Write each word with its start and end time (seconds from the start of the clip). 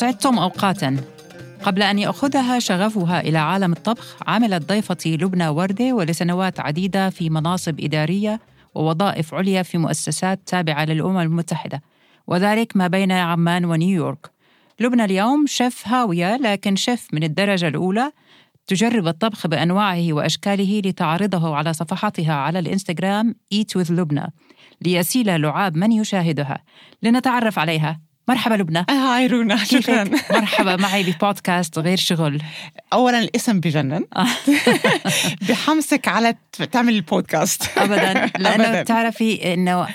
أسعدتم 0.00 0.38
أوقاتا. 0.38 0.96
قبل 1.62 1.82
أن 1.82 1.98
يأخذها 1.98 2.58
شغفها 2.58 3.20
إلى 3.20 3.38
عالم 3.38 3.72
الطبخ 3.72 4.16
عملت 4.26 4.68
ضيفتي 4.68 5.16
لبنى 5.16 5.48
وردة 5.48 5.92
ولسنوات 5.92 6.60
عديدة 6.60 7.10
في 7.10 7.30
مناصب 7.30 7.80
إدارية 7.80 8.40
ووظائف 8.74 9.34
عليا 9.34 9.62
في 9.62 9.78
مؤسسات 9.78 10.40
تابعة 10.46 10.84
للأمم 10.84 11.18
المتحدة 11.18 11.82
وذلك 12.26 12.76
ما 12.76 12.86
بين 12.86 13.12
عمان 13.12 13.64
ونيويورك. 13.64 14.30
لبنى 14.80 15.04
اليوم 15.04 15.46
شيف 15.46 15.88
هاوية 15.88 16.36
لكن 16.36 16.76
شيف 16.76 17.08
من 17.12 17.22
الدرجة 17.22 17.68
الأولى 17.68 18.12
تجرب 18.66 19.06
الطبخ 19.06 19.46
بأنواعه 19.46 20.12
وأشكاله 20.12 20.82
لتعرضه 20.84 21.56
على 21.56 21.72
صفحاتها 21.72 22.34
على 22.34 22.58
الإنستغرام 22.58 23.34
Eat 23.54 23.80
with 23.80 23.90
لبنى 23.90 24.32
ليسيل 24.82 25.40
لعاب 25.40 25.76
من 25.76 25.92
يشاهدها. 25.92 26.64
لنتعرف 27.02 27.58
عليها. 27.58 28.09
مرحبا 28.30 28.54
لبنى 28.54 28.86
هاي 28.90 29.26
رونا 29.26 29.64
شكرا؟ 29.64 30.04
مرحبا 30.36 30.76
معي 30.76 31.02
ببودكاست 31.02 31.78
غير 31.78 31.96
شغل 31.96 32.42
اولا 32.92 33.18
الاسم 33.18 33.60
بجنن 33.60 34.04
آه. 34.16 34.26
بحمسك 35.48 36.08
على 36.08 36.34
تعمل 36.72 36.94
البودكاست 36.94 37.62
ابدا 37.78 38.12
لأنه 38.38 38.64
أبداً. 38.64 38.82
بتعرفي 38.82 39.54
إنه 39.54 39.86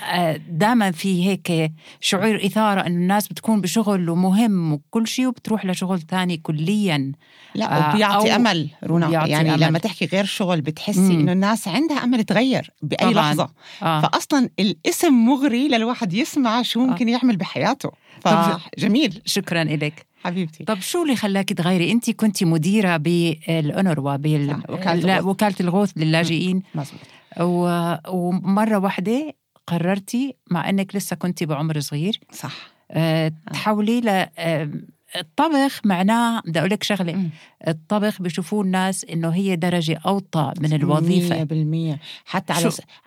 دائما 0.50 0.90
في 0.90 1.28
هيك 1.28 1.72
شعور 2.00 2.36
إثارة 2.46 2.80
إنه 2.80 2.86
الناس 3.06 3.28
بتكون 3.28 3.60
بشغل 3.60 4.10
ومهم 4.10 4.72
وكل 4.72 5.06
شيء 5.06 5.26
وبتروح 5.26 5.66
لشغل 5.66 6.00
تاني 6.00 6.36
كليا 6.36 7.12
لا 7.54 7.86
آه، 7.86 7.94
وبيعطي 7.94 8.30
أو 8.30 8.36
أمل 8.36 8.68
رونا 8.84 9.08
بيعطي 9.08 9.30
يعني 9.30 9.54
أمل. 9.54 9.60
لما 9.60 9.78
تحكي 9.78 10.06
غير 10.06 10.24
شغل 10.24 10.60
بتحسي. 10.60 10.98
إنه 11.00 11.32
الناس 11.32 11.68
عندها 11.68 12.04
أمل 12.04 12.24
تغير 12.24 12.70
بأي 12.82 13.12
طبعاً. 13.12 13.12
لحظة 13.34 13.48
آه. 13.82 14.00
فاصلا 14.00 14.48
الاسم 14.58 15.12
مغري 15.12 15.68
للواحد 15.68 16.12
يسمع 16.12 16.62
شو 16.62 16.80
ممكن 16.86 17.08
يعمل 17.08 17.36
بحياته 17.36 17.90
فجميل 18.26 19.22
شكرا 19.24 19.64
لك 19.64 20.06
حبيبتي. 20.24 20.64
طب 20.64 20.80
شو 20.80 21.02
اللي 21.02 21.16
خلاك 21.16 21.52
تغيري؟ 21.52 21.92
انت 21.92 22.10
كنت 22.10 22.44
مديرة 22.44 22.96
بالأونروا 22.96 24.16
بال... 24.16 24.48
صح، 24.50 24.70
وكالة 24.70 24.94
لا، 24.94 25.18
الغوث. 25.18 25.34
وكالة 25.34 25.54
الغوث 25.60 25.92
للاجئين. 25.96 26.62
مزبوط 26.74 27.00
و... 27.40 27.94
ومرة 28.08 28.78
واحدة 28.78 29.34
قررتي 29.66 30.34
مع 30.50 30.68
إنك 30.70 30.96
لسه 30.96 31.16
كنت 31.16 31.42
بعمر 31.44 31.80
صغير 31.80 32.20
صح. 32.32 32.52
آه، 32.90 33.32
تحولي 33.52 34.00
ل 34.00 34.08
آه، 34.08 34.70
الطبخ 35.16 35.80
معناه 35.84 36.40
بدي 36.46 36.58
أقول 36.58 36.70
لك 36.70 36.82
شغلة. 36.82 37.12
مم. 37.12 37.30
الطبخ 37.68 38.22
بيشوفوه 38.22 38.62
الناس 38.62 39.04
إنه 39.04 39.28
هي 39.30 39.56
درجة 39.56 39.98
أوطى 40.06 40.52
من 40.60 40.72
الوظيفة. 40.72 41.44
100% 41.44 41.98
حتى 42.24 42.54
شو- 42.54 42.60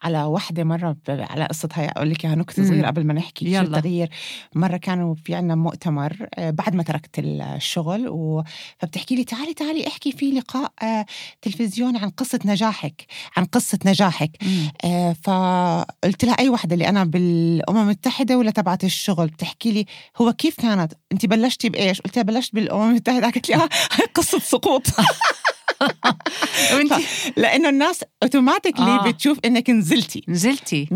على 0.04 0.18
على 0.18 0.24
وحدة 0.24 0.64
مرة 0.64 0.96
على 1.10 1.46
قصة 1.46 1.70
هي 1.74 1.86
أقول 1.88 2.10
لك 2.10 2.26
إياها 2.26 2.36
نكتة. 2.36 2.64
صغيرة 2.66 2.88
قبل 2.88 3.04
ما 3.06 3.14
نحكي 3.14 3.46
شو 3.46 3.52
يلا. 3.52 3.78
التغيير. 3.78 4.10
مرة 4.56 4.78
كانوا 4.78 5.16
في 5.16 5.36
عنا 5.36 5.56
مؤتمر 5.56 6.28
آه، 6.36 6.50
بعد 6.50 6.76
ما 6.76 6.84
تركت 6.84 7.20
الشغل 7.20 8.08
و... 8.10 8.44
فبتحكي 8.80 9.16
لي 9.16 9.24
تعالي 9.24 9.54
تعالي 9.54 9.88
احكي 9.88 10.12
في 10.12 10.32
لقاء 10.32 10.72
آه، 10.84 11.06
تلفزيوني 11.42 12.00
عن 12.00 12.10
قصة 12.10 12.40
نجاحك 12.46 13.06
عن 13.38 13.46
قصة 13.46 13.80
نجاحك. 13.86 14.32
مم. 14.44 14.72
آه، 14.86 15.14
فقلت 15.24 16.26
لها 16.26 16.34
أي 16.40 16.50
وحدة 16.50 16.74
اللي 16.74 16.90
أنا 16.90 17.04
بالأمم 17.04 17.78
المتحدة 17.82 18.38
ولا 18.38 18.52
تبعت 18.52 18.84
الشغل؟ 18.84 19.28
بتحكي 19.28 19.72
لي 19.72 19.86
هو 20.22 20.34
كيف 20.34 20.62
كانت؟ 20.62 20.94
انت 21.12 21.26
بلشتي 21.26 21.70
بايش 21.90 22.02
قلت 22.02 22.16
لها 22.16 22.24
بلشت 22.24 22.56
بالأمم 22.56 22.90
المتحده 22.90 23.22
قالت 23.30 23.50
لي 23.50 23.56
آه 23.56 23.70
قصة 24.16 24.40
سقوط. 24.40 24.84
وانت؟ 26.74 26.94
لأنه 27.38 27.70
الناس 27.70 28.04
اوتوماتيكلي 28.24 28.86
آه. 28.86 29.08
بتشوف 29.12 29.38
إنك 29.46 29.70
نزلتي. 29.70 30.24
نزلتي. 30.28 30.86
100% 30.86 30.92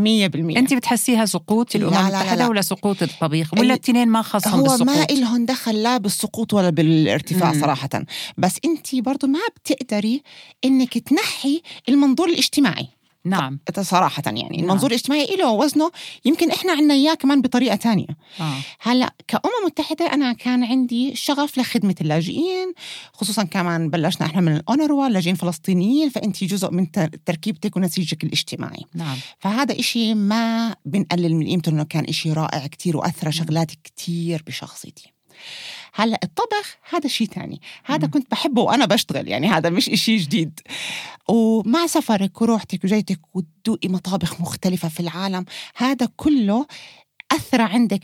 انت 0.58 0.74
بتحسيها 0.74 1.26
سقوط؟ 1.26 1.76
لا، 1.76 1.82
الأمم 1.82 1.94
لا، 1.96 2.02
لا، 2.02 2.08
المتحده 2.08 2.36
لا. 2.44 2.48
ولا 2.48 2.62
سقوط 2.62 3.04
الطبيخ؟ 3.04 3.54
ولا 3.54 3.62
ال- 3.62 3.68
الاثنين 3.72 4.08
ما 4.08 4.22
خصهم 4.22 4.54
هو 4.54 4.64
بالسقوط؟ 4.64 4.82
ما 4.82 5.04
إلهم 5.04 5.46
دخل 5.46 5.84
لا 5.84 5.98
بالسقوط 5.98 6.54
ولا 6.54 6.70
بالارتفاع 6.70 7.54
مم. 7.54 7.62
صراحة. 7.62 7.90
بس 8.38 8.56
أنت 8.66 8.96
برضو 8.96 9.28
ما 9.28 9.40
بتقدري 9.58 10.22
إنك 10.66 10.98
تنحي 10.98 11.62
المنظور 11.90 12.30
الاجتماعي. 12.30 12.88
نعم. 13.26 13.60
صراحة 13.82 14.24
يعني 14.26 14.42
نعم. 14.42 14.60
المنظور 14.60 14.90
الاجتماعي 14.90 15.36
له 15.36 15.52
وزنه 15.52 15.92
يمكن 16.26 16.52
إحنا 16.52 16.72
عنا 16.72 16.94
إياه 16.94 17.14
كمان 17.14 17.42
بطريقة 17.42 17.76
تانية. 17.76 18.08
آه. 18.40 18.54
هلأ 18.80 19.14
كأمم 19.28 19.66
متحدة 19.66 20.14
أنا 20.14 20.34
كان 20.34 20.64
عندي 20.64 21.16
شغف 21.16 21.58
لخدمة 21.58 21.96
اللاجئين 22.02 22.74
خصوصا 23.14 23.44
كمان 23.44 23.90
بلشنا 23.90 24.28
إحنا 24.28 24.42
من 24.42 24.56
الأونروا 24.56 25.08
لاجئين 25.10 25.36
فلسطينيين 25.36 26.10
فأنت 26.10 26.44
جزء 26.44 26.72
من 26.72 26.92
تر- 26.92 27.10
تركيبتك 27.26 27.78
ونسيجك 27.78 28.24
الاجتماعي. 28.24 28.82
نعم. 28.96 29.18
فهذا 29.40 29.80
إشي 29.80 30.14
ما 30.14 30.76
بنقلل 30.86 31.36
من 31.36 31.48
قيمته 31.48 31.70
إنه 31.70 31.84
كان 31.84 32.06
إشي 32.06 32.34
رائع 32.34 32.68
كتير 32.68 32.98
وأثرى 32.98 33.32
شغلات 33.32 33.72
كتير 33.84 34.44
بشخصيتي. 34.48 35.14
هلا 35.96 36.20
الطبخ 36.24 36.78
هذا 36.90 37.08
شيء 37.08 37.28
تاني. 37.28 37.62
هذا. 37.86 38.08
كنت 38.08 38.32
بحبه 38.32 38.62
وأنا 38.62 38.86
بشتغل 38.86 39.28
يعني 39.28 39.48
هذا 39.48 39.70
مش 39.70 39.90
إشي 39.90 40.18
جديد. 40.18 40.60
ومع 41.30 41.88
سفرك 41.88 42.42
وروحتك 42.42 42.84
وجيتك 42.84 43.20
وتدوقي 43.34 43.90
مطابخ 43.90 44.42
مختلفة 44.42 44.90
في 44.90 45.00
العالم 45.00 45.46
هذا 45.76 46.10
كله 46.18 46.66
اثرى 47.32 47.64
عندك 47.64 48.00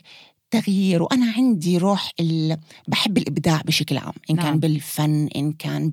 تغيير. 0.51 1.03
وأنا 1.03 1.33
عندي 1.38 1.78
روح 1.78 2.11
ال... 2.19 2.57
بحب 2.88 3.17
الإبداع 3.17 3.61
بشكل 3.66 3.97
عام. 3.97 4.13
إن 4.29 4.35
نعم. 4.35 4.45
كان 4.45 4.59
بالفن 4.59 5.29
إن 5.35 5.53
كان 5.53 5.91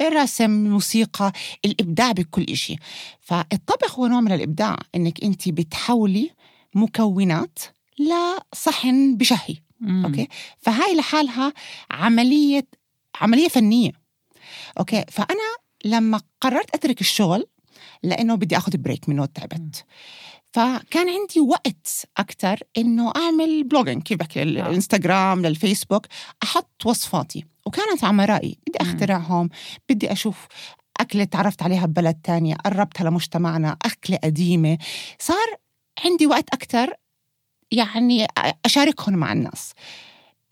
بالرسم 0.00 0.50
موسيقى 0.50 1.32
الإبداع 1.64 2.12
بكل 2.12 2.46
إشي. 2.50 2.76
فالطبخ 3.20 3.98
هو 3.98 4.06
نوع 4.06 4.20
من 4.20 4.32
الإبداع 4.32 4.76
إنك 4.94 5.24
أنت 5.24 5.48
بتحولي 5.48 6.30
مكونات 6.74 7.58
لصحن 7.98 9.16
بشهي. 9.16 9.56
مم. 9.80 10.04
okay؟ 10.06 10.28
فهاي 10.58 10.94
لحالها 10.96 11.52
عملية 11.90 12.66
عملية 13.20 13.48
فنية. 13.48 13.92
okay؟ 14.78 15.04
فأنا 15.08 15.56
لما 15.84 16.20
قررت 16.40 16.74
أترك 16.74 17.00
الشغل 17.00 17.46
لأنه 18.02 18.34
بدي 18.34 18.56
آخذ 18.56 18.76
break 18.76 19.08
منه 19.08 19.24
تعبت. 19.26 19.84
فكان 20.52 21.08
عندي 21.08 21.40
وقت 21.40 22.06
أكتر 22.16 22.58
إنه 22.78 23.12
أعمل 23.16 23.64
بلوجينج 23.64 24.02
كيف 24.02 24.18
بحكي 24.18 24.42
الانستغرام 24.42 25.46
للفيسبوك. 25.46 26.06
أحط 26.42 26.86
وصفاتي. 26.86 27.44
وكانت 27.66 28.04
عمرائي 28.04 28.58
بدي 28.68 28.78
مم. 28.84 28.90
أخترعهم 28.90 29.48
بدي 29.88 30.12
أشوف 30.12 30.46
أكلة 31.00 31.24
تعرفت 31.24 31.62
عليها 31.62 31.86
ببلد 31.86 32.14
تانية 32.24 32.54
قربتها 32.54 33.04
لمجتمعنا 33.04 33.76
أكلة 33.84 34.16
قديمة. 34.24 34.78
صار 35.18 35.56
عندي 36.04 36.26
وقت 36.26 36.54
أكتر 36.54 36.94
يعني 37.72 38.26
أشاركهم 38.66 39.14
مع 39.14 39.32
الناس. 39.32 39.72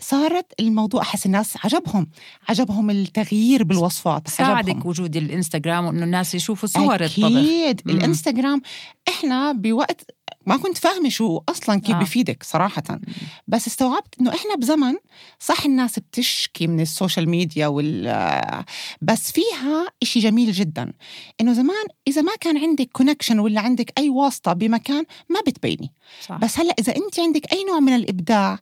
صارت 0.00 0.52
الموضوع 0.60 1.02
أحس 1.02 1.26
الناس 1.26 1.54
عجبهم 1.64 2.06
عجبهم 2.48 2.90
التغيير 2.90 3.64
بالوصفات 3.64 4.28
ساعدك 4.28 4.68
عجبهم. 4.70 4.86
وجود 4.86 5.16
الإنستغرام 5.16 5.84
وإنه 5.86 6.04
الناس 6.04 6.34
يشوفوا 6.34 6.68
صور 6.68 6.94
الطبخ 7.04 7.24
أكيد 7.24 7.80
مم. 7.84 7.94
الإنستغرام 7.94 8.62
إحنا 9.08 9.52
بوقت 9.52 10.10
ما 10.46 10.56
كنت 10.56 10.78
فاهمة 10.78 11.08
شو 11.08 11.40
أصلا 11.48 11.80
كيف 11.80 11.96
آه. 11.96 12.00
بفيدك 12.00 12.42
صراحة 12.42 12.82
بس 13.48 13.66
استوعبت 13.66 14.14
إنه 14.20 14.34
إحنا 14.34 14.54
بزمن 14.54 14.94
صح 15.38 15.64
الناس 15.64 15.98
بتشكي 15.98 16.66
من 16.66 16.80
ال 16.80 16.87
social 16.87 17.28
media 17.28 17.66
وال 17.66 18.64
بس 19.02 19.32
فيها 19.32 19.86
إشي 20.02 20.20
جميل 20.20 20.52
جدا 20.52 20.92
إنه 21.40 21.52
زمان 21.52 21.84
إذا 22.08 22.22
ما 22.22 22.32
كان 22.40 22.58
عندك 22.58 22.88
connection 22.92 23.38
ولا 23.38 23.60
عندك 23.60 23.92
أي 23.98 24.08
واسطة 24.08 24.52
بمكان 24.52 25.04
ما 25.28 25.40
بتبيني 25.46 25.92
صح. 26.26 26.36
بس 26.36 26.58
هلأ 26.58 26.74
إذا 26.78 26.96
أنت 26.96 27.20
عندك 27.20 27.52
أي 27.52 27.64
نوع 27.64 27.80
من 27.80 27.94
الإبداع 27.94 28.58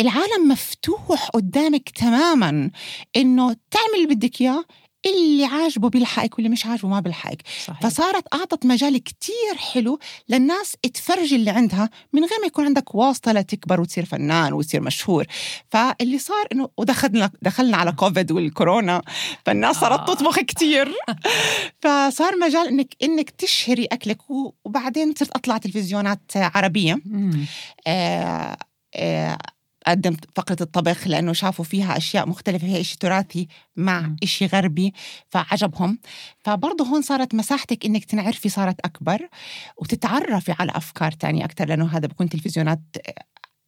العالم 0.00 0.48
مفتوح 0.48 1.28
قدامك 1.28 1.88
تماما 1.90 2.70
إنه 3.16 3.56
تعمل 3.70 3.94
اللي 4.02 4.14
بدك 4.14 4.40
إياه 4.40 4.64
اللي 5.06 5.44
عاجبه 5.44 5.88
بيلحقك 5.88 6.34
واللي 6.34 6.48
مش 6.48 6.66
عاجبه 6.66 6.88
ما 6.88 7.00
بيلحقك 7.00 7.42
صحيح. 7.66 7.80
فصارت 7.80 8.24
أعطت 8.34 8.66
مجال 8.66 8.98
كتير 9.02 9.56
حلو 9.72 9.98
للناس 10.28 10.76
تفرجي 10.94 11.36
اللي 11.36 11.50
عندها 11.50 11.90
من 12.12 12.20
غير 12.24 12.40
ما 12.40 12.46
يكون 12.46 12.64
عندك 12.64 12.94
واسطة 12.94 13.32
لتكبر 13.32 13.80
وتصير 13.80 14.04
فنان 14.04 14.52
وتصير 14.52 14.80
مشهور 14.80 15.24
فاللي 15.70 16.18
صار 16.18 16.46
إنه 16.52 16.68
ودخلنا 16.76 17.30
دخلنا 17.42 17.76
على 17.76 17.92
كوفيد 17.92 18.32
والكورونا 18.32 19.02
فالناس 19.46 19.76
صارت 19.76 20.00
آه. 20.10 20.14
تطبخ 20.14 20.38
كتير 20.40 20.94
فصار 21.82 22.36
مجال 22.42 22.68
إنك 22.68 22.94
إنك 23.02 23.30
تشهري 23.30 23.84
أكلك 23.84 24.30
و- 24.30 24.52
وبعدين 24.64 25.14
صرت 25.18 25.30
أطلع 25.30 25.56
تلفزيونات 25.58 26.20
عربية 26.36 26.98
مم. 27.04 27.46
آه، 27.86 28.56
آه، 28.94 29.38
قدمت 29.86 30.24
فقرة 30.34 30.56
الطبخ 30.60 31.06
لأنه 31.06 31.32
شافوا 31.32 31.64
فيها 31.64 31.96
أشياء 31.96 32.28
مختلفة 32.28 32.66
هي 32.66 32.80
إشي 32.80 32.98
تراثي 32.98 33.48
مع. 33.76 34.10
إشي 34.22 34.46
غربي 34.46 34.94
فعجبهم 35.28 35.98
فبرضه 36.44 36.84
هون 36.84 37.02
صارت 37.02 37.34
مساحتك 37.34 37.86
إنك 37.86 38.04
تنعرفي 38.04 38.48
صارت 38.48 38.80
أكبر 38.80 39.28
وتتعرفي 39.76 40.54
على 40.58 40.72
أفكار 40.74 41.12
تانية 41.12 41.44
أكتر 41.44 41.68
لأنه 41.68 41.86
هذا 41.86 42.06
بكون 42.06 42.28
تلفزيونات 42.28 42.80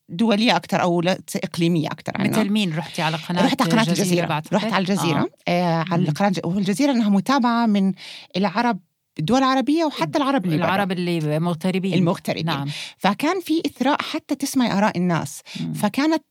دولية 0.09 0.57
أكتر 0.57 0.83
أو 0.83 1.01
إقليمية 1.45 1.89
أكتر 1.89 2.13
عنا. 2.17 2.29
مثل 2.29 2.51
مين 2.51 2.77
رحتي 2.77 3.03
على 3.03 3.17
قناة 3.17 3.45
رحت 3.45 3.63
على 3.63 3.71
قناة 3.71 3.89
الجزيرة 3.89 4.27
بعتقد؟ 4.27 4.55
رحت 4.55 4.73
على 4.73 4.83
الجزيرة 4.83 5.29
آه. 5.49 5.53
آه. 5.53 5.85
على. 5.91 6.09
القناة 6.09 6.33
والجزيرة 6.45 6.93
إنها 6.93 7.09
متابعة 7.09 7.67
من 7.67 7.93
العرب 8.37 8.79
الدول 9.19 9.39
العربية 9.39 9.85
وحتى 9.85 10.19
العرب 10.19 10.45
اللي. 10.45 10.57
العرب 10.57 10.93
اللي 10.93 11.39
مغتربين. 11.39 11.95
المغتربين. 11.95 12.47
نعم. 12.47 12.69
فكان 12.99 13.41
في 13.41 13.63
إثراء 13.67 14.03
حتى 14.03 14.35
تسمعي 14.35 14.73
آراء 14.73 14.99
الناس. 14.99 15.43
مم. 15.61 15.73
فكانت 15.73 16.25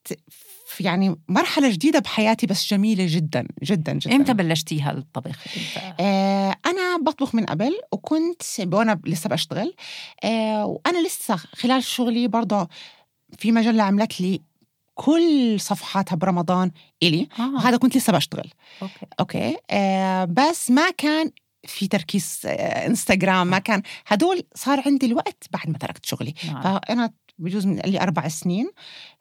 يعني 0.80 1.16
مرحلة 1.30 1.70
جديدة 1.70 2.00
بحياتي 2.00 2.48
بس 2.48 2.68
جميلة 2.68 3.06
جدا 3.10 3.48
جدا 3.64 3.94
جدا. 3.94 4.16
إمتى 4.16 4.34
بلشتيها 4.34 4.92
الطبخ؟ 4.92 5.44
آه 6.00 6.56
أنا 6.66 6.98
بطبخ 7.06 7.36
من 7.36 7.46
قبل 7.46 7.72
وكنت 7.92 8.42
وأنا 8.74 9.00
لسه 9.06 9.30
بشتغل. 9.30 9.74
آه 10.24 10.66
وأنا 10.66 11.08
لسه 11.08 11.36
خلال 11.36 11.84
شغلي 11.84 12.28
برضه 12.28 12.68
في 13.38 13.52
مجله 13.52 13.84
عملت 13.84 14.22
لي 14.22 14.42
كل 14.96 15.58
صفحاتها 15.60 16.16
برمضان 16.16 16.72
إلي. 17.04 17.28
آه. 17.40 17.54
وهذا 17.54 17.78
كنت 17.78 17.98
لسه 17.98 18.14
بشتغل. 18.14 18.50
okay. 18.82 19.06
okay؟ 19.20 19.58
آه 19.70 20.26
بس 20.26 20.72
ما 20.72 20.90
كان 20.98 21.32
في 21.66 21.88
تركيز 21.88 22.42
آه 22.46 22.88
إنستغرام 22.88 23.48
ما 23.48 23.60
كان 23.60 23.82
هدول 24.08 24.44
صار 24.56 24.84
عندي 24.86 25.06
الوقت 25.06 25.44
بعد 25.52 25.70
ما 25.70 25.78
تركت 25.78 26.06
شغلي 26.06 26.34
نعم. 26.48 26.64
فأنا 26.64 27.14
بجوز 27.40 27.66
من 27.66 27.80
لي 27.86 28.02
أربع 28.02 28.28
سنين 28.28 28.70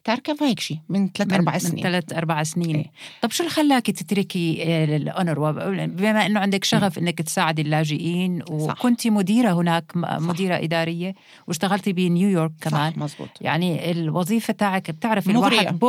تاركة 0.04 0.34
فهيك 0.34 0.60
شيء 0.60 0.78
من 0.88 1.08
ثلاث 1.08 1.28
من- 1.28 1.34
أربع 1.34 1.52
من 1.52 1.58
سنين. 1.58 1.82
ثلاث 1.82 2.12
أربع 2.12 2.42
سنين. 2.42 2.76
إيه. 2.76 2.90
طب 3.22 3.30
شو 3.30 3.42
اللي 3.42 3.54
خلاك 3.54 3.86
تتركي 3.86 4.62
آه، 4.66 4.96
الاونر 4.96 5.50
بما 5.86 6.26
إنه 6.26 6.40
عندك 6.40 6.64
شغف 6.64 6.98
إنك 6.98 7.22
تساعدي 7.22 7.62
اللاجئين 7.62 8.42
وكنتي 8.50 9.10
مديرة 9.10 9.52
هناك 9.52 9.92
مديرة 9.96 10.56
إدارية 10.56 11.14
واشتغلتي 11.46 11.92
بنيويورك 11.92 12.52
كمان. 12.60 12.92
صح 12.92 12.98
مزبوط. 12.98 13.28
يعني 13.40 13.90
الوظيفة 13.90 14.52
تاعك 14.52 14.90
بتعرفي 14.90 15.32
مغرية. 15.32 15.60
الواحد 15.60 15.80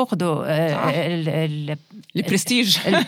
صح. 0.74 0.84
ال- 0.96 1.78
البرستيج 2.16 2.78
ال- 2.88 3.06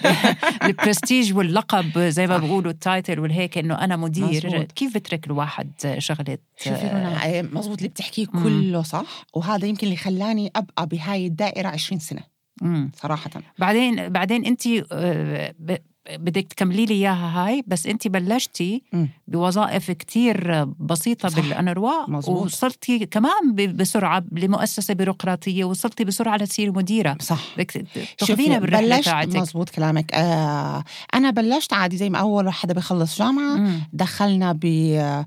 البرستيج 0.63 1.33
واللقب 1.37 1.99
زي 1.99 2.27
ما 2.27 2.37
بيقولوا 2.37 2.71
ال 2.71 2.79
title 2.79 3.19
والهيك 3.19 3.57
إنه 3.57 3.75
أنا 3.83 3.95
مدير. 3.95 4.47
مزبوط. 4.47 4.71
كيف 4.71 4.93
بترك 4.95 5.27
الواحد 5.27 5.71
شغلة 5.97 6.37
شوفي 6.57 6.69
آه، 6.75 7.17
آه، 7.17 7.41
مزبوط 7.41 7.77
اللي 7.77 7.89
بتحكيه. 7.89 8.25
كله 8.25 8.81
صح. 8.83 9.05
وهذا 9.33 9.67
يمكن 9.67 9.87
اللي 9.87 9.97
خلاني 9.97 10.51
أبقى 10.55 10.87
بهاي 10.87 11.25
الدائرة 11.25 11.67
20 11.67 11.99
سنة 11.99 12.21
مم. 12.61 12.91
صراحة 12.95 13.29
بعدين 13.59 14.09
بعدين 14.09 14.45
انت 14.45 14.67
آه، 14.91 15.55
بدك 16.17 16.47
تكملي 16.47 16.85
لي 16.85 16.93
إياها 16.93 17.45
هاي 17.47 17.63
بس 17.67 17.87
انت 17.87 18.07
بلشتي. 18.07 18.81
بوظائف 19.27 19.91
كتير 19.91 20.65
بسيطة 20.65 21.29
صح. 21.29 21.39
بالانروا 21.39 22.09
مزبوط. 22.09 22.45
وصلتي 22.45 23.05
كمان 23.05 23.55
بسرعة 23.75 24.23
لمؤسسة 24.31 24.93
بيروقراطية 24.93 25.63
وصلتي 25.65 26.03
بسرعة 26.03 26.37
لتصيري 26.37 26.69
مديرة 26.69 27.17
صح 27.21 27.39
بدك 27.57 27.85
تاخذينا 28.17 28.59
بالرحلة 28.59 28.95
بلشت 28.95 29.05
تاعتك 29.09 29.35
مزبوط 29.35 29.69
كلامك 29.69 30.13
آه 30.13 30.83
أنا 31.13 31.29
بلشت 31.29 31.73
عادي 31.73 31.97
زي 31.97 32.09
ما 32.09 32.17
أول 32.17 32.49
حدا 32.53 32.73
بيخلص 32.73 33.19
جامعة 33.19 33.55
مم. 33.55 33.81
دخلنا 33.93 34.51
ب 34.53 34.65
آه، 34.65 35.25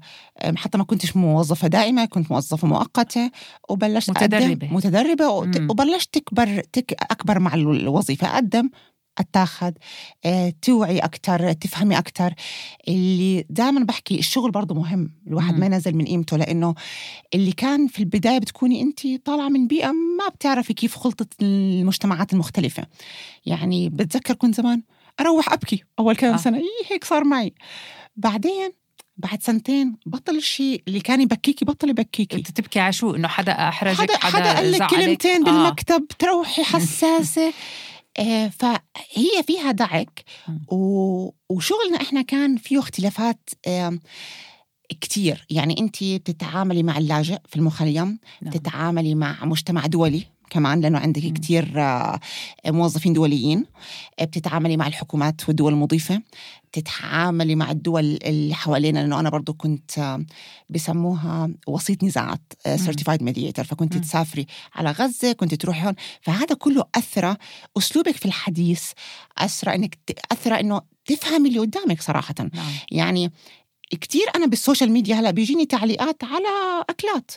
حتى 0.57 0.79
ما 0.79 0.85
كنتش 0.85 1.17
موظفة 1.17 1.69
دائمه 1.69 2.05
كنت 2.05 2.31
موظفة 2.33 2.69
مؤقتة 2.69 3.31
وبلشت 3.69 4.11
متدربة 4.11 5.41
مم. 5.45 5.71
وبلشت 5.71 6.15
تكبر 6.15 6.61
تك 6.73 6.97
أكبر 7.11 7.39
مع 7.39 7.55
الوظيفة 7.55 8.27
أقدم 8.27 8.71
اتاخد 9.19 9.75
آه، 10.25 10.53
توعي 10.63 10.99
أكثر 10.99 11.53
تفهمي 11.53 11.99
أكثر 11.99 12.35
اللي 12.89 13.45
دائما 13.51 13.85
بحكي 13.85 14.19
الشغل 14.19 14.51
برضه 14.51 14.75
مهم 14.75 15.11
الواحد 15.27 15.55
مم. 15.55 15.61
ما 15.61 15.67
ينزل 15.67 15.95
من 15.95 16.05
قيمته 16.05 16.37
لأنه 16.37 16.75
اللي 17.35 17.53
كان 17.53 17.87
في 17.87 17.99
البداية 17.99 18.39
بتكوني 18.39 18.83
انت 18.83 19.01
طالعة 19.25 19.49
من 19.49 19.67
بيئة 19.67 19.93
ما 19.93 20.29
بتعرفي 20.35 20.75
كيف 20.75 20.97
خلطة 20.97 21.27
المجتمعات 21.43 22.33
المختلفة 22.33 22.87
يعني 23.47 23.89
بتذكر 23.89 24.35
كنت 24.35 24.55
زمان 24.55 24.83
أروح 25.21 25.53
أبكي 25.53 25.85
أول 25.99 26.17
كم 26.17 26.27
آه. 26.27 26.37
سنة 26.37 26.59
إيه 26.59 26.93
هيك 26.93 27.05
صار 27.05 27.25
معي 27.25 27.55
بعدين 28.17 28.73
بعد 29.17 29.43
سنتين 29.43 29.97
بطل 30.07 30.37
الشيء 30.37 30.83
اللي 30.89 31.01
كان 31.01 31.21
يبكيكي 31.21 31.65
بطل 31.65 31.89
يبكيكي 31.91 32.37
انت 32.37 32.51
تبكي 32.51 32.81
على 32.81 32.93
شو 32.93 33.15
إنه 33.15 33.29
حدا 33.29 33.69
أحرجك 33.69 34.01
حدا 34.01 34.17
حدا 34.19 34.55
قال 34.55 34.73
لك؟ 34.73 34.87
كلمتين 34.87 35.49
آه. 35.49 35.53
بالمكتب 35.53 36.07
تروحي 36.19 36.65
حساسة 36.73 37.53
فهي 38.51 39.43
فيها 39.47 39.71
دعك. 39.71 40.25
وشغلنا 41.51 42.01
إحنا 42.01 42.23
كان 42.23 42.57
فيه 42.57 42.79
اختلافات 42.79 43.51
كتير 45.01 45.47
يعني 45.51 45.81
انت 45.81 46.05
بتتعاملي 46.05 46.83
مع 46.83 46.99
اللاجئ 46.99 47.39
في 47.49 47.57
المخيم 47.57 48.19
نعم. 48.43 48.53
تتعاملي 48.53 49.15
مع 49.15 49.45
مجتمع 49.45 49.87
دولي 49.87 50.25
كمان 50.53 50.81
لأنه 50.81 50.99
عندك 50.99 51.25
مم. 51.25 51.33
كتير 51.33 51.73
آه، 51.81 52.21
موظفين 52.67 53.13
دوليين 53.13 53.65
آه، 54.19 54.25
بتتعاملي 54.25 54.77
مع 54.77 54.87
الحكومات 54.87 55.49
والدول 55.49 55.73
المضيفة 55.73 56.23
بتتعاملي 56.73 57.55
مع 57.55 57.71
الدول 57.71 58.05
اللي 58.25 58.55
حوالينا 58.55 58.99
لأنه 58.99 59.21
أنا 59.21 59.31
برضو 59.31 59.53
كنت 59.55 59.99
آه، 59.99 60.25
بسموها 60.71 61.51
وسيط 61.67 62.05
نزاعات. 62.05 62.53
certified 62.77 63.23
mediator 63.23 63.65
فكنت. 63.65 63.97
تسافري 63.97 64.47
على 64.75 64.91
غزة 64.91 65.33
كنت 65.33 65.55
تروحي 65.55 65.87
هون 65.87 65.95
فهذا 66.21 66.55
كله 66.55 66.85
اثر 66.95 67.37
أسلوبك 67.79 68.17
في 68.17 68.27
الحديث 68.27 68.83
اثر 69.39 69.75
إنك 69.75 69.95
ت- 70.07 70.19
اثر 70.33 70.61
إنه 70.61 70.81
تفهمي 71.07 71.49
اللي 71.49 71.59
قدامك 71.61 72.03
صراحة 72.03 72.35
نعم 72.39 72.51
يعني 72.91 73.33
كتير 73.91 74.23
أنا 74.37 74.47
بال 74.47 74.58
social 74.58 74.93
media 74.93 75.15
هلأ 75.17 75.31
بيجيني 75.31 75.67
تعليقات 75.67 76.25
على 76.25 76.85
أكلات 76.91 77.31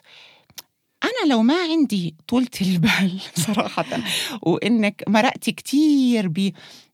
أنا 1.06 1.34
لو 1.34 1.42
ما 1.42 1.56
عندي 1.62 2.16
طولة 2.28 2.48
البال 2.62 3.20
صراحة 3.48 3.86
وإنك 4.42 5.04
مرقتي 5.08 5.52
كتير 5.52 6.28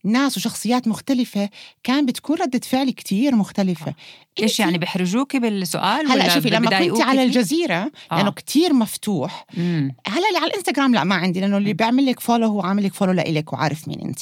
بناس 0.04 0.38
وشخصيات 0.38 0.88
مختلفة 0.88 1.50
كان 1.84 2.06
بتكون 2.06 2.38
ردة 2.38 2.60
فعلي 2.64 2.92
كتير 2.92 3.36
مختلفة 3.36 3.94
إيش 4.40 4.58
إنتي- 4.58 4.60
يعني 4.60 4.78
بحرجوكي 4.78 5.40
بالسؤال 5.40 6.12
هلأ 6.12 6.30
شوفي 6.30 6.50
لما 6.50 6.80
كنت 6.90 7.02
على؟ 7.02 7.24
الجزيرة 7.24 7.92
آه. 8.12 8.16
لأنه 8.18 8.32
كتير 8.32 8.74
مفتوح 8.74 9.46
مم. 9.58 9.96
هلأ 10.08 10.28
اللي 10.28 10.38
على 10.40 10.48
الإنستغرام 10.48 10.94
لا 10.94 11.04
ما 11.04 11.16
عندي 11.16 11.40
لأنه 11.42 11.58
اللي 11.58 11.74
بيعمل 11.74 12.06
لك 12.06 12.20
follow 12.20 12.48
هو 12.48 12.62
عامل 12.62 12.84
لك 12.84 12.94
follow 12.94 13.12
لإلك 13.12 13.54
وعارف 13.54 13.88
مين 13.88 14.02
انت 14.02 14.20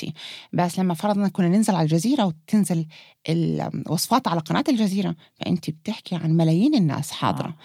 بس 0.54 0.80
لما 0.80 0.94
فرضنا 0.94 1.28
كنا 1.28 1.48
ننزل 1.48 1.76
على 1.76 1.84
الجزيرة 1.84 2.26
وتنزل 2.26 2.86
الوصفات 3.30 4.28
على 4.28 4.40
قناة 4.40 4.64
الجزيرة 4.70 5.16
فانت 5.36 5.70
بتحكي 5.70 6.16
عن 6.16 6.32
ملايين 6.32 6.76
الناس 6.76 7.12
حاضرة 7.12 7.56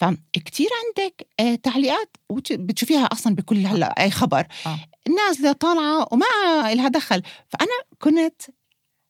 فكتير 0.00 0.68
عندك 0.86 1.26
آه، 1.40 1.54
تعليقات 1.54 2.16
بتشوفيها 2.52 3.04
أصلا 3.04 3.34
بكل 3.34 3.66
هلأ 3.66 4.02
أي 4.02 4.10
خبر 4.10 4.46
آه. 4.66 4.78
نازله 5.16 5.52
طالعة 5.52 6.08
وما 6.12 6.26
لها 6.74 6.88
دخل. 6.88 7.22
فأنا 7.48 7.72
كنت 8.00 8.42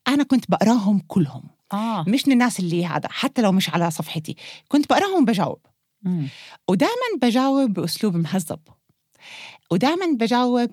أنا 0.09 0.23
كنت 0.23 0.51
بقراهم 0.51 1.03
كلهم. 1.09 1.43
آه. 1.73 2.05
مش 2.09 2.27
من 2.27 2.33
الناس 2.33 2.61
اللي 2.61 2.87
هذا 2.87 3.09
حتى 3.09 3.43
لو 3.43 3.53
مش 3.53 3.71
على 3.71 3.91
صفحتي. 3.91 4.37
كنت 4.69 4.91
بقراهم 4.91 5.25
بجاوب. 5.25 5.67
ودائما 6.69 7.19
بجاوب 7.23 7.73
بأسلوب 7.73 8.17
مهذب. 8.17 8.61
ودائما 9.71 10.07
بجاوب 10.07 10.71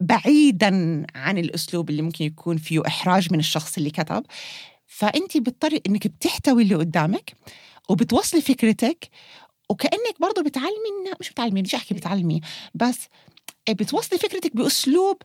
بعيدا 0.00 1.04
عن 1.14 1.38
الأسلوب 1.38 1.90
اللي 1.90 2.02
ممكن 2.02 2.24
يكون 2.24 2.56
فيه 2.56 2.82
إحراج 2.86 3.32
من 3.32 3.38
الشخص 3.38 3.76
اللي 3.76 3.90
كتب. 3.90 4.26
فانت 4.86 5.36
بتضطري 5.36 5.82
إنك 5.86 6.06
بتحتوي 6.06 6.62
اللي 6.62 6.74
قدامك 6.74 7.32
وبتوصلي 7.88 8.40
فكرتك 8.40 9.08
وكأنك 9.70 10.20
برضه 10.20 10.42
بتعلمي 10.42 10.90
مش 11.20 11.30
بتعلمي 11.30 11.62
مش 11.62 11.74
أحكي 11.74 11.94
بتعلمي 11.94 12.40
بس 12.74 12.98
بتوصلي 13.70 14.18
فكرتك 14.18 14.56
بأسلوب 14.56 15.22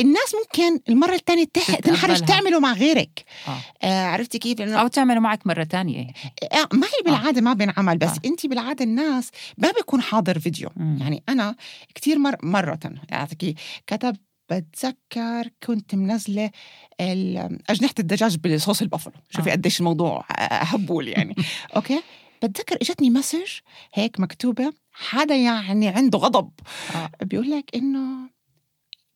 الناس 0.00 0.34
ممكن 0.34 0.80
المرة 0.88 1.14
الثانية 1.14 1.44
تح... 1.44 1.74
تنحرج. 1.74 2.24
تعمله 2.24 2.60
مع 2.60 2.72
غيرك 2.72 3.24
آه. 3.48 3.86
آه 3.86 4.06
عرفتي 4.06 4.38
كيف 4.38 4.60
لأنه 4.60 4.80
أو 4.80 4.88
تعملوا 4.88 5.22
معك 5.22 5.46
مرة 5.46 5.64
تانية 5.64 6.06
آه، 6.52 6.68
ما 6.72 6.86
هي 6.86 7.02
بالعادة 7.04 7.40
ما 7.40 7.52
بينعمل 7.52 7.98
بس 7.98 8.08
آه. 8.10 8.20
أنت 8.24 8.46
بالعادة 8.46 8.84
الناس 8.84 9.30
ما 9.58 9.70
بيكون 9.70 10.02
حاضر 10.02 10.38
فيديو 10.38 10.70
مم. 10.76 10.98
يعني 11.00 11.22
أنا 11.28 11.56
كتير 11.94 12.18
مر 12.18 12.36
مرة 12.42 12.78
يعني 13.08 13.56
كتب 13.86 14.16
بتذكر 14.50 15.48
كنت 15.66 15.94
منزلة 15.94 16.50
أجنحة 17.70 17.94
الدجاج 17.98 18.36
بصوص 18.36 18.82
البافلو 18.82 19.12
شوفي 19.30 19.50
آه. 19.50 19.52
قديش 19.52 19.80
الموضوع 19.80 20.24
هبول 20.38 21.08
يعني 21.08 21.34
أوكي 21.76 22.02
بتذكر 22.48 22.76
إجتني 22.82 23.10
message 23.10 23.50
هيك 23.94 24.20
مكتوبة 24.20 24.72
حدا 24.92 25.34
يعني 25.34 25.88
عنده 25.88 26.18
غضب. 26.18 26.50
آه. 26.94 27.10
بيقول 27.24 27.50
لك 27.50 27.70
إنه 27.74 28.30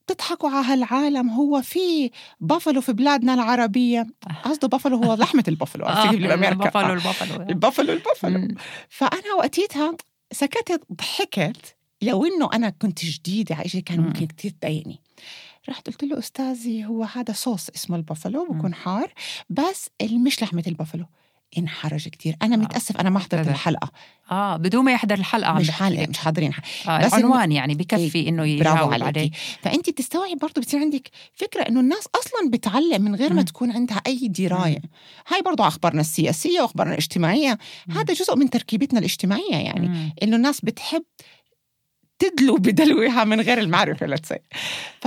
بتضحكوا 0.08 0.50
على 0.50 0.66
هالعالم 0.66 1.30
هو 1.30 1.62
في 1.62 2.10
بافلو 2.40 2.80
في 2.80 2.92
بلادنا 2.92 3.34
العربية. 3.34 4.06
قصده 4.44 4.68
بافلو 4.68 4.96
هو 4.96 5.14
لحمة 5.20 5.44
البافلو 5.48 5.86
عرفتي 5.86 6.02
كيف 6.02 6.16
اللي 6.16 6.28
بأمريكا 6.28 6.52
البافلو 6.54 6.82
آه. 6.82 6.92
البافلو 6.92 7.42
البافلو 7.42 7.92
البافلو. 7.92 8.38
مم. 8.38 8.54
فأنا 8.88 9.34
وقتيتها 9.38 9.96
سكتت 10.32 10.82
ضحكت. 10.92 11.76
لو 12.02 12.24
إنه 12.24 12.50
أنا 12.54 12.70
كنت 12.70 13.04
جديدة 13.04 13.54
على 13.54 13.68
شيء 13.68 13.80
كان 13.82 14.00
مم. 14.00 14.06
ممكن 14.06 14.26
كثير 14.26 14.50
تضايقني. 14.50 15.00
رحت 15.68 15.86
قلت 15.86 16.04
له 16.04 16.18
أستاذي 16.18 16.84
هو 16.84 17.04
هذا 17.04 17.32
صوص 17.32 17.68
اسمه 17.68 17.96
البافلو 17.96 18.44
بكون 18.50 18.74
حار. 18.74 19.12
بس 19.50 19.90
مش 20.02 20.42
لحمة 20.42 20.62
البافلو. 20.66 21.04
انحرج 21.58 22.08
كثير 22.08 22.36
أنا 22.42 22.56
متأسف 22.56 22.96
أنا 22.96 23.10
ما 23.10 23.18
حضرت. 23.18 23.48
الحلقة 23.48 23.90
آه 24.30 24.56
بدون 24.56 24.84
ما 24.84 24.92
يحضر 24.92 25.14
الحلقة 25.14 25.52
مش 25.52 25.70
حلقه. 25.70 26.06
مش 26.06 26.18
حاضرين 26.18 26.52
آه 26.88 26.98
بس 27.06 27.14
العنوان 27.14 27.52
يعني 27.52 27.74
بكفي 27.74 28.28
إنه 28.28 28.44
يجاوب 28.44 28.88
برافو 28.90 29.04
عليه 29.04 29.30
فأنت 29.62 29.90
بتستوعب 29.90 30.38
برضه 30.38 30.60
بتصير 30.60 30.80
عندك 30.80 31.10
فكرة 31.34 31.62
إنه 31.62 31.80
الناس 31.80 32.08
أصلا 32.14 32.50
بتعلم 32.50 33.02
من 33.02 33.14
غير 33.14 33.32
ما. 33.32 33.42
تكون 33.42 33.72
عندها 33.72 34.02
أي 34.06 34.28
دراية 34.28 34.80
هاي 35.28 35.42
برضه 35.42 35.66
أخبارنا 35.66 36.00
السياسية 36.00 36.60
وأخبارنا 36.60 36.92
الاجتماعية. 36.92 37.58
هذا 37.90 38.14
جزء 38.14 38.36
من 38.36 38.50
تركيبتنا 38.50 38.98
الاجتماعية 38.98 39.56
يعني. 39.56 40.12
إنه 40.22 40.36
الناس 40.36 40.60
بتحب 40.60 41.04
تدلو 42.18 42.56
بدلوها 42.56 43.24
من 43.24 43.40
غير 43.40 43.58
المعرفة 43.58 44.06
لتسي 44.06 44.38
ف 45.00 45.06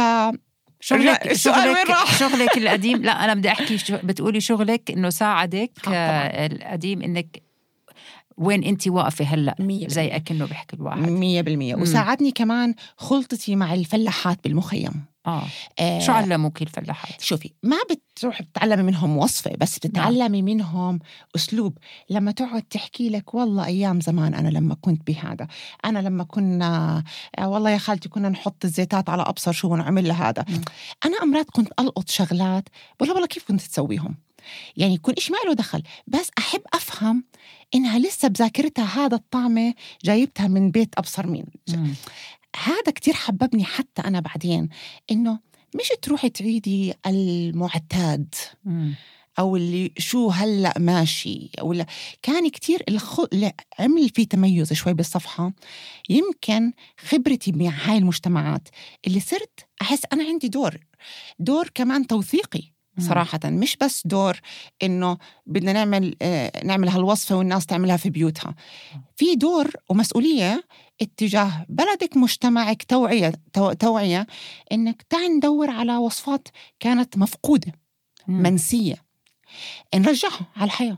شغلك 0.82 1.32
السؤال 1.32 1.68
وين 1.68 1.76
شغلك, 1.76 1.90
راح؟ 1.90 2.20
شغلك 2.20 2.58
القديم 2.58 3.02
لا 3.02 3.26
أنا 3.26 3.34
بدي 3.34 3.50
أحكي 3.50 3.78
شو 3.78 3.98
بتقولي 4.04 4.42
شغلك 4.42 4.92
إنه 4.92 5.10
ساعدك 5.10 5.72
آه،. 5.88 5.92
آه 5.92 6.48
القديم 6.48 7.02
إنك 7.02 7.44
وين 8.38 8.64
انت 8.64 8.88
واقفة 8.88 9.26
هلأ؟ 9.26 9.56
زي 9.88 10.08
أكنه 10.08 10.46
بيحكي 10.46 10.76
الواحد. 10.76 11.00
مية 11.00 11.42
بالمية. 11.42 11.76
وساعدني 11.76 12.32
كمان 12.32 12.76
خلطتي 12.98 13.56
مع 13.56 13.74
الفلاحات 13.74 14.40
بالمخيم. 14.44 15.11
آه. 15.28 15.44
آه. 15.80 16.00
شو 16.00 16.12
علموك 16.12 16.62
الفلاحات؟ 16.62 17.22
شوفي 17.22 17.52
ما 17.64 17.78
بتروح 17.92 18.42
تتعلمي 18.42 18.84
منهم 18.84 19.18
وصفة 19.18 19.52
بس 19.60 19.78
بتتعلمي 19.78 20.42
منهم 20.42 21.00
أسلوب. 21.36 21.78
لما 22.10 22.32
تقعد 22.32 22.62
تحكي 22.62 23.10
لك 23.10 23.34
والله 23.34 23.66
أيام 23.66 24.02
زمان 24.02 24.34
أنا 24.34 24.50
لما 24.50 24.76
كنت 24.82 25.08
بهذا 25.08 25.48
أنا 25.86 26.00
لما 26.00 26.24
كنا 26.24 27.04
آه، 27.40 27.48
والله 27.50 27.70
يا 27.70 27.78
خالتي 27.78 28.10
كنا 28.10 28.30
نحط 28.30 28.66
الزيتات 28.66 29.10
على 29.10 29.22
أبصر 29.22 29.52
شو 29.52 29.68
ونعمل 29.68 30.08
لها 30.08 30.30
هذا. 30.30 30.46
مم. 30.50 30.62
أنا 31.06 31.18
أمرات 31.24 31.50
كنت 31.52 31.70
ألقط 31.80 32.10
شغلات 32.10 32.70
بقول 33.00 33.12
والله 33.12 33.28
كيف 33.28 33.44
كنت 33.48 33.62
تسويهم؟ 33.62 34.16
يعني 34.78 34.94
يكون 34.94 35.14
إيش 35.14 35.32
ما 35.32 35.38
له 35.46 35.54
دخل 35.54 35.84
بس 36.08 36.32
أحب 36.38 36.62
أفهم 36.74 37.24
إنها 37.76 38.00
لسه 38.00 38.28
بذاكرتها 38.28 39.06
هذا 39.06 39.16
الطعمة 39.16 39.74
جايبتها 40.04 40.48
من 40.48 40.72
بيت 40.72 40.90
أبصر 40.98 41.28
مين. 41.28 41.46
مم. 41.70 41.94
هذا 42.56 42.92
كتير 42.96 43.14
حببني 43.14 43.64
حتى 43.64 44.02
أنا 44.02 44.20
بعدين 44.20 44.70
إنه 45.12 45.40
مش 45.76 45.92
تروحي 46.02 46.30
تعيدي 46.30 46.94
المعتاد. 47.06 48.36
أو 49.40 49.56
اللي 49.56 49.92
شو 49.98 50.30
هلأ 50.30 50.74
ماشي 50.80 51.50
أو 51.60 51.74
لا 51.74 51.86
كان 52.22 52.50
كتير 52.50 52.84
الخ... 52.90 53.20
عمل 53.80 54.10
في 54.10 54.26
تميز 54.26 54.74
شوي 54.74 54.94
بالصفحة 54.94 55.54
يمكن 56.10 56.74
خبرتي 57.00 57.52
مع 57.52 57.72
هاي 57.84 57.98
المجتمعات 57.98 58.68
اللي 59.08 59.20
صرت 59.20 59.66
أحس 59.82 60.02
أنا 60.14 60.24
عندي 60.24 60.48
دور 60.48 60.78
دور 61.40 61.70
كمان 61.76 62.08
توثيقي. 62.08 62.64
صراحة. 63.00 63.40
مش 63.46 63.78
بس 63.78 64.02
دور 64.08 64.40
إنه 64.84 65.18
بدنا 65.46 65.74
نعمل 65.74 66.16
آه 66.22 66.52
نعمل 66.66 66.90
هالوصفة 66.90 67.36
والناس 67.36 67.66
تعملها 67.66 67.98
في 67.98 68.10
بيوتها. 68.10 68.56
في 69.16 69.36
دور 69.36 69.72
ومسؤولية 69.90 70.64
اتجاه 71.02 71.66
بلدك 71.70 72.18
مجتمعك 72.18 72.84
توعية 72.84 73.32
تو- 73.54 73.74
توعية 73.74 74.28
إنك 74.72 75.02
تعي 75.10 75.28
ندور 75.28 75.70
على 75.70 75.98
وصفات 75.98 76.48
كانت 76.80 77.18
مفقودة. 77.18 77.72
منسية. 78.28 78.96
نرجعها 79.96 80.48
على 80.56 80.66
الحياة. 80.66 80.98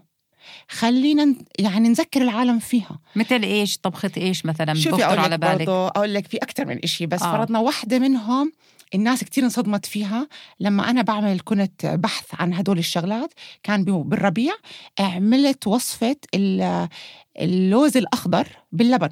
خلينا 0.69 1.35
يعني 1.59 1.89
نذكر 1.89 2.21
العالم 2.21 2.59
فيها. 2.59 2.99
مثل 3.15 3.43
إيش؟ 3.43 3.77
طبخة 3.77 4.11
إيش 4.17 4.45
مثلا؟ 4.45 4.73
بخطر 4.73 5.19
على 5.19 5.35
لك 5.35 5.39
بالك. 5.39 5.57
برضو 5.57 5.87
أقول 5.87 6.13
لك 6.13 6.27
في 6.27 6.37
أكثر 6.37 6.65
من 6.65 6.79
إشي 6.83 7.05
بس 7.05 7.21
آه. 7.21 7.25
آه. 7.25 7.37
فرضنا 7.37 7.59
واحدة 7.59 7.99
منهم 7.99 8.51
الناس 8.95 9.23
كتير 9.23 9.43
انصدمت 9.43 9.85
فيها 9.85 10.27
لما 10.59 10.89
أنا 10.89 11.01
بعمل 11.01 11.39
كنت 11.43 11.85
بحث 11.85 12.25
عن 12.39 12.53
هدول 12.53 12.77
الشغلات. 12.77 13.33
كان 13.63 13.83
بي- 13.85 13.91
بالربيع 13.91 14.53
عملت 14.99 15.67
وصفة 15.67 16.15
ال- 16.35 16.87
اللوز 17.39 17.97
الأخضر 17.97 18.47
باللبن. 18.71 19.09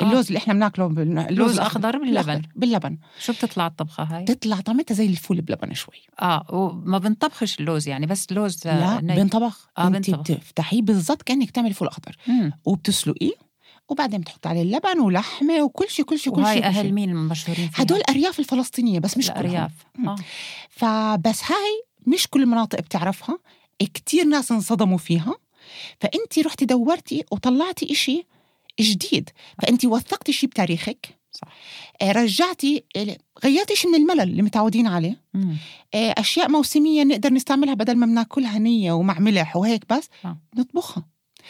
آه. 0.00 0.04
اللوز 0.04 0.26
اللي 0.26 0.38
إحنا 0.38 0.54
بناكله 0.54 0.88
بالن- 0.88 1.26
لوز 1.30 1.58
اخضر 1.58 1.98
باللبن. 1.98 2.42
باللبن. 2.56 2.98
شو 3.20 3.32
بتطلع 3.32 3.66
الطبخة 3.66 4.02
هاي؟ 4.02 4.24
تطلع 4.24 4.60
طعمتها 4.60 4.94
زي 4.94 5.06
الفول 5.06 5.40
بلبن 5.40 5.74
شوي. 5.74 5.94
آه 6.22 6.46
وما 6.48 6.98
بنطبخش 6.98 7.60
اللوز 7.60 7.88
يعني 7.88 8.06
بس 8.06 8.32
لوز 8.32 8.66
لا. 8.66 9.00
بنطبخ. 9.00 9.68
آه، 9.78 9.86
انت 9.86 10.10
بنطبخ. 10.10 10.20
بتفتحيه 10.32 10.82
بالضبط 10.82 11.22
كأنك 11.22 11.50
تعملي 11.50 11.74
فول 11.74 11.88
أخضر. 11.88 12.16
مم. 12.26 12.52
وبتسلقيه. 12.64 13.49
وبعدين 13.90 14.20
بتحط 14.20 14.46
عليه 14.46 14.62
اللبن 14.62 15.00
ولحمه 15.00 15.62
وكل 15.62 15.88
شيء 15.88 16.04
كل 16.04 16.18
شيء 16.18 16.32
كل 16.32 16.46
شيء 16.46 16.64
أهل 16.64 16.92
مين 16.92 17.10
المشهورين؟ 17.10 17.70
هدول 17.74 18.02
أرياف 18.08 18.38
الفلسطينية 18.38 18.98
بس 18.98 19.18
مش 19.18 19.30
الارياف. 19.30 19.72
آه. 20.06 20.16
فبس 20.68 21.42
هاي 21.44 21.84
مش 22.06 22.26
كل 22.26 22.42
المناطق 22.42 22.80
بتعرفها. 22.80 23.38
كتير 23.78 24.24
ناس 24.24 24.52
انصدموا 24.52 24.98
فيها. 24.98 25.34
فانت 26.00 26.38
رحتي 26.38 26.64
دورتي 26.64 27.24
وطلعتي 27.32 27.92
إشي 27.92 28.26
جديد. 28.80 29.30
فانت 29.62 29.84
وثقتي 29.84 30.32
شيء 30.32 30.48
بتاريخك. 30.48 31.20
صح. 31.32 31.48
آه، 32.02 32.12
رجعتي 32.12 32.84
غيرتي 33.44 33.76
شيء 33.76 33.90
من 33.90 33.96
الملل 33.96 34.20
اللي 34.20 34.42
متعودين 34.42 34.86
عليه. 34.86 35.20
مم. 35.34 35.56
آه، 35.94 36.14
أشياء 36.18 36.48
موسمية 36.50 37.04
نقدر 37.04 37.32
نستعملها 37.32 37.74
بدل 37.74 37.96
ما 37.96 38.06
بناكلها 38.06 38.58
نية 38.58 38.92
ومع 38.92 39.18
ملح 39.18 39.56
وهيك 39.56 39.92
بس. 39.92 40.08
آه. 40.24 40.38
نطبخها. 40.56 41.04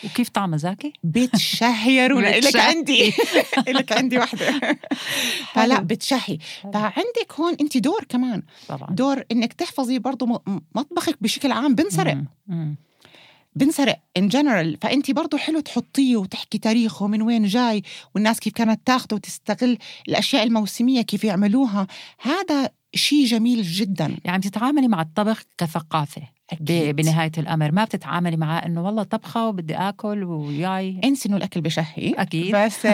وكيف 0.04 0.28
طعمها 0.28 0.59
زاكي؟ 0.59 0.92
بتشهي 1.04 1.97
يا 1.97 2.06
رونا 2.06 2.38
لك. 2.40 2.56
عندي. 2.56 3.12
لك 3.68 3.92
عندي 3.92 4.18
وحده 4.18 4.61
فلا. 5.54 5.80
بتشهي. 5.80 6.38
فعندك 6.73 7.32
هون 7.40 7.56
انت 7.61 7.76
دور 7.76 8.04
كمان. 8.09 8.42
طبعا. 8.68 8.90
دور 8.90 9.23
إنك 9.32 9.52
تحفظي 9.52 9.99
برضه 9.99 10.42
مطبخك 10.75 11.16
بشكل 11.20 11.52
عام. 11.52 11.75
بنسرق. 11.75 12.18
بنسرق. 13.56 13.99
ان 14.16 14.28
جنرال 14.28 14.78
فانت 14.82 15.11
برضه 15.11 15.38
حلو 15.38 15.61
تحطيه 15.61 16.16
وتحكي 16.16 16.59
تاريخه 16.59 17.06
من 17.06 17.23
وين 17.23 17.47
جاي 17.47 17.82
والناس 18.14 18.40
كيف 18.40 18.52
كانت 18.52 18.80
تاخده 18.87 19.16
وتستغل 19.16 19.78
الأشياء 20.09 20.42
الموسمية 20.42 21.02
كيف 21.02 21.25
يعملوها. 21.25 21.87
هذا 22.20 22.70
شيء 22.94 23.25
جميل 23.26 23.62
جدا. 23.62 24.16
يعني 24.25 24.38
بتتعاملي 24.38 24.88
مع 24.88 25.02
الطبخ 25.02 25.42
كثقافة. 25.59 26.23
أكيد. 26.52 26.97
بنهاية 26.97 27.33
الأمر 27.38 27.73
ما 27.73 27.85
بتتعاملي 27.85 28.37
معاه 28.37 28.66
إنه 28.66 28.85
والله 28.85 29.02
طبخة 29.02 29.49
وبدي 29.49 29.75
آكل 29.75 30.25
وياي 30.25 31.00
انسي 31.04 31.28
إنه 31.28 31.37
الأكل 31.37 31.61
بشهي 31.61 32.14
أكيد 32.19 32.57
بس 32.57 32.87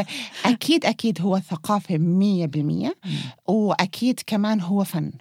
أكيد 0.44 0.86
أكيد 0.86 1.20
هو 1.20 1.38
ثقافة 1.38 1.98
مية 1.98 2.46
بالمية 2.46 2.94
مم. 3.04 3.12
وأكيد 3.54 4.20
كمان 4.26 4.60
هو 4.60 4.84
فن. 4.84 5.12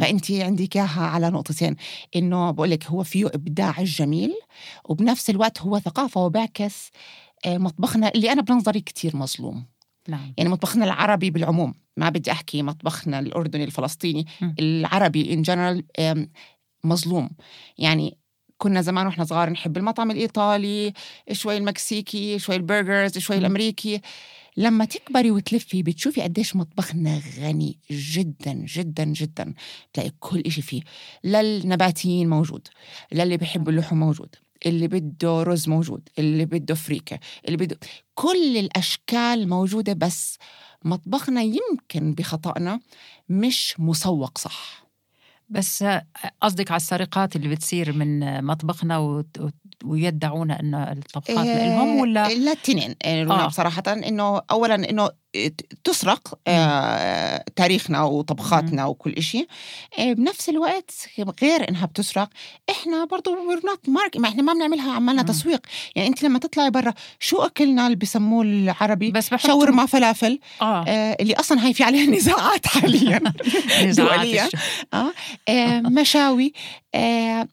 فانت 0.00 0.30
عندك 0.30 0.76
إياها 0.76 1.00
على 1.02 1.30
نقطتين 1.30 1.76
إنه 2.16 2.50
بقول 2.50 2.70
لك 2.70 2.86
هو 2.86 3.02
فيه 3.02 3.26
إبداع 3.26 3.74
الجميل 3.78 4.32
وبنفس 4.84 5.30
الوقت 5.30 5.60
هو 5.62 5.78
ثقافة 5.78 6.24
وبعكس 6.24 6.90
آه، 7.46 7.58
مطبخنا 7.58 8.08
اللي 8.08 8.32
أنا 8.32 8.42
بنظري 8.42 8.80
كتير 8.80 9.16
مظلوم 9.16 9.64
نعم 10.08 10.32
يعني 10.38 10.50
مطبخنا 10.50 10.84
العربي 10.84 11.30
بالعموم 11.30 11.74
ما 11.96 12.08
بدي 12.08 12.32
أحكي 12.32 12.62
مطبخنا 12.62 13.18
الأردني 13.18 13.64
الفلسطيني 13.64 14.26
مم. 14.40 14.54
العربي 14.58 15.32
in 15.32 15.42
general 15.42 15.84
مظلوم. 16.84 17.30
يعني 17.78 18.18
كنا 18.58 18.80
زمان 18.82 19.06
وإحنا 19.06 19.24
صغار 19.24 19.50
نحب 19.50 19.76
المطعم 19.76 20.10
الإيطالي 20.10 20.92
شوي 21.32 21.56
المكسيكي 21.56 22.38
شوي 22.38 22.56
ال 22.56 22.64
burgers 22.64 23.18
شوي. 23.18 23.38
الأمريكي. 23.38 24.00
لما 24.56 24.84
تكبري 24.84 25.30
وتلفي 25.30 25.82
بتشوفي 25.82 26.22
قديش 26.22 26.56
مطبخنا 26.56 27.22
غني 27.40 27.78
جدا 27.90 28.52
جدا 28.52 29.04
جدا. 29.04 29.54
بتلاقي 29.92 30.12
كل 30.20 30.40
إشي 30.46 30.62
فيه. 30.62 30.82
للنباتيين 31.24 32.28
موجود 32.28 32.68
للي 33.12 33.36
بيحب 33.36 33.68
اللحوم 33.68 34.00
موجود 34.00 34.34
اللي 34.66 34.88
بده 34.88 35.42
رز 35.42 35.68
موجود 35.68 36.08
اللي 36.18 36.44
بده 36.44 36.74
فريكة 36.74 37.18
اللي 37.46 37.56
بده 37.56 37.78
كل 38.14 38.56
الأشكال 38.56 39.48
موجودة 39.48 39.92
بس 39.92 40.38
مطبخنا 40.84 41.42
يمكن 41.42 42.14
بخطأنا 42.14 42.80
مش 43.28 43.74
مسوق 43.78 44.38
صح. 44.38 44.81
بس 45.52 45.84
قصدك 46.42 46.70
على 46.70 46.76
السرقات 46.76 47.36
اللي 47.36 47.48
بتصير 47.48 47.92
من 47.92 48.44
مطبخنا 48.44 48.98
وت- 48.98 49.38
وت- 49.40 49.54
ويدعون 49.84 50.50
إنه 50.50 50.92
الطبخات 50.92 51.46
لهم 51.76 51.98
ولا 52.00 52.28
لا 52.28 52.52
التنين 52.52 52.94
آه. 53.32 53.44
آه. 53.44 53.46
بصراحة 53.46 53.82
إنه 53.88 54.40
أولا 54.50 54.74
إنه 54.90 55.10
تسرق 55.84 56.38
آه 56.46 57.44
تاريخنا 57.56 58.02
وطبخاتنا 58.02 58.86
وكل 58.86 59.12
إشي. 59.12 59.46
آه 59.98 60.12
بنفس 60.12 60.48
الوقت 60.48 60.90
غير 61.42 61.68
إنها 61.68 61.86
بتسرق 61.86 62.28
إحنا 62.70 63.04
برضو 63.04 63.30
we're 63.34 63.60
not 63.62 63.90
mark 63.90 64.16
ما 64.20 64.28
إحنا 64.28 64.42
ما 64.42 64.52
بنعملها 64.52 64.92
عمالنا. 64.92 65.22
تسويق. 65.22 65.60
يعني 65.96 66.08
أنت 66.08 66.22
لما 66.22 66.38
تطلعي 66.38 66.70
برا 66.70 66.94
شو 67.20 67.36
أكلنا 67.42 67.86
اللي 67.86 67.96
بسموه 67.96 68.42
العربي؟ 68.44 69.10
بس 69.10 69.34
شاورما 69.34 69.86
فلافل 69.86 70.38
آه. 70.62 70.84
آه 70.88 71.16
اللي 71.20 71.34
أصلا 71.34 71.66
هاي 71.66 71.74
في 71.74 71.84
عليها 71.84 72.10
نزاعات 72.16 72.66
حاليا. 72.66 73.20
نزاعات 73.84 74.54
آه, 74.94 75.12
آه 75.48 75.80
مشاوي 75.80 76.52
آه 76.94 77.48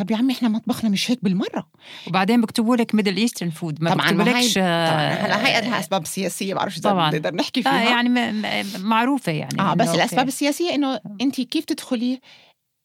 طب 0.00 0.10
يا 0.10 0.16
عمي 0.16 0.32
إحنا 0.32 0.48
مطبخنا 0.48 0.90
مش 0.90 1.10
هيك 1.10 1.24
بالمرة 1.24 1.68
وبعدين 2.06 2.40
بكتبوا 2.40 2.76
لك 2.76 2.94
Middle 2.94 3.16
Eastern 3.16 3.50
food 3.50 3.82
ما 3.82 3.90
طبعاً، 3.94 4.06
بكتبوا 4.10 4.24
ما 4.24 4.38
هي- 4.38 4.42
لكش 4.44 4.54
طبعا 4.54 4.66
هلا 5.12 5.46
هي 5.46 5.60
لها 5.60 5.80
أسباب 5.80 6.06
سياسية 6.06 6.54
بعرفش 6.54 6.78
اذا 6.78 6.90
طبعاً. 6.90 7.10
بنقدر 7.10 7.34
نحكي 7.34 7.62
فيها 7.62 7.82
يعني 7.90 8.08
م- 8.08 8.42
م- 8.42 8.64
معروفة 8.80 9.32
يعني 9.32 9.60
آه 9.60 9.74
بس 9.74 9.86
إنه 9.88 9.94
الأسباب 9.96 10.18
أوكي. 10.18 10.28
السياسية 10.28 10.74
إنه 10.74 11.00
أنت 11.20 11.40
كيف 11.40 11.64
تدخلي 11.64 12.20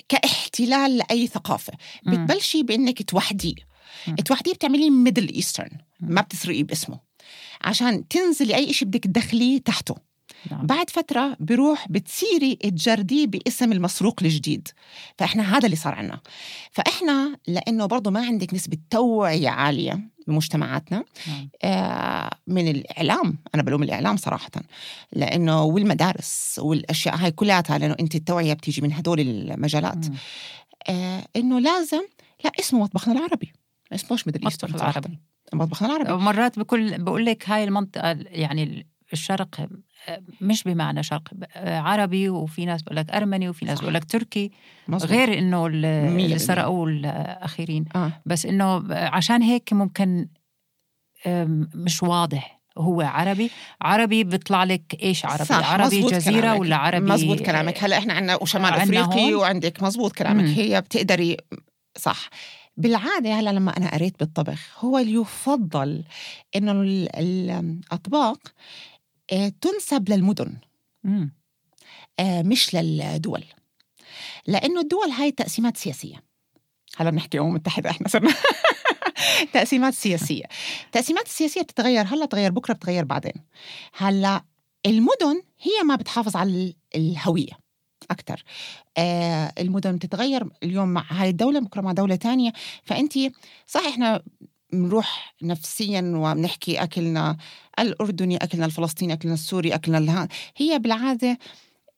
كاحتلال 0.10 0.98
لأي 0.98 1.28
ثقافة. 1.28 1.74
بتبلشي 2.08 2.64
بإنك 2.64 3.02
توحديه. 3.10 3.56
توحديه 4.26 4.54
بتعمليه 4.54 4.90
Middle 4.90 5.34
Eastern. 5.34 5.70
ما 6.00 6.22
بتسرقيه 6.22 6.64
باسمه 6.64 7.00
عشان 7.62 8.08
تنزلي 8.08 8.56
أي 8.56 8.74
شيء 8.74 8.88
بدك 8.88 9.04
تدخليه 9.04 9.60
تحته 9.62 9.96
نعم. 10.52 10.66
بعد 10.66 10.90
فترة 10.90 11.38
بروح 11.40 11.88
بتصيري 11.90 12.56
تجرديه 12.56 13.28
باسم 13.28 13.72
المسروق 13.72 14.24
الجديد. 14.24 14.68
فإحنا 15.18 15.58
هذا 15.58 15.66
اللي 15.66 15.76
صار 15.76 15.96
عنا. 15.96 16.20
فإحنا 16.72 17.38
لأنه 17.48 17.86
برضو 17.86 18.12
ما 18.12 18.26
عندك 18.26 18.54
نسبة 18.54 18.78
توعية 18.90 19.50
عالية 19.50 20.00
بمجتمعاتنا 20.28 21.04
نعم. 21.28 21.50
آه، 21.64 22.30
من 22.48 22.68
الإعلام. 22.68 23.38
أنا 23.56 23.64
بلوم 23.64 23.84
الإعلام 23.84 24.18
صراحة. 24.18 24.52
لأنه 25.14 25.64
والمدارس 25.64 26.60
والأشياء 26.64 27.16
هاي 27.16 27.32
كلها 27.32 27.64
لأنه 27.70 27.96
أنت 28.00 28.16
التوعية 28.16 28.54
بتيجي 28.54 28.82
من 28.82 28.94
هدول 28.94 29.20
المجالات. 29.20 30.10
مم. 30.10 30.16
آه، 30.90 31.28
إنه 31.36 31.60
لازم 31.60 32.02
لا 32.44 32.52
اسمه 32.60 32.80
مطبخنا 32.80 33.14
العربي. 33.14 33.54
اسمهش 33.94 34.28
Middle 34.28 34.40
مطبخ 34.40 34.52
Eastern 34.52 34.78
صراحة. 34.78 34.90
العربي. 34.90 35.20
مطبخنا 35.54 35.88
العربي. 35.88 36.12
ومرات 36.12 36.60
بكل 36.60 36.98
بقول 36.98 37.26
لك 37.26 37.50
هاي 37.50 37.64
المنطقة 37.64 38.12
يعني 38.28 38.88
الشرق 39.14 39.68
مش 40.42 40.64
بمعنى 40.64 41.04
شرق 41.04 41.22
عربي 41.56 42.30
وفي 42.30 42.66
ناس 42.66 42.82
بقول 42.82 42.96
لك 42.98 43.10
أرمني 43.12 43.50
وفي 43.50 43.66
ناس. 43.66 43.82
بقول 43.82 43.94
لك 43.94 44.04
تركي 44.06 44.52
مزبوط. 44.88 45.12
غير 45.12 45.30
مية 45.42 46.26
اللي. 46.26 46.40
سرقوه 46.40 46.90
الأخيرين 46.90 47.86
آه. 47.96 48.12
بس 48.26 48.46
إنه 48.46 48.94
عشان 48.94 49.42
هيك 49.42 49.74
ممكن 49.74 50.28
مش 51.76 52.04
واضح 52.04 52.62
هو 52.78 53.02
عربي 53.02 53.52
عربي 53.82 54.24
بيطلع 54.24 54.64
لك 54.64 54.98
إيش 55.04 55.26
عربي 55.26 55.46
صح، 55.46 55.72
عربي 55.74 56.02
جزيره 56.02 56.42
كلامك. 56.42 56.60
ولا 56.60 56.76
عربي 56.76 57.12
مزبوط 57.12 57.40
كلامك 57.40 57.84
هلأ 57.84 57.98
إحنا 57.98 58.14
عندنا 58.14 58.36
وشمال 58.42 58.74
عنا 58.74 58.84
أفريقي 58.84 59.24
هون. 59.34 59.36
وعندك 59.36 59.84
مزبوط 59.84 60.12
كلامك 60.12 60.44
مم. 60.44 60.54
هي 60.54 60.82
بتقدري 60.82 61.38
صح 61.98 62.30
بالعادة 62.78 63.34
هلأ 63.40 63.50
لما 63.50 63.78
أنا 63.78 63.92
قريت 63.92 64.20
بالطبخ 64.20 64.86
هو 64.86 64.98
اللي 64.98 65.14
يفضل 65.14 66.04
إنه 66.56 66.72
ال- 66.72 67.10
الأطباق 67.16 68.38
آه، 68.48 68.95
تنسب 69.62 70.10
للمدن. 70.10 70.58
مم. 71.04 71.34
آه، 72.20 72.42
مش 72.42 72.76
للدول. 72.76 73.44
لأنه 74.48 74.82
الدول 74.82 75.10
هاي 75.10 75.32
تقسيمات 75.32 75.78
سياسية. 75.78 76.24
هلا 76.98 77.10
بنحكي 77.10 77.40
أمم 77.40 77.54
متحدة 77.54 77.90
إحنا 77.90 78.08
صرنا 78.08 78.34
تقسيمات 79.54 79.94
سياسية. 79.94 80.44
التقسيمات 80.86 81.26
السياسيه 81.26 81.62
بتتغير 81.62 82.06
هلا 82.06 82.26
بتتغير 82.26 82.52
بكرة 82.52 82.74
بتتغير 82.74 83.06
بعدين. 83.06 83.34
هلا 83.94 84.44
المدن 84.86 85.42
هي 85.62 85.84
ما 85.86 85.96
بتحافظ 85.96 86.36
على 86.36 86.50
ال- 86.50 86.76
الهوية 86.96 87.52
أكثر 88.12 88.44
آه 88.98 89.54
المدن 89.60 89.96
بتتغير 89.96 90.50
اليوم 90.64 90.88
مع 90.90 91.06
هاي 91.10 91.30
الدولة 91.30 91.60
بكرة 91.60 91.82
مع 91.82 91.92
دولة 91.92 92.16
تانية. 92.16 92.54
فانت 92.84 93.14
صح 93.68 93.82
إحنا 93.88 94.24
بنروح 94.84 95.36
نفسيا 95.42 96.02
وبنحكي 96.16 96.84
أكلنا 96.84 97.38
الأردني 97.80 98.38
أكلنا 98.38 98.66
الفلسطيني 98.66 99.14
أكلنا 99.14 99.34
السوري 99.34 99.76
أكلنا 99.76 99.98
الها 99.98 100.28
هي 100.58 100.80
بالعادة 100.80 101.38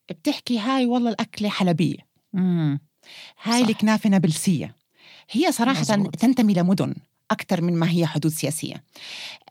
بتحكي 0.10 0.60
هاي 0.60 0.86
والله 0.86 1.10
الأكلة 1.10 1.50
حلبية 1.50 1.98
مم. 2.34 2.80
هاي. 3.44 3.62
الكنافة 3.62 4.10
نابلسية 4.10 4.76
هي 5.32 5.52
صراحة 5.52 5.80
مزبوط. 5.82 6.16
تنتمي 6.16 6.54
لمدن 6.54 6.96
أكثر 7.32 7.62
من 7.62 7.74
ما 7.76 7.90
هي 7.90 8.06
حدود 8.06 8.32
سياسية 8.32 8.84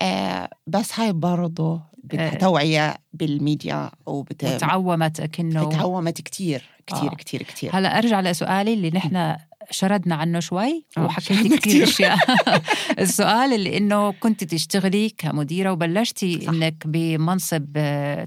آه 0.01 0.51
بس 0.67 1.01
هاي 1.01 1.13
برضه 1.13 1.81
بدها 2.05 2.35
آه. 2.35 2.39
توعية 2.39 2.97
بالميديا 3.13 3.91
وبت... 4.07 4.45
وتعومت 4.45 5.21
اكنه 5.21 5.69
تعومت 5.69 6.21
كتير 6.21 6.63
كتير 6.87 7.13
آه. 7.13 7.15
كتير 7.15 7.43
كتير 7.43 7.71
هلا 7.77 7.99
أرجع 7.99 8.21
لسؤالي 8.21 8.75
اللي 8.75 8.91
نحن 8.91 9.37
شردنا 9.71 10.15
عنه 10.15 10.41
شوي 10.41 10.85
آه، 10.99 11.05
وحكيتي 11.05 11.35
شردنا 11.35 11.57
كثير. 11.57 11.85
أشياء 11.85 12.19
السؤال 12.99 13.53
اللي 13.53 13.77
إنه 13.77 14.13
كنت 14.13 14.45
تشتغلي 14.45 15.11
كمديرة 15.11 15.73
وبلشتي 15.73 16.41
صح. 16.41 16.53
إنك 16.53 16.87
بمنصب 16.87 17.79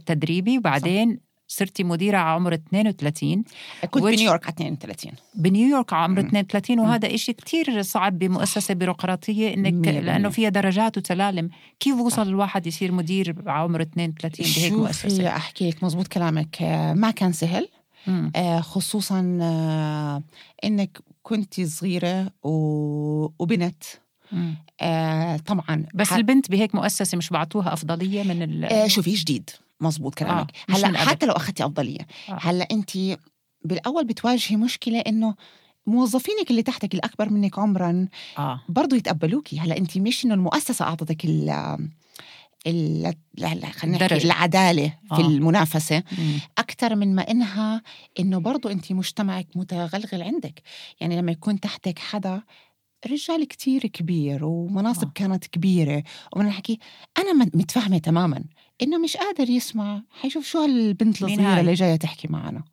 تدريبي 0.06 0.58
وبعدين 0.58 1.29
صرتي 1.52 1.84
مديرة 1.84 2.18
على 2.18 2.30
عمر 2.36 2.54
32 2.54 3.44
كنت 3.90 4.04
بنيويورك 4.04 4.44
على 4.46 4.54
32 4.54 5.12
بنيويورك 5.36 5.94
على 5.94 6.04
عمر 6.04 6.20
مم. 6.22 6.28
32 6.28 6.80
وهذا 6.80 7.16
إشي 7.16 7.34
كتير 7.34 7.82
صعب 7.82 8.20
بمؤسسة 8.20 8.74
بيروقراطية 8.74 9.54
إنك 9.54 9.74
مية. 9.74 10.00
لأنه 10.00 10.30
فيها 10.30 10.50
درجات 10.50 10.98
وسلالم 10.98 11.50
كيف 11.80 11.96
وصل 11.96 12.28
الواحد 12.28 12.68
يصير 12.68 12.92
مدير 12.92 13.36
على 13.48 13.60
عمر 13.60 13.82
32 13.82 14.46
بهيك 14.46 14.56
شوفي 14.56 14.72
مؤسسة؟ 14.72 15.28
أحكي 15.28 15.70
لك 15.70 15.84
مزبوط 15.84 16.08
كلامك. 16.08 16.62
آه، 16.62 16.94
ما 16.94 17.12
كان 17.12 17.32
سهل. 17.32 17.68
آه، 18.36 18.60
خصوصا 18.62 19.38
آه، 19.42 20.24
إنك 20.64 21.00
كنت 21.24 21.62
صغيرة 21.62 22.32
و... 22.44 22.52
وبنت. 23.40 23.84
آه، 24.82 25.38
طبعا 25.38 25.86
بس 25.94 26.10
ح- 26.10 26.14
البنت 26.14 26.52
بهيك 26.52 26.76
مؤسسة 26.76 27.18
مش 27.18 27.30
بعطوها 27.30 27.74
أفضلية 27.74 28.24
من 28.24 28.42
ال 28.42 28.66
آه، 28.66 28.88
شوفي 28.88 29.14
جديد. 29.14 29.50
مزبوط 29.82 30.16
كلامك 30.16 30.52
آه، 30.70 30.74
هلأ. 30.74 30.98
حتى 30.98 31.26
لو 31.26 31.34
أخذتي 31.34 31.66
أفضلية 31.66 32.08
آه. 32.30 32.38
هلأ 32.42 32.68
انت 32.72 32.92
بالأول 33.66 34.06
بتواجهي 34.06 34.56
مشكلة 34.56 35.00
إنه 35.00 35.36
موظفينك 35.88 36.52
اللي 36.52 36.62
تحتك 36.64 36.94
الأكبر 36.94 37.30
منك 37.30 37.60
عمرا 37.60 38.08
آه 38.38 38.62
برضو 38.70 38.96
يتقبلوكي 38.96 39.60
هلأ 39.60 39.78
انت 39.78 39.98
مش 39.98 40.26
إنه 40.26 40.34
المؤسسة 40.34 40.86
أعطتك 40.86 41.26
ال 41.26 41.50
ال 42.68 43.02
لا- 43.34 43.56
لا، 43.56 43.70
خلينا 43.70 43.98
نحكي. 43.98 44.26
العدالة 44.26 44.88
في 45.10 45.14
آه. 45.16 45.28
المنافسة 45.28 46.04
مم. 46.18 46.40
أكثر 46.58 46.96
من 46.96 47.16
ما 47.16 47.22
إنها 47.32 47.82
إنه 48.20 48.38
برضو 48.38 48.70
انت 48.70 48.92
مجتمعك 48.92 49.48
متغلغل 49.56 50.22
عندك 50.22 50.62
يعني 51.02 51.18
لما 51.18 51.32
يكون 51.32 51.60
تحتك 51.60 52.00
حدا 52.00 52.42
رجال 53.08 53.48
كتير 53.48 53.82
كبير 53.88 54.46
ومناصب 54.46 55.08
آه. 55.08 55.12
كانت 55.16 55.48
كبيرة 55.48 56.04
ومن 56.36 56.46
نحكي 56.46 56.80
أنا 57.18 57.34
متفاهمة 57.34 57.98
تماما 57.98 58.44
إنه 58.82 58.98
مش 58.98 59.18
قادر 59.18 59.50
يسمع 59.50 60.02
حيشوف 60.22 60.48
شو 60.48 60.60
هالبنت 60.60 61.24
هاي؟ 61.24 61.60
اللي 61.60 61.74
جاية 61.74 61.96
تحكي 61.96 62.28
معنا. 62.28 62.64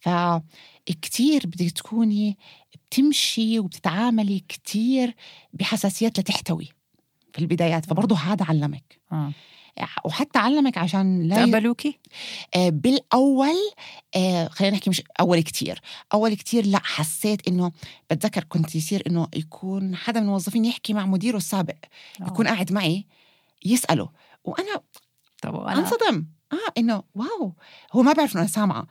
فكتير 0.00 1.46
بدك 1.46 1.70
تكوني 1.70 2.38
بتمشي 2.74 3.58
وبتتعاملي 3.58 4.40
كتير 4.48 5.14
بحساسيات 5.52 6.20
لتحتوي 6.20 6.68
في 7.32 7.38
البدايات 7.38 7.86
فبرضه 7.86 8.16
هذا 8.16 8.44
علمك 8.44 8.98
آه. 9.12 9.32
وحتى 10.04 10.38
علمك 10.38 10.78
عشان 10.78 11.22
لا. 11.22 11.46
تقبلوكي؟ 11.46 11.98
آه 12.54 12.68
بالأول 12.68 13.56
آه 14.16 14.48
خلينا 14.48 14.76
نحكي 14.76 14.90
مش 14.90 15.02
أول 15.20 15.40
كتير 15.40 15.80
أول 16.14 16.34
كتير 16.34 16.66
لا 16.66 16.80
حسيت 16.84 17.48
إنه 17.48 17.72
بتذكر 18.10 18.44
كنت 18.44 18.74
يصير 18.74 19.02
إنه 19.06 19.28
يكون 19.36 19.96
حدا 19.96 20.20
من 20.20 20.26
الموظفين 20.26 20.64
يحكي 20.64 20.92
مع 20.94 21.06
مديره 21.06 21.36
السابق 21.36 21.76
آه. 22.20 22.26
يكون 22.26 22.48
قاعد 22.48 22.72
معي 22.72 23.06
يسأله 23.64 24.08
وأنا 24.44 24.80
طب 25.42 25.56
أنصدم. 25.56 26.26
آه 26.52 26.72
إنه 26.78 27.02
واو. 27.14 27.54
هو 27.92 28.02
ما 28.02 28.12
بعرف 28.12 28.32
إنه 28.32 28.40
أنا 28.40 28.50
سامعة. 28.50 28.86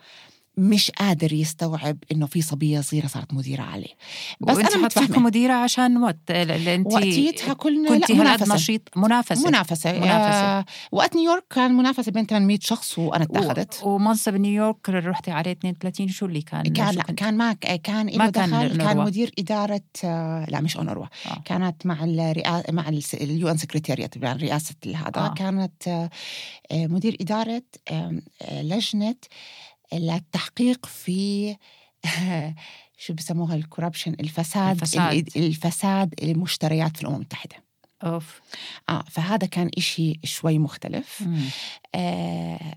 مش 0.60 0.92
قادر 0.92 1.34
يستوعب 1.34 1.98
إنه 2.12 2.26
في 2.26 2.42
صبية 2.42 2.82
صغيرة 2.82 3.08
صارت 3.08 3.34
مديرة 3.34 3.62
عليه 3.62 3.94
بس 4.42 4.58
أنا 4.58 4.78
متفهمة 4.78 5.20
مديرة 5.20 5.54
عشان 5.54 5.98
وقت 5.98 6.32
أنت 6.32 6.94
وقتيتها 6.94 7.54
كلنا 7.54 7.90
كنت 7.90 8.10
لا 8.12 8.16
هالقد 8.16 8.22
منافسة 8.22 8.56
نشيط 8.56 8.82
منافسة 8.96 9.48
منافسة 9.48 9.92
منافسة. 9.92 10.10
آه 10.10 10.66
وقت 10.92 11.16
نيويورك 11.16 11.44
كان 11.50 11.74
منافسة 11.74 12.12
بين 12.12 12.26
800 12.26 12.60
شخص 12.62 13.00
وأنا 13.00 13.24
اتاخذت 13.24 13.84
و... 13.84 13.90
ومنصب 13.90 14.36
نيويورك 14.36 14.90
رحتي 14.90 15.32
عليه 15.32 15.52
32 15.52 16.08
شو 16.08 16.26
اللي 16.26 16.42
كان 16.42 16.64
كان 16.64 16.96
لا 16.96 17.04
كان 17.04 17.38
ما 17.38 17.54
كان 17.54 18.18
ما 18.18 18.30
كان 18.30 18.50
دخل 18.50 18.78
كان. 18.78 18.98
مدير 18.98 19.32
إدارة 19.40 19.82
آه، 20.04 20.46
لا 20.50 20.62
مش 20.62 20.78
أونروا 20.78 21.06
آه. 21.26 21.42
كانت 21.46 21.86
مع 21.86 22.04
الرئا... 22.04 22.72
مع 22.72 22.90
اليو 23.14 23.50
إن 23.50 23.58
سكرتيريات 23.58 24.18
يعني 24.18 24.44
رئاسة 24.44 24.76
هذا 24.86 25.12
آه. 25.18 25.26
آه. 25.26 25.34
كانت 25.34 25.88
آه، 25.88 26.10
آه، 26.72 26.88
مدير 26.88 27.18
إدارة 27.22 27.64
آه، 27.92 28.20
لجنة 28.52 29.16
للتحقيق 29.94 30.86
في 30.86 31.56
شو 32.98 33.14
بسموها 33.14 33.56
الكوربشن 33.56 34.14
الفساد 34.20 34.76
الفساد. 34.82 35.30
الفساد, 35.38 36.14
المشتريات 36.24 36.96
في 36.98 37.02
الأمم 37.02 37.16
المتحدة. 37.16 37.56
أوف. 38.04 38.42
آه 38.90 39.04
فهذا 39.10 39.48
كان 39.48 39.70
إشي 39.78 40.20
شوي 40.24 40.60
مختلف. 40.60 41.22
مم. 41.22 41.42
آه 41.96 42.76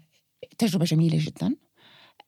تجربة 0.58 0.84
جميلة 0.84 1.18
جدا. 1.26 1.54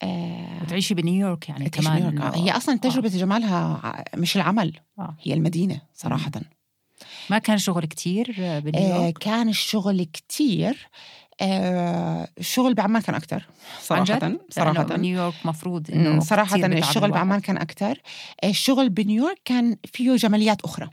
آه 0.03 0.59
بتعيشي 0.65 0.95
بنيويورك 0.95 1.49
يعني 1.49 1.71
كمان 1.71 1.95
نيويورك. 2.15 2.35
إنه- 2.35 2.37
هي 2.39 2.51
أصلا 2.51 2.79
تجربة 2.79 3.09
جمالها 3.09 3.81
ع- 3.85 4.05
مش 4.17 4.37
العمل 4.37 4.73
آه. 4.99 5.17
هي 5.23 5.35
المدينة 5.35 5.81
صراحة. 5.95 6.31
ما 7.31 7.39
كان 7.39 7.59
شغل 7.59 7.85
كتير 7.85 8.35
آه 8.39 8.59
بنيويورك؟ 8.59 9.19
كان 9.19 9.49
الشغل 9.49 10.03
كتير. 10.05 10.89
آه 11.41 12.29
الشغل 12.39 12.75
بعمان 12.75 13.03
كان 13.03 13.15
أكثر؟ 13.15 13.47
صراحة 13.81 14.05
لأنه 14.57 14.83
بنيويورك 14.83 15.35
مفروض 15.45 15.91
مم، 15.91 16.07
إنه 16.07 16.21
صراحة 16.21 16.57
كتير 16.57 16.69
بتعب 16.69 16.89
الشغل. 16.89 17.11
بعمان 17.11 17.41
كان 17.41 17.57
أكثر 17.57 18.01
الشغل 18.45 18.89
بنيويورك 18.89 19.41
كان 19.45 19.77
فيه 19.93 20.17
جماليات 20.17 20.61
أخرى 20.63 20.91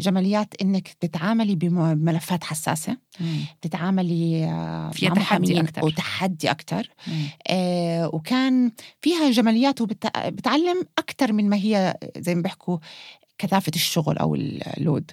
جماليات 0.00 0.54
إنك 0.62 0.88
تتعاملي 0.88 1.54
بملفات 1.54 2.44
حساسة 2.44 2.96
مم. 3.20 3.36
تتعاملي 3.62 4.44
آه، 4.44 4.90
فيها 4.90 5.14
تحدي 5.14 5.60
أكتر. 5.60 5.84
وتحدي 5.84 6.50
أكثر. 6.50 6.88
آه، 7.48 8.10
وكان 8.14 8.72
فيها 9.00 9.30
جماليات 9.30 9.80
وبتعلم 9.80 10.82
أكثر 10.98 11.32
من 11.32 11.48
ما 11.48 11.56
هي 11.56 11.94
زي 12.18 12.34
ما 12.34 12.42
بيحكوا 12.42 12.78
كثافة 13.38 13.72
الشغل 13.74 14.18
أو 14.18 14.34
اللود 14.34 15.10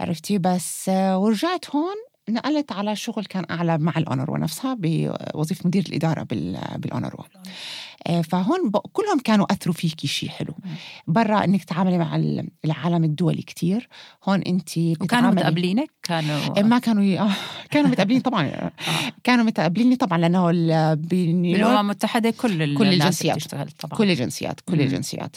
عرفتي 0.00 0.38
بس 0.38 0.88
آه، 0.88 1.18
ورجعت 1.18 1.70
هون 1.70 1.96
نقلت 2.28 2.72
على 2.72 2.96
شغل 2.96 3.24
كان 3.24 3.44
أعلى 3.50 3.78
مع 3.78 3.92
الأونروا 3.96 4.38
نفسها 4.38 4.76
بوظيفة 4.80 5.62
مدير 5.66 5.84
الإدارة 5.88 6.22
بال- 6.22 6.60
بالأونروا. 6.78 7.24
آه، 8.06 8.20
فهون 8.20 8.70
كلهم 8.92 9.18
كانوا 9.24 9.46
أثروا 9.52 9.74
فيكي 9.74 10.06
شيء 10.06 10.28
حلو. 10.28 10.54
برا 11.06 11.44
إنك 11.44 11.64
تتعاملي 11.64 11.98
مع 11.98 12.16
ال- 12.16 12.48
العالم 12.64 13.04
الدولي 13.04 13.42
كتير. 13.42 13.88
هون 14.28 14.42
انت 14.42 14.78
وكانوا 14.78 15.30
متقابلينك؟ 15.30 15.90
كانوا 16.02 16.62
ما 16.62 16.78
كانوا 16.78 17.02
ي... 17.02 17.18
آه، 17.20 17.30
كانوا 17.70 17.90
متقابلين 17.90 18.20
طبعا. 18.20 18.46
آه. 18.48 18.72
كانوا 19.24 19.44
متقابليني 19.44 19.96
طبعا 19.96 20.18
لأنه 20.18 20.50
ال- 20.50 20.96
بنيويورك 20.96 21.60
بالأمم 21.62 21.80
المتحدة 21.80 22.30
كل 22.30 22.74
كل 22.78 22.86
الجنسيات. 22.86 23.44
طبعا. 23.80 23.98
كل 23.98 24.10
الجنسيات 24.10 24.60
كل. 24.60 24.80
الجنسيات. 24.80 25.36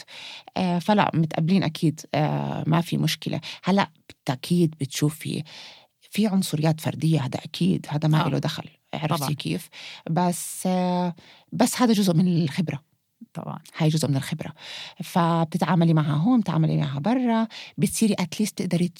آه 0.56 0.78
فلا 0.78 1.10
متقابلين 1.14 1.62
أكيد. 1.62 2.00
آه 2.14 2.64
ما 2.66 2.80
في 2.80 2.96
مشكلة. 2.98 3.40
هلأ 3.64 3.88
بالتأكيد 4.08 4.74
بتشوفي 4.80 5.42
في 6.12 6.26
عنصريات 6.26 6.80
فردية 6.80 7.20
هذا 7.20 7.38
أكيد 7.44 7.86
هذا 7.88 8.08
ما 8.08 8.26
آه. 8.26 8.28
له 8.28 8.38
دخل 8.38 8.64
عرفتي. 8.94 9.34
كيف؟ 9.34 9.68
بس 10.10 10.66
آه 10.66 11.14
بس 11.52 11.82
هذا 11.82 11.92
جزء 11.92 12.14
من 12.14 12.42
الخبرة. 12.42 12.82
طبعا. 13.34 13.58
هاي 13.76 13.88
جزء 13.88 14.08
من 14.08 14.16
الخبرة. 14.16 14.52
فبتتعاملي 15.04 15.94
معها 15.94 16.14
هون 16.14 16.40
بتتعاملي 16.40 16.76
معها 16.76 17.00
برا 17.00 17.48
بتصيري 17.78 18.14
اتليست 18.18 18.58
تقدري 18.58 18.92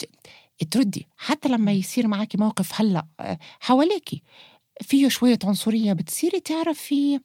تردي. 0.71 1.07
حتى 1.17 1.49
لما 1.49 1.73
يصير 1.73 2.07
معك 2.07 2.37
موقف 2.37 2.81
هلأ 2.81 3.07
آه، 3.21 3.39
حواليكي 3.61 4.23
فيه 4.81 5.09
شوية 5.09 5.39
عنصرية 5.45 5.93
بتصيري 5.93 6.41
تعرفي 6.41 7.21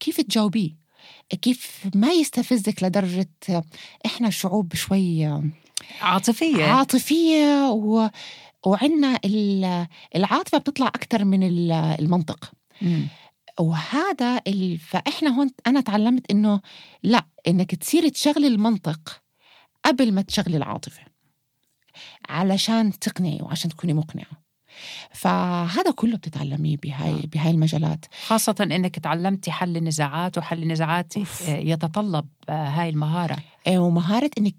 كيف 0.00 0.20
تجاوبيه 0.20 0.76
كيف 1.42 1.88
ما 1.94 2.10
يستفزك 2.12 2.82
لدرجة 2.82 3.28
إحنا 4.06 4.30
شعوب 4.30 4.74
شوي 4.74 5.26
عاطفية. 6.00 6.64
عاطفية 6.64 7.70
و... 7.70 8.10
وعنا 8.66 9.18
ال- 9.24 9.86
العاطفة 10.16 10.58
بتطلع 10.58 10.86
أكثر 10.86 11.24
من 11.24 11.42
ال- 11.42 11.72
المنطق 11.72 12.52
مم. 12.82 13.08
وهذا 13.60 14.40
ال... 14.46 14.78
فإحنا 14.78 15.30
هون 15.38 15.50
أنا 15.66 15.80
تعلمت 15.80 16.30
إنه 16.30 16.60
لا 17.02 17.24
إنك 17.48 17.74
تصيري 17.74 18.10
تشغلي 18.10 18.46
المنطق 18.46 19.22
قبل 19.84 20.12
ما 20.12 20.22
تشغلي 20.22 20.56
العاطفة 20.56 21.02
علشان 22.28 22.98
تقنعي 22.98 23.38
وعشان 23.42 23.70
تكوني 23.70 23.92
مقنعة 23.92 24.40
فهذا 25.12 25.90
كله 25.90 26.16
بتتعلميه 26.16 26.76
بهاي 26.76 27.10
آه. 27.14 27.26
بهاي 27.26 27.50
المجالات 27.50 28.04
خاصة 28.26 28.54
إنك 28.60 28.98
تعلمتي 28.98 29.50
حل 29.50 29.76
النزاعات 29.76 30.38
وحل 30.38 30.62
النزاعات. 30.62 31.16
آه، 31.16 31.22
يتطلب 31.56 32.26
آه، 32.48 32.68
هاي 32.68 32.88
المهارة 32.88 33.36
آه، 33.66 33.78
ومهارة 33.78 34.30
إنك 34.38 34.54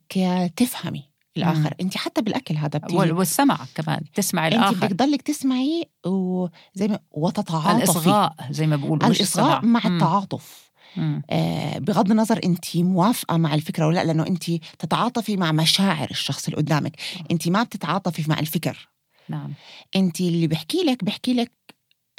تفهمي 0.56 1.11
مم. 1.38 1.44
الآخر 1.44 1.74
أنت 1.82 1.98
حتى 1.98 2.22
بالأكل 2.22 2.56
هذا 2.58 2.80
بتيجي. 2.80 2.96
وال- 3.00 3.12
والسمع 3.12 3.58
كمان 3.76 4.02
تسمع 4.14 4.48
انت 4.48 4.56
الآخر. 4.56 4.76
بدك 4.76 4.90
تضلك 4.90 5.22
تسمعي 5.22 5.86
وزي 6.06 6.88
ما 6.88 7.00
وتتعاطفي. 7.12 7.78
الإصغاء 7.78 8.36
زي 8.50 8.68
ما 8.68 8.76
بيقولوا 8.76 9.10
مش 9.10 9.18
الإصغاء. 9.20 9.66
مع 9.66 9.82
مم. 9.88 9.96
التعاطف. 9.96 10.72
مم. 10.98 11.22
آه 11.30 11.78
بغض 11.78 12.12
النظر 12.12 12.40
انت 12.44 12.78
موافقة 12.78 13.38
مع 13.38 13.54
الفكرة 13.54 13.88
ولا 13.88 13.96
لأ 13.96 14.04
لأنه 14.04 14.28
انت 14.28 14.44
تتعاطفي 14.80 15.38
مع 15.38 15.52
مشاعر 15.52 16.08
الشخص 16.12 16.46
اللي 16.46 16.58
قدامك. 16.58 16.96
انت 17.32 17.48
ما 17.48 17.64
بتتعاطفي 17.64 18.24
مع 18.30 18.40
الفكر. 18.40 18.88
نعم. 19.30 19.54
انت 19.96 20.22
اللي 20.22 20.48
بحكي 20.48 20.78
لك 20.84 21.04
بحكي 21.04 21.34
لك 21.34 21.52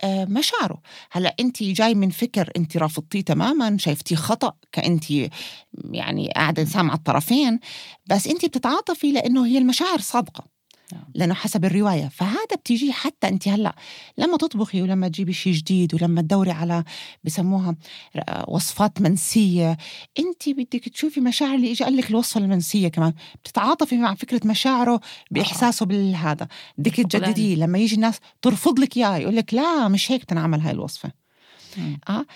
مشاعره 0.05 0.83
هلا 1.11 1.35
انت 1.41 1.62
جاي 1.62 1.95
من 1.95 2.11
فكر 2.11 2.51
انت 2.57 2.77
رافضتيه 2.77 3.21
تماما 3.21 3.77
شايفتيه 3.79 4.17
خطأ 4.17 4.53
كأنت 4.73 5.05
يعني 5.91 6.29
قاعدة 6.37 6.65
سامعة 6.65 6.95
الطرفين 6.95 7.61
بس 8.07 8.27
انت 8.27 8.45
بتتعاطفي 8.45 9.12
لأنه 9.12 9.47
هي 9.47 9.59
المشاعر 9.59 9.99
صادقة. 9.99 10.52
لأنه 11.14 11.35
حسب 11.35 11.64
الرواية. 11.64 12.09
فهذا 12.09 12.57
بتيجي 12.57 12.92
حتى 12.92 13.28
أنت 13.28 13.48
هلأ 13.48 13.74
لما 14.18 14.37
تطبخي 14.37 14.83
ولما 14.83 15.09
تجيبي 15.09 15.33
شيء 15.33 15.52
جديد 15.52 15.94
ولما 15.94 16.22
تدوري 16.22 16.50
على 16.50 16.85
بسموها 17.24 17.76
وصفات 18.48 19.00
منسية 19.00 19.76
أنت 20.18 20.48
بدك 20.48 20.88
تشوفي 20.88 21.20
مشاعر 21.20 21.55
اللي 21.55 21.72
اجى 21.72 21.85
قال 21.85 21.96
لك 21.96 22.11
الوصفة 22.11 22.40
المنسية 22.40 22.88
كمان. 22.88 23.12
بتتعاطفي 23.44 23.96
مع 23.96 24.14
فكرة 24.14 24.40
مشاعره 24.44 25.00
بإحساسه 25.31 25.87
بالهذا. 25.87 26.48
بدك. 26.78 26.94
تجدديه. 26.96 27.57
لما 27.57 27.78
يجي 27.78 27.94
الناس 27.94 28.18
ترفض 28.42 28.78
لك 28.78 28.96
إياه 28.96 29.16
يقول 29.16 29.37
لك 29.37 29.55
لا 29.55 29.88
مش 29.88 30.12
هيك 30.12 30.22
بتنعمل 30.22 30.61
هاي 30.61 30.72
الوصفة. 30.72 31.12
مم. 31.76 32.00
آه 32.09 32.26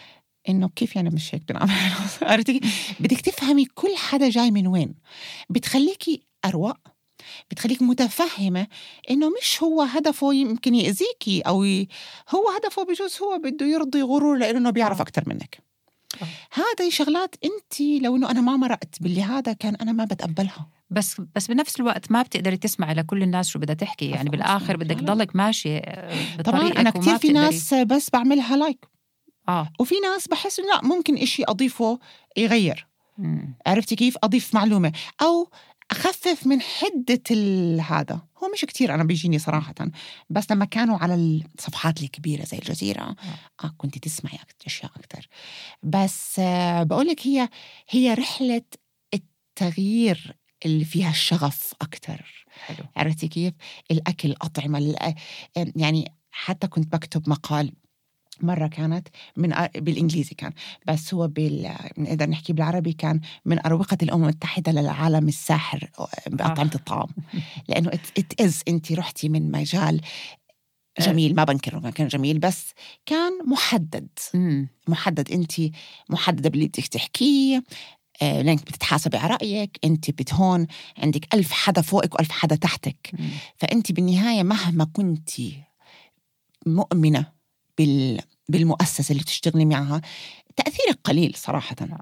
إنه 0.48 0.68
كيف 0.68 0.96
يعني 0.96 1.10
مش 1.10 1.34
هيك 1.34 1.50
الوصفة؟ 1.50 2.26
عرفتي؟ 2.26 2.60
بدك 3.00 3.20
تفهمي 3.20 3.64
كل 3.64 3.96
حدا 3.96 4.30
جاي 4.30 4.50
من 4.50 4.66
وين. 4.66 4.94
بتخليكي 5.50 6.22
أروق. 6.44 6.76
بتخليك 7.50 7.82
متفهمة 7.82 8.66
إنه 9.10 9.32
مش 9.40 9.62
هو 9.62 9.82
هدفه 9.82 10.34
يمكن 10.34 10.74
يأذيكي 10.74 11.40
أو 11.40 11.64
ي... 11.64 11.88
هو 12.34 12.50
هدفه 12.50 12.84
بجوز 12.84 13.18
هو 13.22 13.38
بده 13.38 13.66
يرضي 13.66 14.02
غرور 14.02 14.38
لأنه 14.38 14.70
بيعرف. 14.70 15.00
أكتر 15.00 15.22
منك. 15.26 15.66
هذا 16.52 16.90
شغلات 16.90 17.34
أنت 17.44 18.02
لو 18.04 18.16
إنه 18.16 18.30
أنا 18.30 18.40
ما 18.40 18.56
مرقت 18.56 19.02
باللي 19.02 19.22
هذا 19.22 19.52
كان 19.52 19.76
أنا 19.76 19.92
ما 19.92 20.04
بتقبلها 20.04 20.68
بس 20.90 21.20
بس 21.34 21.46
بنفس 21.46 21.80
الوقت 21.80 22.10
ما 22.10 22.22
بتقدري 22.22 22.56
تسمعي 22.56 22.94
لكل 22.94 23.22
الناس 23.22 23.48
شو 23.48 23.58
بدها 23.58 23.74
تحكي 23.74 24.10
يعني 24.10 24.30
بالآخر. 24.30 24.76
بدك. 24.76 25.00
تضلك 25.00 25.36
ماشي 25.36 25.78
آه، 25.78 26.42
طبعا 26.42 26.60
وما 26.60 26.90
كتير 26.90 27.18
في 27.18 27.28
ناس 27.28 27.74
بس 27.74 28.10
بعملها 28.10 28.56
لايك 28.56 28.86
آه 29.48 29.72
وفي 29.80 29.94
ناس 30.02 30.28
بحس 30.28 30.60
إنه 30.60 30.68
لا 30.68 30.82
ممكن 30.84 31.16
إشي 31.16 31.44
أضيفه 31.44 31.98
يغير 32.36 32.86
مم. 33.18 33.54
عرفتي 33.66 33.96
كيف 33.96 34.16
أضيف 34.24 34.54
معلومة 34.54 34.92
أو 35.22 35.50
أخفف 35.90 36.46
من 36.46 36.60
حدة 36.60 37.22
ال- 37.30 37.80
هذا. 37.80 38.20
هو 38.44 38.50
مش 38.54 38.60
كتير 38.64 38.94
أنا 38.94 39.04
بيجيني 39.04 39.38
صراحة. 39.38 39.74
بس 40.30 40.50
لما 40.50 40.64
كانوا 40.64 40.98
على 40.98 41.14
الصفحات 41.14 42.02
الكبيرة 42.02 42.44
زي 42.44 42.58
الجزيرة 42.58 43.16
آه. 43.64 43.74
كنت 43.76 43.98
تسمعي 43.98 44.38
أشياء 44.66 44.90
أكتر. 44.96 45.28
بس 45.82 46.38
آه 46.38 46.82
بقول 46.82 47.06
لك 47.06 47.26
هي 47.26 47.48
هي 47.90 48.14
رحلة 48.14 48.62
التغيير 49.14 50.36
اللي 50.66 50.84
فيها 50.84 51.10
الشغف 51.10 51.72
أكتر. 51.82 52.46
حلو. 52.66 52.86
عرفتي 52.96 53.28
كيف؟ 53.28 53.54
الأكل 53.90 54.28
الأطعمة 54.30 54.92
الأ- 54.94 55.14
يعني 55.76 56.12
حتى 56.30 56.66
كنت 56.66 56.92
بكتب 56.92 57.28
مقال 57.28 57.72
مرة 58.40 58.66
كانت 58.66 59.08
من 59.36 59.54
بالإنجليزي 59.76 60.34
كان 60.34 60.52
بس 60.86 61.14
هو 61.14 61.28
بال 61.28 61.74
نقدر 61.98 62.28
نحكي 62.30 62.52
بالعربي 62.52 62.92
كان 62.92 63.20
من 63.44 63.66
أروقة 63.66 63.98
الأمم 64.02 64.22
المتحدة 64.24 64.72
للعالم 64.72 65.28
الساحر 65.28 65.90
بأطعمة 66.26 66.70
الطعام. 66.74 67.08
لأنه 67.68 67.88
ات 67.88 68.40
از 68.40 68.62
أنت 68.68 68.92
رحتي 68.92 69.28
من 69.28 69.50
مجال 69.50 70.00
جميل 71.00 71.34
ما 71.34 71.44
بنكر 71.44 71.78
إنه 71.78 71.90
كان 71.90 72.08
جميل 72.08 72.38
بس 72.38 72.72
كان 73.06 73.32
محدد. 73.46 74.08
محدد. 74.88 75.32
انت 75.32 75.52
محدده 76.08 76.48
باللي 76.48 76.66
بدك 76.66 76.86
تحكيه 76.86 77.64
آه، 78.22 78.42
لأنك 78.42 78.62
بتتحاسبي 78.62 79.16
على 79.16 79.34
رأيك. 79.34 79.78
انت 79.84 80.10
بتهون 80.10 80.66
عندك 80.98 81.34
ألف 81.34 81.52
حدا 81.52 81.82
فوقك 81.82 82.14
وألف 82.14 82.30
حدا 82.30 82.56
تحتك. 82.56 83.10
فانت 83.56 83.92
بالنهاية 83.92 84.42
مهما 84.42 84.84
كنت 84.84 85.30
مؤمنة 86.66 87.35
بال 87.78 88.20
بالمؤسسة 88.48 89.12
اللي 89.12 89.22
بتشتغلي 89.22 89.64
معها 89.64 90.00
تأثيرك 90.56 90.98
قليل 91.04 91.34
صراحة 91.36 91.76
نعم. 91.80 92.00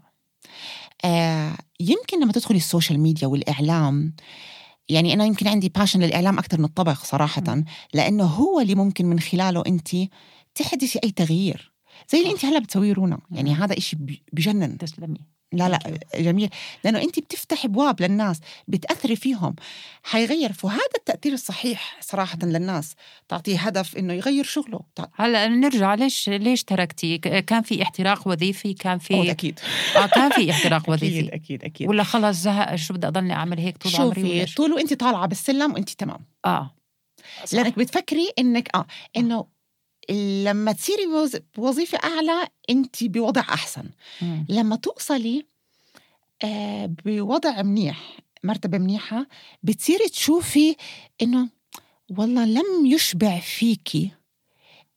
آه 1.05 1.57
يمكن 1.81 2.21
لما 2.23 2.33
تدخلي 2.33 2.57
ال 2.57 2.63
social 2.63 3.01
media 3.01 3.27
والإعلام 3.27 4.15
يعني 4.89 5.15
أنا 5.15 5.25
يمكن 5.25 5.49
عندي 5.49 5.69
باشن 5.69 6.03
للإعلام 6.03 6.39
أكثر 6.39 6.59
من 6.59 6.65
الطبخ 6.65 7.05
صراحة 7.05 7.43
مم. 7.49 7.65
لأنه 7.95 8.25
هو 8.25 8.61
اللي 8.61 8.75
ممكن 8.75 9.07
من 9.07 9.21
خلاله 9.21 9.63
انت 9.67 9.89
تحدثي 10.55 11.01
أي 11.05 11.11
تغيير 11.11 11.73
زي 12.13 12.21
اللي 12.21 12.33
انت 12.33 12.45
هلأ 12.45 12.59
بتسويه 12.59 12.93
رونا 12.93 13.19
يعني 13.31 13.51
مم. 13.51 13.63
هذا 13.63 13.79
إشي 13.79 13.97
بجنن 14.33 14.79
تسلمي 14.79 15.34
لا 15.55 15.69
لا 15.69 15.79
جميل. 16.15 16.51
لأنه 16.85 16.99
انت 17.03 17.19
بتفتحي 17.19 17.69
أبواب 17.69 18.03
للناس 18.03 18.41
بتأثري 18.69 19.17
فيهم. 19.17 19.55
حيغير 20.03 20.53
فهذا 20.53 20.79
التأثير 20.99 21.33
الصحيح 21.33 21.97
صراحة 22.01 22.39
للناس. 22.43 22.95
تعطيه 23.29 23.59
هدف 23.59 23.97
إنه 23.97 24.13
يغير 24.13 24.45
شغله. 24.45 24.81
هلأ 25.15 25.49
نرجع 25.49 25.95
ليش 25.95 26.29
ليش 26.29 26.65
تركتي؟ 26.65 27.19
كان 27.19 27.63
في 27.63 27.83
احتراق 27.83 28.29
وظيفي؟ 28.29 28.73
كان 28.75 28.99
في 28.99 29.31
أكيد. 29.31 29.61
آه 29.97 30.07
كان 30.07 30.31
في 30.31 30.51
احتراق 30.51 30.83
أكيد 30.91 30.95
وظيفي. 30.95 31.35
أكيد 31.35 31.65
أكيد. 31.65 31.89
ولا 31.89 32.03
خلص 32.03 32.37
زهق 32.37 32.75
شو 32.75 32.95
بدي 32.95 33.07
أضلني 33.07 33.33
أعمل 33.33 33.59
هيك 33.59 33.77
طول 33.77 33.93
عمري 33.97 34.15
شوفي 34.23 34.37
ولا 34.39 34.47
شو؟ 34.47 34.55
طول 34.57 34.73
وانت 34.73 34.95
طالعة 34.95 35.27
بالسلم 35.27 35.73
وانت 35.73 35.91
تمام. 35.91 36.27
آه. 36.45 36.71
صح. 37.45 37.55
لانك 37.59 37.79
بتفكري 37.79 38.29
إنك 38.39 38.69
آه 38.75 38.87
إنه 39.17 39.47
لما 40.11 40.73
تصيري 40.73 41.03
بوظيفة 41.57 41.99
أعلى 42.05 42.49
انت 42.71 43.05
بوضع 43.05 43.41
أحسن 43.41 43.85
مم. 44.23 44.47
لما 44.49 44.77
توصلي 44.77 45.47
آه، 46.45 46.87
بوضع 47.05 47.63
منيح 47.63 48.19
مرتبة 48.45 48.79
منيحة 48.79 49.27
بتصيري 49.63 50.09
تشوفي 50.09 50.77
إنه 51.23 51.49
والله 52.19 52.45
لم 52.45 52.87
يشبع 52.87 53.41
فيكي 53.41 54.11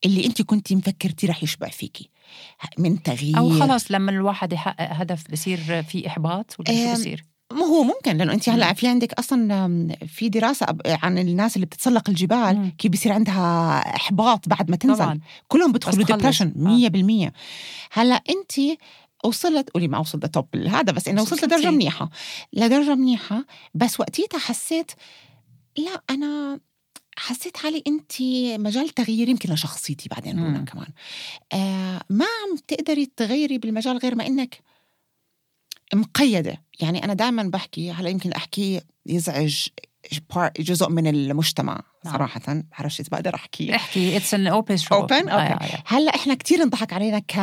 اللي 0.06 0.26
أنت 0.26 0.42
كنتي 0.42 0.76
مفكرتي 0.76 1.28
رح 1.28 1.44
يشبع 1.44 1.70
فيكي 1.70 2.10
من 2.78 3.04
تغيير 3.04 3.38
أو 3.38 3.50
خلص 3.50 3.92
لما 3.92 4.12
الواحد 4.12 4.54
يحقق 4.54 4.92
هدف 4.92 5.32
بصير 5.32 5.84
في 5.84 6.08
إحباط 6.08 6.56
ولا 6.60 6.86
شو 6.86 7.02
بصير؟ 7.02 7.26
ما 7.54 7.66
هو 7.66 7.84
ممكن 7.84 8.18
لأنه 8.18 8.34
انت 8.34 8.50
هلأ 8.50 8.74
في 8.74 8.88
عندك 8.88 9.14
أصلا 9.14 9.96
في 10.08 10.30
دراسة 10.30 10.66
عن 10.86 11.18
الناس 11.18 11.56
اللي 11.56 11.66
بتتسلق 11.66 12.10
الجبال. 12.10 12.72
كيف 12.78 12.92
بيصير 12.92 13.12
عندها 13.12 13.78
إحباط 13.96 14.50
بعد 14.50 14.70
ما 14.72 14.76
تنزل 14.76 15.04
طبعا 15.04 15.20
كلهم 15.48 15.72
بيدخلوا. 15.72 16.06
depression 16.06 16.54
آه. 16.68 17.30
100% 17.30 17.32
هلأ 17.92 18.16
انت 18.30 18.78
وصلت 19.24 19.70
قولي 19.70 19.88
ما 19.88 19.98
وصلت 19.98 20.26
ل 20.26 20.33
top 20.33 20.56
هذا 20.56 20.92
بس 20.92 21.08
إنه 21.08 21.22
وصلت. 21.22 21.44
لدرجة 21.44 21.70
منيحة 21.72 22.10
لدرجة 22.54 22.96
منيحة 22.96 23.46
بس 23.74 24.00
وقتيتها 24.00 24.38
حسيت 24.38 24.92
لا 25.78 26.02
أنا 26.10 26.60
حسيت 27.18 27.58
حالي 27.58 27.84
انت 27.88 28.22
مجال 28.62 28.90
تغيير 28.90 29.30
يمكن 29.30 29.54
لشخصيتي 29.54 30.10
بعدين 30.10 30.40
هنا 30.40 30.60
مم. 30.60 30.66
كمان 30.66 30.88
آه 31.54 32.02
ما 32.10 32.26
عم 32.26 32.58
تقدري 32.68 33.06
تغيري 33.06 33.58
بالمجال 33.58 33.98
غير 33.98 34.16
ما 34.16 34.28
إنك 34.28 34.60
مقيدة 35.94 36.64
يعني 36.80 37.04
أنا 37.04 37.14
دائما 37.14 37.44
بحكي 37.44 37.92
هلأ 37.92 38.10
يمكن 38.10 38.32
أحكي 38.32 38.82
يزعج 39.06 39.68
جزء 40.60 40.90
من 40.90 41.08
المجتمع 41.08 41.82
نعم. 42.06 42.14
صراحة 42.14 42.64
بعرفش 42.72 43.00
إذا 43.00 43.10
بقدر 43.12 43.36
أحكي 43.36 43.76
احكي 43.76 44.18
it's 44.18 44.34
an 44.34 44.48
open 44.48 44.78
show? 44.78 44.96
أوكي. 44.96 45.24
هلأ 45.86 46.16
إحنا 46.16 46.34
كثير 46.34 46.64
انضحك 46.64 46.94
علينا 46.94 47.20
ك 47.20 47.38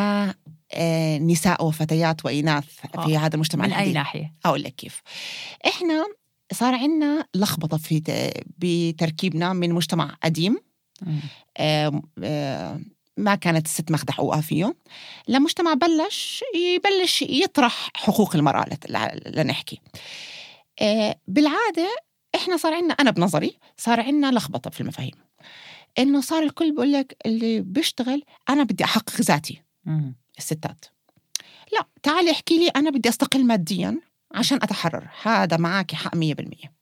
آه، 0.75 1.19
نساء 1.19 1.67
وفتيات 1.67 2.25
وإناث 2.25 2.65
في 2.65 3.17
آه. 3.17 3.19
هذا 3.19 3.35
المجتمع 3.35 3.65
من 3.65 3.73
أي 3.73 3.77
الحديث 3.77 3.95
ناحية؟ 3.95 4.35
أقول 4.45 4.63
لك 4.63 4.75
كيف 4.75 5.03
إحنا 5.67 6.07
صار 6.53 6.75
عندنا 6.75 7.27
لخبطة 7.35 7.77
في 7.77 8.03
بتركيبنا 8.59 9.53
من 9.53 9.73
مجتمع 9.73 10.17
قديم. 10.23 10.59
آه، 11.57 12.03
آه، 12.23 12.81
ما 13.17 13.35
كانت 13.35 13.67
الست 13.67 13.91
ماخذة 13.91 14.11
حقوقها 14.11 14.41
فيه 14.41 14.77
لمجتمع 15.29 15.75
بلش 15.75 16.45
يبلش 16.57 17.23
يطرح 17.23 17.91
حقوق 17.95 18.37
المرأة 18.37 18.67
لنحكي. 19.27 19.81
آه، 20.83 21.17
بالعادة 21.29 21.97
إحنا 22.35 22.57
صار 22.57 22.75
عندنا 22.75 22.93
أنا 22.93 23.11
بنظري 23.11 23.59
صار 23.77 24.01
عندنا 24.01 24.33
لخبطة 24.33 24.71
في 24.71 24.81
المفاهيم. 24.81 25.15
إنه 25.99 26.21
صار 26.21 26.43
الكل 26.43 26.71
بيقول 26.71 26.93
لك 26.93 27.17
اللي 27.27 27.61
بيشتغل 27.61 28.23
أنا 28.49 28.63
بدي 28.63 28.85
أحقق 28.85 29.21
ذاتي. 29.21 29.63
الستات. 30.39 30.85
لا 31.73 31.87
تعالي 32.03 32.31
احكي 32.31 32.59
لي 32.59 32.69
أنا 32.69 32.91
بدي 32.91 33.09
أستقل 33.09 33.47
ماديا 33.47 34.01
عشان 34.35 34.59
أتحرر. 34.63 35.09
هذا 35.23 35.57
معك 35.57 35.95
حق 35.95 36.17
100% 36.17 36.74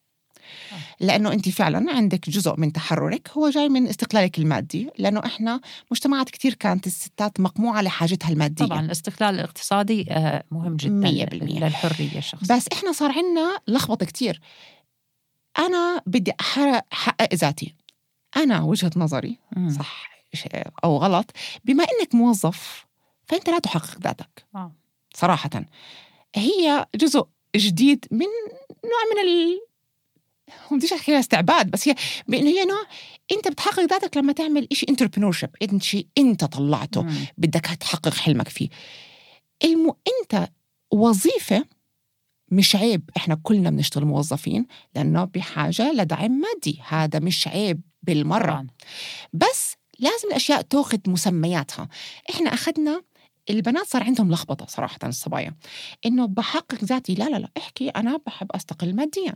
لأنه 1.01 1.33
أنت 1.33 1.49
فعلا 1.49 1.93
عندك 1.93 2.31
جزء 2.31 2.55
من 2.57 2.73
تحررك 2.73 3.31
هو 3.31 3.51
جاي 3.51 3.69
من 3.69 3.87
استقلالك 3.87 4.39
المادي 4.39 4.91
لأنه 4.99 5.21
إحنا 5.27 5.61
مجتمعات 5.91 6.31
كتير 6.31 6.55
كانت 6.55 6.87
الستات 6.87 7.41
مقموعة 7.41 7.83
لحاجتها 7.83 8.29
المادية 8.29 8.65
طبعا 8.65 8.81
الاستقلال 8.81 9.35
الاقتصادي 9.35 10.07
آه، 10.11 10.45
مهم 10.51 10.77
جدا 10.77 10.93
مية 10.93 11.25
بالمية. 11.25 11.59
للحرية 11.61 12.19
الشخصية 12.19 12.57
بس 12.57 12.69
إحنا 12.73 12.93
صار 12.93 13.13
عندنا 13.13 13.59
لخبطة 13.69 14.07
كتير 14.07 14.41
أنا 15.59 16.03
بدي 16.07 16.33
أحقق 16.41 17.35
ذاتي 17.35 17.75
أنا 18.37 18.61
وجهة 18.61 18.91
نظري. 18.97 19.39
صح 19.79 20.13
أو 20.85 20.97
غلط 20.97 21.31
بما 21.65 21.85
إنك 21.85 22.15
موظف 22.15 22.87
فأنت 23.27 23.49
لا 23.49 23.59
تحقق 23.59 23.99
ذاتك 24.03 24.45
آه. 24.55 24.73
صراحة 25.15 25.51
هي 26.35 26.87
جزء 26.95 27.27
جديد 27.57 28.07
من 28.11 28.27
نوع 28.85 29.03
من 29.15 29.29
ال 29.29 29.61
ما 30.71 30.77
بديش 30.77 30.93
احكي 30.93 31.19
استعباد 31.19 31.71
بس 31.71 31.89
هي 31.89 31.95
بإنه 32.29 32.51
هي 32.51 32.65
نوع 32.65 32.87
أنت 33.33 33.49
بتحقق 33.49 33.81
ذاتك 33.81 34.17
لما 34.17 34.33
تعمل 34.33 34.69
شيء 34.73 34.91
انتربرنور 34.91 35.33
شيب 35.33 35.51
انت 35.63 35.83
شيء 35.83 36.07
أنت 36.19 36.45
طلعته 36.45 37.03
مم. 37.03 37.27
بدك 37.39 37.67
تحقق 37.67 38.15
حلمك 38.15 38.49
فيه. 38.49 38.69
الم... 39.65 39.93
أنت 40.23 40.49
وظيفة 40.93 41.65
مش 42.49 42.77
عيب 42.77 43.11
إحنا 43.17 43.41
كلنا 43.43 43.71
بنشتغل 43.71 44.05
موظفين 44.05 44.67
لأنه 44.95 45.25
بحاجة 45.25 45.93
لدعم 45.93 46.31
مادي 46.41 46.81
هذا 46.89 47.19
مش 47.19 47.49
عيب 47.49 47.81
بالمرة. 48.03 48.67
بس 49.33 49.75
لازم 49.99 50.29
الأشياء 50.29 50.63
تأخذ 50.63 50.99
مسمياتها. 51.07 51.89
إحنا 52.31 52.55
أخذنا 52.55 53.03
البنات 53.51 53.87
صار 53.87 54.03
عندهم 54.03 54.33
لخبطة 54.33 54.67
صراحة 54.67 54.99
الصبايا 55.05 55.55
إنه 56.07 56.27
بحقق 56.27 56.85
ذاتي 56.85 57.15
لا 57.15 57.25
لا 57.29 57.37
لا 57.37 57.49
احكي 57.57 57.89
أنا 57.89 58.21
بحب 58.27 58.47
أستقل 58.53 58.95
ماديا 58.97 59.35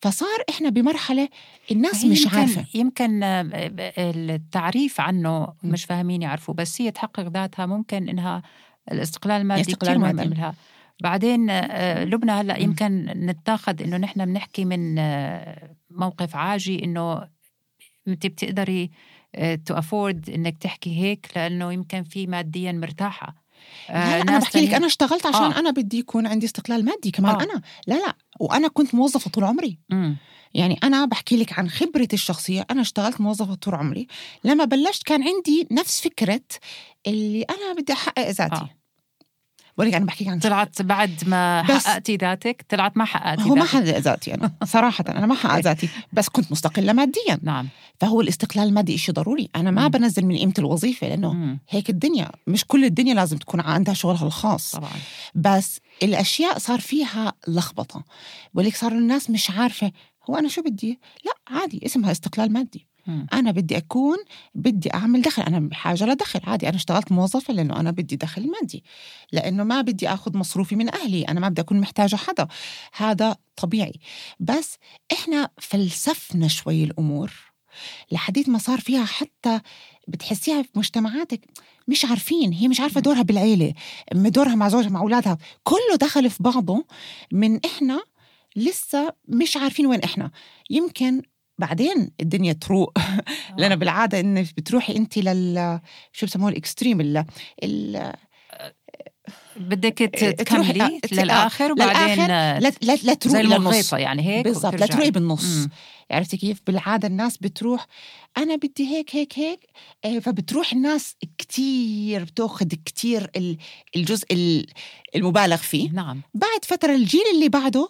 فصار 0.00 0.44
إحنا 0.50 0.68
بمرحلة 0.68 1.28
الناس 1.70 2.04
مش 2.04 2.24
يمكن 2.24 2.36
عارفة 2.38 2.64
يمكن 2.74 3.22
آه، 3.22 3.50
التعريف 3.98 5.00
عنه. 5.00 5.54
مش 5.62 5.84
فاهمين 5.84 6.22
يعرفوا 6.22 6.54
بس 6.54 6.82
هي 6.82 6.90
تحقق 6.90 7.28
ذاتها 7.28 7.66
ممكن 7.66 8.08
إنها 8.08 8.42
الاستقلال 8.92 9.40
المادي 9.40 9.76
مهم 9.82 10.04
المادي. 10.04 10.28
لها 10.28 10.54
بعدين 11.02 11.50
آه، 11.50 12.04
لبنى 12.04 12.32
هلأ. 12.32 12.58
يمكن 12.58 13.04
نتاخذ 13.04 13.82
إنه 13.82 13.96
نحن 13.96 14.24
بنحكي 14.24 14.64
من 14.64 14.98
آه، 14.98 15.76
موقف 15.90 16.36
عاجي 16.36 16.84
إنه 16.84 17.28
انت 18.08 18.26
بتقدري 18.26 18.90
تو 19.66 19.74
افورد 19.74 20.30
إنك 20.30 20.58
تحكي 20.58 21.02
هيك 21.02 21.30
لأنه 21.36 21.72
يمكن 21.72 22.02
في 22.02 22.26
ماديا 22.26 22.72
مرتاحة 22.72 23.46
آه، 23.90 24.16
لا 24.16 24.22
أنا 24.22 24.38
بحكي 24.38 24.66
لك 24.66 24.74
أنا 24.74 24.86
اشتغلت 24.86 25.26
عشان 25.26 25.52
آه. 25.52 25.58
أنا 25.58 25.70
بدي 25.70 25.98
يكون 25.98 26.26
عندي 26.26 26.46
استقلال 26.46 26.84
مادي 26.84 27.10
كمان 27.10 27.34
آه. 27.34 27.42
أنا 27.42 27.62
لا 27.86 27.94
لا 27.94 28.16
وأنا 28.40 28.68
كنت 28.68 28.94
موظفة 28.94 29.30
طول 29.30 29.44
عمري 29.44 29.78
مم. 29.90 30.16
يعني 30.54 30.78
أنا 30.84 31.04
بحكي 31.04 31.36
لك 31.36 31.58
عن 31.58 31.70
خبرتي 31.70 32.16
الشخصية 32.16 32.66
أنا 32.70 32.80
اشتغلت 32.80 33.20
موظفة 33.20 33.54
طول 33.54 33.74
عمري 33.74 34.06
لما 34.44 34.64
بلشت 34.64 35.02
كان 35.02 35.22
عندي 35.22 35.68
نفس 35.70 36.00
فكرة 36.00 36.40
اللي 37.06 37.42
أنا 37.42 37.80
بدي 37.80 37.92
أحقق 37.92 38.30
ذاتي 38.30 38.54
آه. 38.54 38.70
بقول 39.76 39.88
لك 39.88 39.94
أنا 39.94 40.04
بحكي 40.04 40.28
عن 40.28 40.38
طلعت 40.38 40.82
بعد 40.82 41.24
ما 41.26 41.62
حققتي 41.62 42.16
ذاتك 42.16 42.64
طلعت 42.68 42.96
ما 42.96 43.04
حققتي 43.04 43.50
هو 43.50 43.54
ما. 43.54 43.64
حقق 43.64 43.82
ذاتي 43.82 44.34
أنا 44.34 44.52
صراحة 44.64 45.04
أنا 45.08 45.26
ما 45.26 45.34
حقق 45.34 45.58
ذاتي 45.58 45.88
بس 46.12 46.28
كنت 46.28 46.52
مستقلة 46.52 46.92
ماديا. 46.92 47.38
نعم. 47.42 47.68
فهو 48.00 48.20
الاستقلال 48.20 48.68
المادي 48.68 48.94
إشي 48.94 49.12
ضروري. 49.12 49.48
أنا 49.56 49.70
ما. 49.70 49.88
بنزل 49.88 50.26
من 50.26 50.36
قيمة 50.36 50.54
الوظيفة 50.58 51.08
لأنه 51.08 51.32
مم. 51.32 51.58
هيك 51.68 51.90
الدنيا 51.90 52.30
مش 52.46 52.64
كل 52.64 52.84
الدنيا 52.84 53.14
لازم 53.14 53.36
تكون 53.36 53.60
عندها 53.60 53.94
شغلها 53.94 54.26
الخاص. 54.26 54.72
طبعا. 54.72 54.90
بس 55.34 55.80
الأشياء 56.02 56.58
صار 56.58 56.80
فيها 56.80 57.32
لخبطة. 57.48 58.04
بقول 58.54 58.66
لك 58.66 58.76
صار 58.76 58.92
الناس 58.92 59.30
مش 59.30 59.50
عارفة 59.50 59.92
هو 60.30 60.36
أنا 60.36 60.48
شو 60.48 60.62
بدي؟ 60.62 61.00
لا 61.24 61.32
عادي 61.56 61.80
اسمها 61.86 62.12
استقلال 62.12 62.52
مادي. 62.52 62.86
مم. 63.06 63.26
أنا 63.32 63.50
بدي 63.50 63.76
أكون 63.76 64.16
بدي 64.54 64.94
أعمل 64.94 65.22
دخل. 65.22 65.42
أنا 65.42 65.60
بحاجه 65.60 66.04
لدخل 66.06 66.40
عادي. 66.44 66.68
أنا 66.68 66.76
اشتغلت 66.76 67.12
موظفة 67.12 67.54
لأنه 67.54 67.80
أنا 67.80 67.90
بدي 67.90 68.16
دخل 68.16 68.50
مادي. 68.50 68.84
لأنه 69.32 69.64
ما 69.64 69.80
بدي 69.80 70.08
آخذ 70.08 70.36
مصروفي 70.36 70.76
من 70.76 70.94
أهلي. 70.94 71.22
أنا 71.22 71.40
ما 71.40 71.48
بدي 71.48 71.60
أكون 71.60 71.80
محتاجة 71.80 72.16
حدا. 72.16 72.48
هذا 72.96 73.36
طبيعي. 73.56 73.92
بس 74.40 74.76
إحنا 75.12 75.50
فلسفنا 75.58 76.48
شوي 76.48 76.84
الأمور. 76.84 77.32
لحديت 78.12 78.48
ما 78.48 78.58
صار 78.58 78.80
فيها 78.80 79.04
حتى 79.04 79.60
بتحسيها 80.08 80.62
في 80.62 80.68
مجتمعاتك. 80.74 81.40
مش 81.88 82.04
عارفين. 82.04 82.52
هي 82.52 82.68
مش 82.68 82.80
عارفة 82.80 83.00
دورها 83.00 83.22
بالعيلة. 83.22 83.74
دورها 84.12 84.54
مع 84.54 84.68
زوجها 84.68 84.88
مع 84.88 85.00
أولادها. 85.00 85.38
كله 85.64 85.96
دخل 86.00 86.30
في 86.30 86.42
بعضه 86.42 86.86
من 87.32 87.60
إحنا 87.64 88.02
لسه 88.56 89.12
مش 89.28 89.56
عارفين 89.56 89.86
وين 89.86 90.02
إحنا. 90.02 90.30
يمكن 90.70 91.22
بعدين 91.58 92.10
الدنيا 92.20 92.52
تروق. 92.52 92.98
لأن 93.58 93.76
بالعادة 93.76 94.20
إنك 94.20 94.54
بتروحي 94.56 94.96
أنت 94.96 95.18
لل 95.18 95.80
شو 96.12 96.26
بسموه 96.26 96.48
الإكستريم 96.50 97.00
ال... 97.00 97.24
ال... 97.64 98.12
بدك 99.56 100.00
إيه، 100.22 100.30
تكملي 100.30 100.82
آه، 100.84 100.98
ت- 101.02 101.12
للاخر 101.12 101.64
آه، 101.68 101.72
وبعدين 101.72 102.30
آه، 102.30 102.58
لا 102.58 102.72
لا 102.82 102.96
لا 103.02 103.14
تروحي 103.14 103.42
للنص 103.42 103.92
يعني 103.92 104.22
هيك 104.26 104.44
بالضبط 104.44 104.74
لا. 104.74 104.86
تروحي 104.86 105.10
بالنص. 105.10 105.68
عرفتي 106.10 106.36
كيف؟ 106.36 106.60
بالعادة 106.66 107.08
الناس 107.08 107.36
بتروح 107.36 107.86
أنا 108.38 108.56
بدي 108.56 108.86
هيك 108.96 109.16
هيك 109.16 109.38
هيك 109.38 109.60
آه، 110.04 110.18
فبتروح 110.18 110.72
الناس 110.72 111.16
كتير 111.38 112.24
بتأخذ 112.24 112.66
كتير 112.66 113.30
ال- 113.36 113.56
الجزء 113.96 114.26
ال- 114.32 114.66
المبالغ 115.16 115.56
فيه. 115.56 115.90
نعم. 115.90 116.22
بعد 116.34 116.64
فترة 116.64 116.94
الجيل 116.94 117.22
اللي 117.34 117.48
بعده 117.48 117.88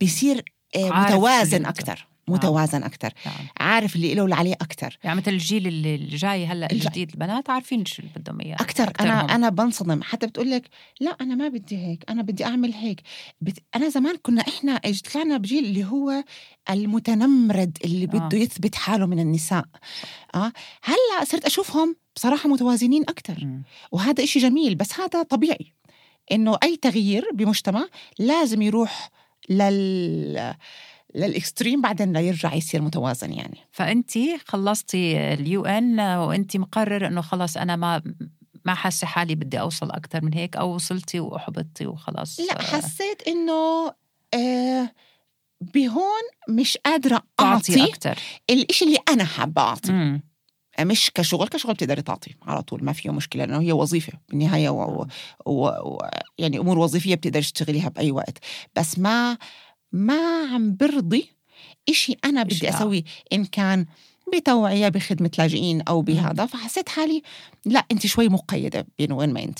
بيصير 0.00 0.44
آه، 0.76 0.88
متوازن 1.04 1.66
أكتر. 1.66 2.06
متوازن 2.28 2.82
أكتر. 2.82 3.12
نعم. 3.26 3.34
عارف 3.60 3.96
اللي 3.96 4.14
له 4.14 4.22
واللي 4.22 4.34
عليه 4.36 4.52
أكتر. 4.54 4.98
يعني 5.04 5.20
مثل 5.20 5.30
الجيل 5.30 5.66
اللي 5.66 5.96
جاي 5.96 6.46
هلأ 6.46 6.72
الج- 6.72 6.86
الجديد 6.86 7.10
البنات 7.10 7.50
عارفين 7.50 7.84
شو 7.84 8.02
بدهم 8.16 8.40
إياه 8.40 8.54
أكتر. 8.54 8.84
أكترهم. 8.84 9.08
أنا 9.10 9.34
أنا 9.34 9.48
بنصدم. 9.48 10.02
حتى 10.02 10.26
بتقول 10.26 10.50
لك 10.50 10.68
لا 11.00 11.10
أنا 11.20 11.34
ما 11.34 11.48
بدي 11.48 11.76
هيك 11.86 12.04
أنا 12.08 12.22
بدي 12.22 12.44
أعمل 12.44 12.72
هيك. 12.74 13.00
بت... 13.40 13.58
أنا 13.76 13.88
زمان 13.88 14.16
كنا 14.22 14.40
إحنا 14.48 14.80
إج- 14.86 15.12
طلعنا 15.12 15.36
بجيل 15.36 15.64
اللي 15.64 15.84
هو 15.84 16.24
المتنمرد 16.70 17.78
اللي 17.84 18.04
آه. 18.04 18.06
بده 18.08 18.38
يثبت 18.38 18.74
حاله 18.74 19.06
من 19.06 19.18
النساء. 19.20 19.64
آه؟ 20.34 20.52
هلأ 20.82 21.24
صرت 21.24 21.44
أشوفهم 21.44 21.96
بصراحة 22.16 22.48
متوازنين 22.48 23.04
مم. 23.44 23.62
وهذا 23.92 24.24
إشي 24.24 24.38
جميل 24.38 24.74
بس 24.74 25.00
هذا 25.00 25.22
طبيعي. 25.22 25.72
إنه 26.32 26.58
أي 26.62 26.76
تغيير 26.76 27.24
بمجتمع 27.34 27.88
لازم 28.18 28.62
يروح 28.62 29.10
لل 29.50 30.54
للإكستريم 31.14 31.80
بعدين 31.80 32.12
ليرجع 32.12 32.54
يصير 32.54 32.82
متوازن 32.82 33.32
يعني. 33.32 33.58
فانت 33.70 34.10
خلصتي 34.46 35.32
اليو 35.32 35.64
إن 35.64 36.00
وانت 36.00 36.56
مقرر 36.56 37.06
إنه 37.06 37.20
خلص 37.20 37.56
أنا 37.56 37.76
ما 37.76 38.02
ما 38.64 38.74
حاسة 38.74 39.06
حالي 39.06 39.34
بدي 39.34 39.60
أوصل 39.60 39.90
أكثر 39.90 40.24
من 40.24 40.34
هيك 40.34 40.56
أو 40.56 40.74
وصلتي 40.74 41.20
وأحبطتي 41.20 41.86
وخلص 41.86 42.40
لا 42.40 42.60
آه، 42.60 42.62
حسيت 42.62 43.28
إنه 43.28 43.92
آه 44.34 44.92
بهون 45.60 46.22
مش 46.48 46.76
قادرة 46.76 47.22
تعطي 47.38 47.72
أعطي 47.72 47.84
أكثر 47.84 48.18
الإشي 48.50 48.84
اللي 48.84 48.98
أنا 49.08 49.24
حابة 49.24 49.62
أعطي. 49.62 50.20
مش 50.80 51.10
كشغل 51.14 51.48
كشغل 51.48 51.74
بتقدري 51.74 52.02
تعطي 52.02 52.34
على 52.42 52.62
طول 52.62 52.84
ما 52.84 52.92
فيه 52.92 53.10
مشكلة 53.10 53.44
لأنه 53.44 53.60
هي 53.60 53.72
وظيفة 53.72 54.12
بالنهاية 54.28 54.68
و... 54.68 54.82
و... 54.82 55.06
و... 55.46 55.66
و... 55.68 55.98
يعني 56.38 56.58
أمور 56.58 56.78
وظيفية 56.78 57.14
بتقدري 57.14 57.42
تشتغليها 57.42 57.88
بأي 57.88 58.10
وقت. 58.10 58.38
بس 58.76 58.98
ما 58.98 59.38
ما 59.92 60.46
عم 60.54 60.76
برضي 60.76 61.28
إشي 61.88 62.16
أنا 62.24 62.42
بدي 62.42 62.54
أشياء. 62.54 62.76
أسويه. 62.76 63.04
إن 63.32 63.44
كان 63.44 63.86
بتوعية 64.36 64.88
بخدمة 64.88 65.30
لاجئين 65.38 65.80
أو 65.82 66.02
بهذا 66.02 66.46
فحسيت 66.46 66.88
حالي 66.88 67.22
لا 67.66 67.84
انت 67.92 68.06
شوي 68.06 68.28
مقيدة 68.28 68.86
بين 68.98 69.12
وين 69.12 69.32
ما 69.32 69.42
انت. 69.44 69.58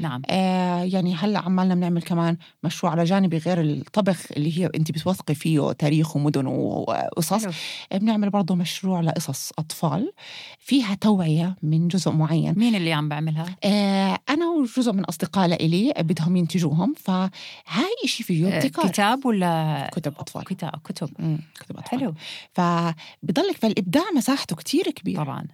نعم. 0.00 0.22
آه 0.30 0.82
يعني 0.82 1.14
هلا 1.14 1.38
عمالنا 1.38 1.74
بنعمل 1.74 2.02
كمان 2.02 2.36
مشروع 2.62 2.92
على 2.92 3.04
جانبي 3.04 3.38
غير 3.38 3.60
الطبخ 3.60 4.26
اللي 4.36 4.58
هي 4.58 4.70
انت 4.74 4.90
بتوثقي 4.92 5.34
فيه 5.34 5.72
تاريخ 5.72 6.16
ومدن 6.16 6.46
وقصص. 6.46 7.44
حلو. 7.44 7.52
بنعمل 8.00 8.30
برضه 8.30 8.54
مشروع 8.54 9.00
لقصص 9.00 9.52
أطفال. 9.58 10.12
فيها 10.58 10.94
توعية 10.94 11.56
من 11.62 11.88
جزء 11.88 12.10
معين. 12.10 12.54
مين 12.58 12.74
اللي 12.74 12.92
عم 12.92 13.08
بعملها؟ 13.08 13.56
آه 13.64 14.18
أنا 14.28 14.46
وجزء 14.46 14.92
من 14.92 15.04
أصدقاء 15.04 15.48
لإلي 15.48 15.94
بدهم 15.98 16.36
ينتجوهم. 16.36 16.94
فهاي 16.96 17.94
إشي 18.04 18.22
فيه 18.24 18.48
آه، 18.48 18.56
ابتكار. 18.58 18.88
كتاب 18.88 19.26
ولا 19.26 19.90
كتب 19.92 20.14
أطفال. 20.18 20.44
كتاب 20.44 20.80
كتب. 20.84 21.10
مم، 21.18 21.38
كتب 21.60 21.76
أطفال. 21.76 21.98
حلو. 22.00 22.14
فبضلك 22.52 23.56
فالإبداع 23.56 24.04
مساحته 24.16 24.56
كتير 24.56 24.90
كبيرة. 24.90 25.24
طبعا. 25.24 25.46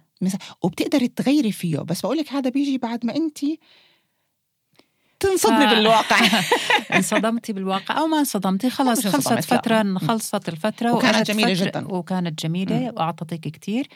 وبتقدري 0.61 1.07
تغيري 1.07 1.51
فيه. 1.51 1.77
بس 1.77 2.01
بقول 2.01 2.17
لك 2.17 2.33
هذا 2.33 2.49
بيجي 2.49 2.77
بعد 2.77 3.05
ما 3.05 3.15
انت 3.15 3.37
تنصدمي 5.21 5.67
ف- 5.67 5.69
بالواقع 5.69 6.17
انصدمتي 6.95 7.53
بالواقع 7.53 7.97
أو 7.97 8.07
ما 8.07 8.19
انصدمتي 8.19 8.67
مش 8.67 8.73
خلصت 8.73 9.05
لا. 9.05 9.41
فترة 9.41 9.97
خلصت 9.97 10.49
الفترة 10.49 10.93
وكانت 10.93 11.17
فترة 11.17 11.33
جداً. 11.53 11.87
وكانت 11.87 12.43
جميلة. 12.43 12.93
واعطتك 12.97 13.39
كتير 13.39 13.87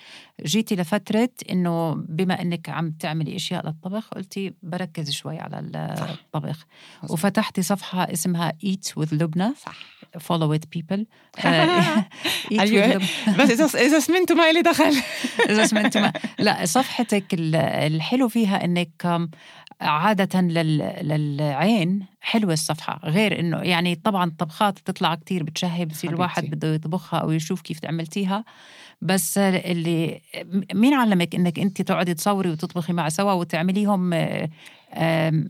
جيتي 0.45 0.75
لفترة 0.75 1.29
إنه 1.51 1.93
بما 2.09 2.41
إنك 2.41 2.69
عم 2.69 2.91
تعملي 2.91 3.35
أشياء 3.35 3.65
للطبخ 3.65 4.07
قلتي 4.09 4.53
بركز 4.63 5.11
شوي 5.11 5.39
على 5.39 5.95
صح. 5.99 6.09
الطبخ 6.09 6.65
مظبوط. 7.03 7.11
وفتحتي 7.19 7.61
صفحة 7.61 8.03
اسمها 8.13 8.53
Eat 8.65 9.01
with 9.01 9.13
لبنى 9.13 9.51
صح 9.65 9.75
follow 10.19 10.55
it 10.57 10.79
people 10.79 10.99
آه، 11.45 12.05
أيوة. 12.51 12.97
بس 13.39 13.49
اذا 13.51 13.65
إذا 13.81 13.99
سمنتوا 13.99 14.35
ما 14.35 14.51
لي 14.51 14.61
دخل 14.61 14.95
إذا 15.49 15.65
سمعتوا 15.65 16.01
ما 16.01 16.13
لا 16.39 16.65
صفحتك 16.65 17.33
ال- 17.33 17.55
الحلو 17.55 18.27
فيها 18.27 18.65
إنك 18.65 19.05
أم، 19.05 19.29
عادة 19.81 20.39
لل... 21.17 21.37
للعين 21.37 22.05
حلوة 22.21 22.53
الصفحة 22.53 22.99
غير 23.03 23.39
إنه 23.39 23.57
يعني 23.57 23.95
طبعا 23.95 24.25
الطبخات 24.29 24.79
بتطلع 24.79 25.15
كتير 25.15 25.43
بتشهي 25.43 25.85
بصير 25.85 26.09
الواحد. 26.09 26.45
بده 26.45 26.73
يطبخها 26.73 27.19
أو 27.19 27.31
يشوف 27.31 27.61
كيف 27.61 27.85
عملتيها 27.85 28.45
بس 29.01 29.37
اللي 29.37 30.21
مين 30.73 30.93
علمك 30.93 31.35
إنك 31.35 31.59
أنت 31.59 31.81
تقعدي 31.81 32.13
تصوري 32.13 32.49
وتطبخي 32.49 32.93
مع 32.93 33.09
سوا 33.09 33.31
وتعمليهم 33.33 34.13
آه، 34.13 34.49
آم، 34.93 35.49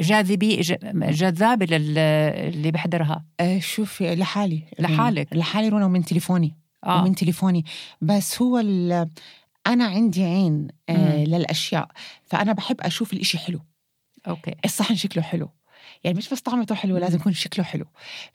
جاذبي 0.00 0.56
ج- 0.56 0.78
جذابة 1.10 1.66
للي 1.76 2.70
بحضرها؟ 2.70 3.24
آه 3.40 3.58
شوفي 3.58 4.14
لحالي. 4.14 4.62
لحالك. 4.78 5.28
لحالي 5.36 5.68
رونا 5.68 5.86
ومن 5.86 6.04
تليفوني. 6.04 6.56
آه. 6.84 7.00
ومن 7.02 7.14
تليفوني. 7.14 7.64
بس 8.00 8.42
هو 8.42 8.58
ال- 8.58 9.08
أنا 9.66 9.84
عندي 9.84 10.24
عين 10.24 10.68
آه 10.88 11.16
مم. 11.16 11.24
للأشياء. 11.24 11.88
فأنا 12.24 12.52
بحب 12.52 12.80
أشوف 12.80 13.12
الإشي 13.12 13.38
حلو. 13.38 13.60
أوكي. 14.28 14.54
الصحن 14.64 14.94
شكله 14.96 15.22
حلو. 15.22 15.50
يعني 16.04 16.18
مش 16.18 16.28
بس 16.28 16.40
طعمته 16.40 16.74
حلو 16.74 16.94
مم. 16.94 17.00
لازم 17.00 17.18
يكون 17.18 17.32
شكله 17.32 17.64
حلو. 17.64 17.84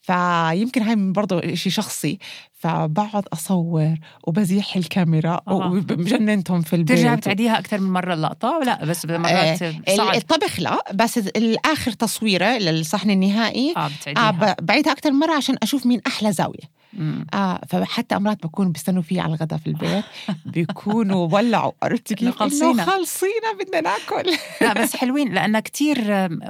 فيمكن 0.01 0.81
هاي 0.81 0.95
برضه 0.95 1.55
شيء 1.55 1.71
شخصي. 1.71 2.19
فبقعد 2.53 3.23
أصور 3.33 3.95
وبزيح 4.27 4.75
الكاميرا 4.75 5.41
آه. 5.47 5.53
وبجننتهم 5.53 6.61
في 6.61 6.75
البيت. 6.75 6.97
بترجعي 6.97 7.15
بتعيديها 7.15 7.59
أكثر 7.59 7.79
من 7.79 7.93
مرة 7.93 8.13
اللقطة 8.13 8.59
لا 8.65 8.85
بس 8.85 9.05
مرات 9.05 9.61
ال- 9.61 9.83
صعب؟ 9.97 10.15
الطبخ 10.15 10.59
لا 10.59 10.83
بس 10.93 11.17
الآخر 11.17 11.91
تصويرة 11.91 12.57
للصحن 12.57 13.09
النهائي. 13.09 13.73
آه 13.77 13.79
آه 13.85 13.87
بتعيديها 13.87 14.31
ب- 14.31 14.65
بعيدها 14.65 14.93
أكثر 14.93 15.11
مرة 15.11 15.33
عشان 15.33 15.55
أشوف 15.63 15.85
مين 15.85 16.01
أحلى 16.07 16.31
زاوية. 16.31 16.78
مم. 16.93 17.27
آه 17.33 17.61
فحتى 17.69 18.15
أمرات 18.15 18.43
بكون 18.43 18.71
بيستنوا 18.71 19.01
فيه 19.01 19.21
على 19.21 19.33
الغداء 19.33 19.59
في 19.59 19.67
البيت 19.67 20.03
بيكونوا 20.45 21.27
ولعوا 21.33 21.71
عرفتي 21.83 22.15
كيف؟ 22.15 22.35
خلصينا. 22.35 22.85
خلصينا 22.85 23.53
بدنا 23.59 23.81
ناكل 23.81 24.29
لا 24.61 24.73
بس 24.81 24.95
حلوين 24.95 25.33
لأنها 25.33 25.59
كتير 25.59 25.97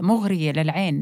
مغرية 0.02 0.52
للعين 0.52 1.02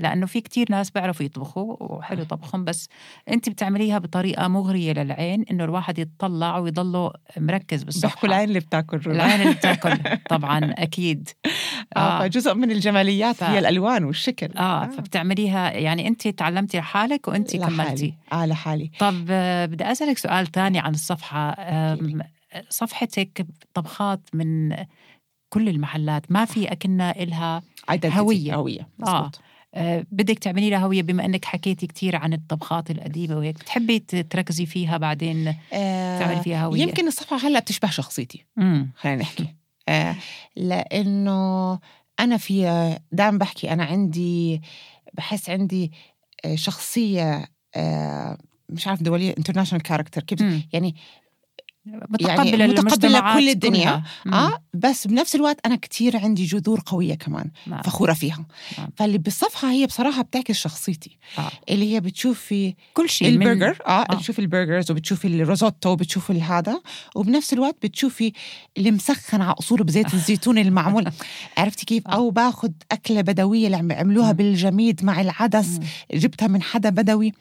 لأنه 0.00 0.26
في 0.26 0.40
كتير 0.40 0.66
ناس 0.70 0.90
بيعرفوا 0.90 1.26
يطبخوا 1.26 1.76
وحلو 1.80 2.24
طبخهم 2.24 2.64
بس 2.64 2.88
أنت 3.30 3.48
بتعمليها 3.48 3.98
بطريقة 3.98 4.48
مغرية 4.48 4.92
للعين 4.92 5.44
إنه 5.50 5.64
الواحد 5.64 5.98
يتطلع 5.98 6.58
ويضله 6.58 7.10
مركز 7.36 7.82
بالصفحة 7.82 8.08
بيحكوا 8.08 8.28
العين 8.28 8.48
اللي 8.48 8.60
بتاكل 8.60 8.96
رولا. 8.98 9.16
العين 9.26 9.40
اللي 9.42 9.54
بتاكل 9.54 9.98
طبعا 10.30 10.74
أكيد 10.78 11.28
آه. 11.96 11.98
آه. 11.98 12.20
فجزء 12.20 12.54
من 12.54 12.70
الجماليات 12.70 13.36
ف- 13.36 13.42
هي 13.42 13.58
الألوان 13.58 14.04
والشكل 14.04 14.56
آه 14.56 14.86
فبتعمليها 14.86 15.70
يعني 15.70 16.08
أنت 16.08 16.28
تعلمتي 16.28 16.78
لحالك 16.78 17.28
لحالي. 17.28 17.58
كملتي 17.76 18.14
آه 18.32 18.46
لحالي 18.46 18.77
طب 18.98 19.26
آه، 19.30 19.66
بدي 19.66 19.84
أسألك 19.84 20.18
سؤال 20.18 20.46
تاني 20.46 20.78
عن 20.78 20.94
الصفحة 20.94 21.50
صفحتك 22.68 23.46
طبخات 23.74 24.20
من 24.34 24.76
كل 25.48 25.68
المحلات 25.68 26.32
ما 26.32 26.44
في 26.44 26.72
إلها 27.10 27.62
identity. 27.90 28.06
هوية. 28.06 28.54
هوية 28.54 28.80
آه. 28.80 28.86
مزبوط. 28.98 29.40
آه، 29.74 30.06
بدك 30.12 30.38
تعملي 30.38 30.70
لها 30.70 30.78
هوية 30.78 31.02
بما 31.02 31.24
أنك 31.24 31.44
حكيتي 31.44 31.86
كتير 31.86 32.16
عن 32.16 32.32
الطبخات 32.32 32.90
القديمة 32.90 33.36
وهيك 33.36 33.54
بتحبي 33.54 33.98
تركزي 33.98 34.66
فيها 34.66 34.96
بعدين 34.96 35.54
آه. 35.72 36.18
تعملي 36.18 36.42
فيها 36.42 36.66
هوية 36.66 36.82
يمكن 36.82 37.06
الصفحة 37.06 37.36
هلأ 37.36 37.60
بتشبه 37.60 37.90
شخصيتي. 37.90 38.44
خلينا 38.96 39.22
نحكي 39.22 39.54
آه 39.88 40.16
لأنه 40.56 41.78
أنا 42.20 42.36
في 42.36 42.96
دائما 43.12 43.38
بحكي 43.38 43.72
أنا 43.72 43.84
عندي 43.84 44.62
بحس 45.14 45.50
عندي 45.50 45.92
آه، 46.44 46.54
شخصية 46.54 47.46
آه 47.76 48.38
مش 48.70 48.86
عارف 48.88 49.02
دولية 49.02 49.34
international 49.38 49.82
character 49.82 50.22
كيف 50.22 50.42
مم. 50.42 50.62
يعني 50.72 50.94
متقبلة 51.86 52.42
متقبلة 52.44 52.64
المجتمعات 52.64 53.36
كل 53.38 53.48
الدنيا. 53.48 54.02
مم. 54.26 54.34
آه 54.34 54.58
بس 54.74 55.06
بنفس 55.06 55.34
الوقت 55.34 55.60
أنا 55.66 55.76
كتير 55.76 56.16
عندي 56.16 56.44
جذور 56.44 56.82
قوية 56.86 57.14
كمان 57.14 57.50
نعم. 57.66 57.82
فخورة 57.82 58.12
فيها 58.12 58.46
نعم. 58.78 58.88
فاللي 58.96 59.18
بالصفحه 59.18 59.70
هي 59.70 59.86
بصراحة 59.86 60.22
بتعكس 60.22 60.54
شخصيتي 60.54 61.18
آه. 61.38 61.50
اللي 61.70 61.94
هي 61.94 62.00
بتشوفي 62.00 62.74
كل 62.94 63.08
شيء 63.08 63.28
من- 63.38 63.42
البرجر 63.48 63.78
آه, 63.86 63.90
آه. 63.90 64.14
بتشوفي 64.14 64.38
ال 64.38 64.44
burgers 64.44 64.90
وبتشوفي 64.90 65.28
الريزوتو 65.28 65.88
وبتشوفي 65.90 66.42
هذا 66.42 66.80
وبنفس 67.16 67.52
الوقت 67.52 67.76
بتشوفي 67.86 68.32
اللي 68.78 68.90
مسخن 68.90 69.40
على 69.42 69.54
اصوله 69.58 69.84
بزيت 69.84 70.14
الزيتون 70.14 70.58
المعمول 70.58 71.04
عرفتي 71.58 71.86
كيف 71.86 72.08
آه. 72.08 72.14
أو 72.14 72.30
باخذ 72.30 72.70
أكلة 72.92 73.20
بدوية 73.20 73.66
اللي 73.66 73.76
عم 73.76 73.92
عملوها 73.92 74.26
مم. 74.32 74.36
بالجميد 74.36 75.04
مع 75.04 75.20
العدس 75.20 75.68
مم. 75.68 75.86
جبتها 76.18 76.48
من 76.48 76.62
حدا 76.62 76.90
بدوي 76.90 77.32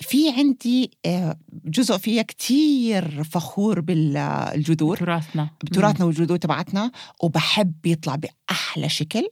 في 0.00 0.30
عندي 0.30 0.90
آه، 1.06 1.36
جزء 1.64 1.96
فيها 1.96 2.22
كتير 2.22 3.24
فخور 3.24 3.80
بالجذور 3.80 4.96
تراثنا 4.96 5.50
بتراثنا 5.64 6.06
والجذور 6.06 6.36
تبعتنا 6.36 6.90
وبحب 7.22 7.86
يطلع 7.86 8.16
بأحلى 8.16 8.88
شكل 8.88 9.28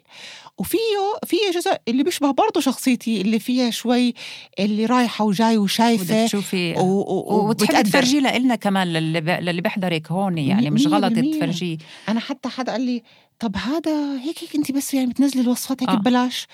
وفيه 0.59 0.79
فيه 1.27 1.39
جزء 1.55 1.77
اللي 1.89 2.03
بيشبه 2.03 2.31
برضه 2.31 2.61
شخصيتي 2.61 3.21
اللي 3.21 3.39
فيها 3.39 3.71
شوي 3.71 4.15
اللي 4.59 4.87
رايحة 4.87 5.25
وجاي 5.25 5.55
بدك 5.57 5.63
وشايفة 5.65 6.27
تشوفي 6.27 6.73
و- 6.73 6.81
و- 6.83 7.49
وتحبي. 7.49 7.83
تفرجيه 7.83 8.21
لنا 8.21 8.55
كمان 8.55 8.87
للي. 8.93 9.21
للي 9.21 9.61
بيحضرك 9.61 10.13
هون 10.13 10.39
يعني 10.39 10.71
مش 10.71 10.87
غلط. 10.87 11.13
تفرجيه 11.13 11.79
أنا 12.09 12.21
حتى 12.21 12.49
حدا 12.49 12.73
قال 12.73 12.81
لي 12.81 13.03
طب 13.39 13.57
هذا 13.57 14.19
هيك 14.21 14.39
هيك 14.43 14.57
أنت 14.57 14.73
بس 14.73 14.95
يعني 14.95 15.07
بتنزلي 15.07 15.41
الوصفات 15.43 15.83
هيك 15.83 15.91
آه. 15.91 15.95
ببلاش 15.95 16.47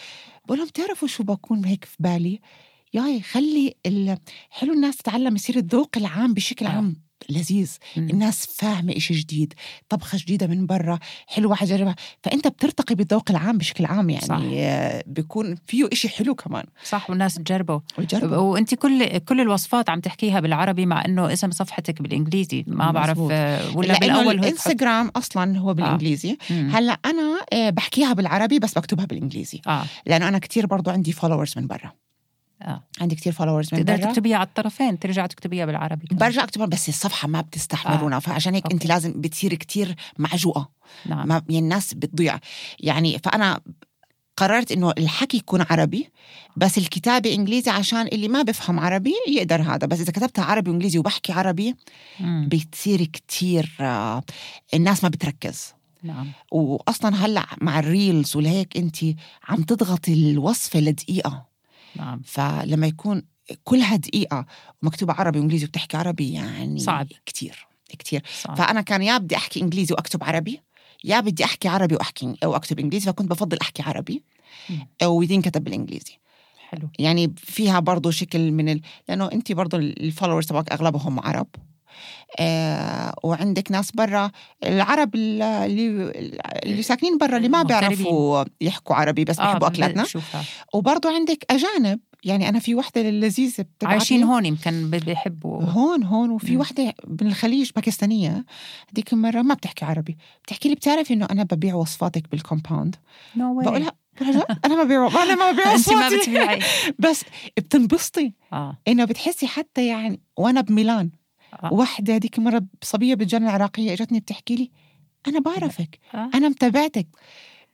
بقول 0.46 0.59
لهم 0.59 0.68
بتعرفوا 0.68 1.09
شو 1.09 1.22
بكون 1.22 1.64
هيك 1.64 1.85
في 1.85 1.96
بالي 2.01 2.40
ياي 2.94 3.20
خلي. 3.20 3.74
حلو 4.50 4.72
الناس 4.72 4.96
تتعلم 4.96 5.37
يصير 5.37 5.57
الذوق 5.57 5.90
العام 5.96 6.35
بشكل 6.35 6.66
آه. 6.66 6.70
عام 6.70 6.96
لذيذ 7.31 7.76
مم. 7.96 8.09
الناس 8.11 8.46
فاهمة 8.46 8.96
إشي 8.96 9.14
جديد 9.14 9.55
طبخة 9.88 10.18
جديدة 10.18 10.46
من 10.46 10.66
برا 10.66 10.98
حلوة 11.26 11.55
حجربها 11.55 11.96
فأنت 12.22 12.48
بترتقي 12.48 12.94
بالذوق 12.94 13.31
العام 13.31 13.59
بشكل 13.59 13.85
عام 13.85 14.11
يعني 14.11 14.26
صح. 14.26 14.40
آه، 14.52 15.05
بيكون 15.07 15.57
فيه 15.66 15.88
إشي 15.92 16.09
حلو 16.09 16.35
كمان 16.35 16.64
صح 16.85 17.11
والناس 17.11 17.34
تجربه 17.34 17.80
وأنت 18.22 18.74
كل 18.74 19.18
كل 19.18 19.40
الوصفات 19.40 19.90
عم 19.90 20.01
تحكيها 20.01 20.40
بالعربي 20.40 20.86
مع 20.86 21.05
إنه 21.05 21.32
اسم 21.32 21.51
صفحتك 21.51 22.03
بالإنجليزي 22.03 22.64
ما 22.66 22.90
بعرف 22.90 23.11
مزبوط. 23.11 23.30
آه، 23.32 23.76
ولا 23.76 23.95
تحط- 23.95 24.03
الإنستغرام 24.28 25.09
أصلا 25.16 25.59
هو 25.59 25.74
بالإنجليزي 25.74 26.36
مم. 26.51 26.70
هلأ 26.74 26.99
أنا 27.05 27.40
آه، 27.53 27.70
بحكيها 27.70 28.12
بالعربي 28.12 28.59
بس 28.59 28.78
بكتبها 28.78 29.05
بالإنجليزي 29.05 29.61
آه 29.66 29.84
لأنه 30.07 30.28
أنا 30.28 30.38
كتير 30.38 30.66
برضو 30.66 30.90
عندي 30.90 31.12
فولورز 31.12 31.53
من 31.57 31.66
برا 31.66 31.93
آه. 32.63 32.83
عندي 33.01 33.15
كتير 33.15 33.33
followers 33.33 33.68
من 33.73 33.85
تقدر 33.85 33.97
برا. 33.97 34.11
تكتبيها 34.11 34.37
على 34.37 34.47
الطرفين 34.47 34.99
ترجع 34.99 35.27
تكتبيها 35.27 35.67
بالعربي 35.67 36.07
كمان. 36.07 36.19
برجع 36.19 36.45
أكتبها 36.45 36.67
بس 36.67 36.89
الصفحة 36.89 37.29
ما 37.29 37.41
بتستحملونا 37.41 38.19
فعشان 38.19 38.55
هيك 38.55 38.65
أنت 38.65 38.73
أوكي. 38.73 38.89
لازم 38.89 39.21
بتصير 39.21 39.55
كتير 39.55 39.95
معجوقة. 40.19 40.69
نعم. 41.07 41.29
ما 41.29 41.43
يعني 41.49 41.59
الناس 41.59 41.95
بتضيع. 41.95 42.39
يعني 42.81 43.19
فأنا 43.19 43.61
قررت 44.37 44.73
إنه 44.73 44.91
الحكي 44.99 45.37
يكون 45.37 45.65
عربي 45.71 46.09
بس 46.57 46.79
الكتابة 46.79 47.35
إنجليزي 47.35 47.71
عشان 47.71 48.07
اللي 48.07 48.29
ما 48.29 48.43
بفهم 48.43 48.81
عربي 48.81 49.15
يقدر 49.29 49.63
هذا. 49.63 49.87
بس 49.87 50.01
إذا 50.01 50.13
كتبتها 50.13 50.45
عربي 50.45 50.71
وإنجليزي 50.71 50.99
وبحكي 50.99 51.33
عربي 51.33 51.75
مم. 52.21 52.49
بتصير 52.49 53.05
كتير 53.05 53.73
آه، 53.81 54.23
الناس 54.75 55.05
ما 55.05 55.09
بتركز. 55.09 55.75
نعم. 56.03 56.33
واصلا 56.53 57.27
هلأ 57.27 57.47
مع 57.61 57.79
ال 57.78 57.88
reels 57.88 58.37
والهيك 58.37 58.77
أنت 58.77 58.97
عم 59.49 59.63
تضغطي 59.63 60.13
الوصفة 60.13 60.81
لدقيقة. 60.81 61.51
نعم. 61.97 62.20
فلما 62.24 62.86
يكون 62.86 63.22
كلها 63.64 63.97
دقيقة 63.97 64.47
ومكتوبة 64.82 65.12
عربي 65.12 65.38
وإنجليزي 65.38 65.64
وبتحكي 65.64 65.97
عربي 65.97 66.32
يعني 66.32 66.78
صعب. 66.78 67.09
كتير 67.26 67.66
كتير. 67.88 68.22
صح 68.40 68.55
فأنا 68.55 68.80
كان 68.80 69.03
يا 69.03 69.18
بدي 69.18 69.36
أحكي 69.36 69.61
إنجليزي 69.61 69.95
وأكتب 69.95 70.24
عربي 70.24 70.61
يا 71.05 71.20
بدي 71.20 71.45
أحكي 71.45 71.68
عربي 71.68 71.95
وأحكي 71.95 72.34
أو 72.45 72.57
اكتب 72.57 72.78
إنجليزي 72.78 73.07
فكنت 73.07 73.30
بفضل 73.30 73.59
أحكي 73.62 73.82
عربي 73.82 74.22
مم. 74.70 74.86
وينكتب 75.07 75.64
بالإنجليزي. 75.64 76.18
حلو. 76.68 76.88
يعني 76.99 77.34
فيها 77.36 77.80
برضو 77.80 78.11
شكل 78.11 78.53
من 78.53 78.68
ال... 78.68 78.80
لأنه 79.09 79.32
انت 79.32 79.53
برضو 79.53 79.76
الفولورز 79.76 80.47
تبعك 80.47 80.72
أغلبهم 80.72 81.20
عرب. 81.20 81.47
وعندك 83.24 83.70
ناس 83.72 83.90
برا 83.90 84.30
العرب 84.64 85.14
اللي 85.14 85.66
اللي 86.64 86.82
ساكنين 86.82 87.18
برا 87.18 87.36
اللي 87.36 87.49
ما. 87.49 87.62
بيعرفوا 87.62 88.45
يحكوا 88.61 88.97
عربي 88.97 89.24
بس 89.24 89.40
بيحبوا 89.40 89.66
أكلاتنا. 89.66 90.03
بشوفها 90.03 90.45
وبرضو 90.74 91.09
عندك 91.09 91.45
أجانب 91.51 92.01
يعني 92.24 92.49
أنا 92.49 92.59
في 92.59 92.74
وحدة 92.74 93.03
بتبعت 93.03 93.64
عايشين 93.82 94.22
هون 94.22 94.47
يمكن 94.47 94.90
بيحبوا. 94.90 95.62
هون 95.62 96.03
هون 96.03 96.30
وفي. 96.30 96.57
وحدة 96.57 96.95
من 97.20 97.26
الخليج 97.26 97.70
باكستانية. 97.76 98.45
هذيك 98.93 99.12
المره 99.12 99.43
ما 99.43 99.55
بتحكي 99.55 99.84
عربي. 99.84 100.16
بتحكي 100.43 100.68
لي 100.68 100.74
بتعرفي 100.74 101.14
إنه 101.14 101.26
أنا 101.30 101.43
ببيع 101.43 101.74
وصفاتك 101.74 102.30
بال 102.30 102.43
compound؟ 102.43 102.97
واي 103.40 103.64
بقولها؟ 103.64 103.93
أنا 104.64 104.76
ما 104.76 104.82
ببيع 104.82 105.22
أنا 105.22 105.34
ما 105.34 105.53
ببيع 105.53 105.72
أنت 105.74 105.93
ما 105.93 106.09
بتبيعي. 106.09 106.61
بس 106.99 107.24
بتنبسطي. 107.57 108.32
آه. 108.53 108.78
إنه 108.88 109.05
بتحسي 109.05 109.47
حتى 109.47 109.86
يعني 109.86 110.20
وأنا 110.36 110.61
بميلان. 110.61 111.11
آه. 111.53 111.72
وحده 111.72 112.14
هذيك 112.14 112.38
المره 112.38 112.62
صبيه 112.82 113.14
بالجنه 113.14 113.48
العراقية 113.48 113.92
إجتني 113.92 114.20
بتحكي 114.20 114.57
لي 114.57 114.70
أنا 115.28 115.40
بعرفك 115.40 115.98
آه. 116.14 116.30
أنا 116.34 116.48
متابعتك 116.48 117.07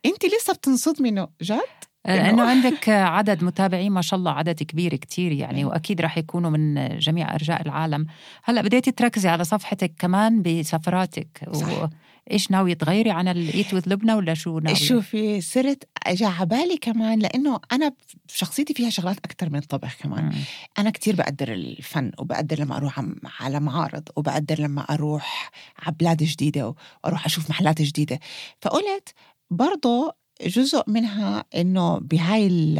أنت 0.05 0.25
لسه 0.25 0.53
بتنصدمي 0.53 1.09
إنه 1.09 1.27
جد 1.41 1.59
لأنه 2.05 2.43
عندك 2.51 2.89
عدد 2.89 3.43
متابعين 3.43 3.91
ما 3.91 4.01
شاء 4.01 4.19
الله 4.19 4.31
عدد 4.31 4.63
كبير 4.63 4.95
كتير 4.95 5.31
يعني 5.31 5.63
مم. 5.63 5.69
وأكيد 5.69 6.01
رح 6.01 6.17
يكونوا 6.17 6.49
من 6.49 6.97
جميع 6.97 7.35
أرجاء 7.35 7.61
العالم 7.61 8.05
هلأ 8.43 8.61
بديتي 8.61 8.91
تركزي 8.91 9.29
على 9.29 9.43
صفحتك 9.43 9.93
كمان 9.99 10.41
بسفراتك 10.41 11.49
صح. 11.53 11.89
وايش 12.29 12.51
ناويه 12.51 12.73
تغيري 12.73 13.11
عن 13.11 13.27
الايت 13.27 13.73
وذ 13.73 13.89
لبنى 13.89 14.13
ولا 14.13 14.33
شو 14.33 14.59
ناويه 14.59 14.75
شوفي 14.77 15.41
صرت 15.41 15.83
اجى 16.07 16.25
على 16.25 16.45
بالي 16.45 16.77
كمان 16.77 17.19
لأنه 17.19 17.59
أنا 17.71 17.91
شخصيتي 18.27 18.73
فيها 18.73 18.89
شغلات 18.89 19.17
أكثر 19.17 19.49
من 19.49 19.59
الطبخ 19.59 19.95
كمان. 20.01 20.23
مم. 20.25 20.31
أنا 20.79 20.89
كتير 20.89 21.15
بقدر 21.15 21.53
الفن 21.53 22.11
وبقدر 22.19 22.59
لما 22.59 22.77
أروح 22.77 22.99
عم- 22.99 23.15
على 23.39 23.59
معارض 23.59 24.03
وبقدر 24.15 24.59
لما 24.61 24.81
أروح 24.81 25.51
على 25.79 25.95
بلاد 25.99 26.23
جديدة 26.23 26.75
وأروح 27.03 27.25
أشوف 27.25 27.49
محلات 27.49 27.81
جديدة. 27.81 28.19
فقلت 28.61 29.13
برضو 29.51 30.11
جزء 30.45 30.83
منها 30.87 31.43
إنه 31.55 31.97
بهاي 31.99 32.47
ال- 32.47 32.79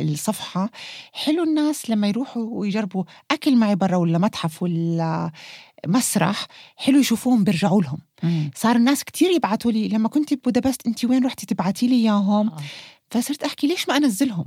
الصفحة 0.00 0.70
حلو 1.12 1.42
الناس 1.44 1.90
لما 1.90 2.08
يروحوا 2.08 2.42
ويجربوا 2.50 3.04
أكل 3.30 3.56
معي 3.56 3.74
برا 3.76 3.96
ولا 3.96 4.18
متحف 4.18 4.62
ولا 4.62 5.30
مسرح 5.86 6.46
حلو 6.76 6.98
يشوفوهم 6.98 7.44
بيرجعوا 7.44 7.82
لهم. 7.82 7.98
مم. 8.22 8.50
صار 8.54 8.76
الناس 8.76 9.04
كتير 9.04 9.30
يبعتوا 9.30 9.72
لي 9.72 9.88
لما 9.88 10.08
كنت 10.08 10.34
ببودابست 10.34 10.86
انت 10.86 11.04
وين 11.04 11.24
رحتي 11.26 11.46
تبعتي 11.46 11.86
لي 11.86 11.94
إياهم؟ 11.94 12.48
آه. 12.48 12.56
فصرت 13.10 13.42
أحكي 13.42 13.66
ليش 13.66 13.88
ما 13.88 13.96
أنزلهم؟ 13.96 14.46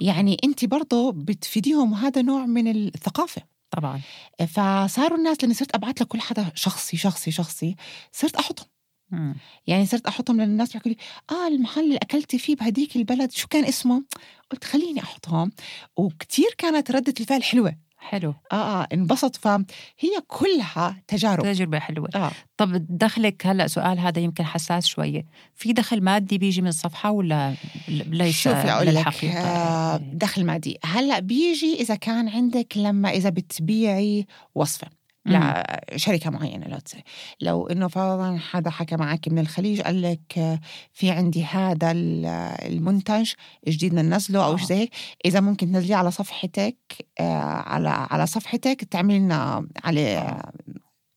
يعني 0.00 0.36
انت 0.44 0.64
برضه 0.64 1.12
بتفيديهم 1.12 1.92
وهذا 1.92 2.22
نوع 2.22 2.46
من 2.46 2.68
الثقافة. 2.68 3.42
طبعا. 3.70 4.00
فصاروا 4.48 5.18
الناس 5.18 5.36
لأني 5.42 5.54
صرت 5.54 5.74
أبعت 5.74 6.00
لكل 6.00 6.20
حدا 6.20 6.52
شخصي 6.54 6.96
شخصي 6.96 7.30
شخصي 7.30 7.76
صرت 8.12 8.36
أحطهم. 8.36 8.66
مم. 9.10 9.34
يعني 9.66 9.86
صرت 9.86 10.06
أحطهم 10.06 10.40
للناس 10.40 10.72
بيحكوا 10.72 10.90
لي 10.90 10.96
آه 11.30 11.48
المحل 11.48 11.84
اللي 11.84 11.96
أكلتي 11.96 12.38
فيه 12.38 12.56
بهديك 12.56 12.96
البلد 12.96 13.32
شو 13.32 13.48
كان 13.48 13.64
اسمه؟ 13.64 14.02
قلت 14.50 14.64
خليني 14.64 15.00
أحطهم. 15.00 15.52
وكتير 15.96 16.54
كانت 16.58 16.90
ردة 16.90 17.14
الفعل 17.20 17.42
حلوة. 17.42 17.76
حلو. 18.02 18.34
آه 18.52 18.82
آه 18.82 18.88
انبسط. 18.92 19.36
فهي 19.36 20.20
كلها 20.26 21.02
تجارب. 21.08 21.42
تجربة 21.44 21.78
حلوة. 21.78 22.08
آه. 22.14 22.30
طب 22.56 22.86
دخلك 22.98 23.46
هلأ 23.46 23.66
سؤال 23.66 23.98
هذا 23.98 24.18
يمكن 24.20 24.44
حساس 24.44 24.86
شوية. 24.86 25.24
في 25.54 25.72
دخل 25.72 26.00
مادي 26.00 26.38
بيجي 26.38 26.62
من 26.62 26.68
الصفحة 26.68 27.10
ولا 27.10 27.54
ليس 27.88 28.36
شوفي 28.36 28.70
أقول 28.70 28.94
لك؟ 28.94 29.24
آه 29.24 29.96
دخل 29.96 30.44
مادي. 30.44 30.78
هلأ 30.84 31.18
بيجي 31.18 31.74
إذا 31.80 31.94
كان 31.94 32.28
عندك 32.28 32.76
لما 32.76 33.10
إذا 33.10 33.30
بتبيعي 33.30 34.26
وصفة. 34.54 35.01
لشركه 35.26 36.30
معينة 36.30 36.66
لا 36.66 36.78
تسي. 36.78 37.02
لو 37.40 37.66
إنه 37.66 37.88
فرضا 37.88 38.38
حدا 38.38 38.70
حكى 38.70 38.96
معك 38.96 39.28
من 39.28 39.38
الخليج 39.38 39.80
قال 39.80 40.02
لك 40.02 40.38
آه، 40.38 40.60
في 40.92 41.10
عندي 41.10 41.44
هذا 41.44 41.90
ال- 41.90 42.26
المنتج 42.72 43.32
جديد 43.68 43.94
ننزله 43.94 44.44
أو 44.44 44.52
آه. 44.52 44.56
شيء 44.56 44.66
زي 44.66 44.74
هيك 44.74 44.90
إذا 45.24 45.40
ممكن 45.40 45.72
تنزليه 45.72 45.96
على 45.96 46.10
صفحتك 46.10 46.76
آه، 47.20 47.42
على 47.42 47.88
على 47.88 48.26
صفحتك 48.26 48.84
تعملي 48.84 49.18
لنا 49.18 49.66
عليه 49.84 50.42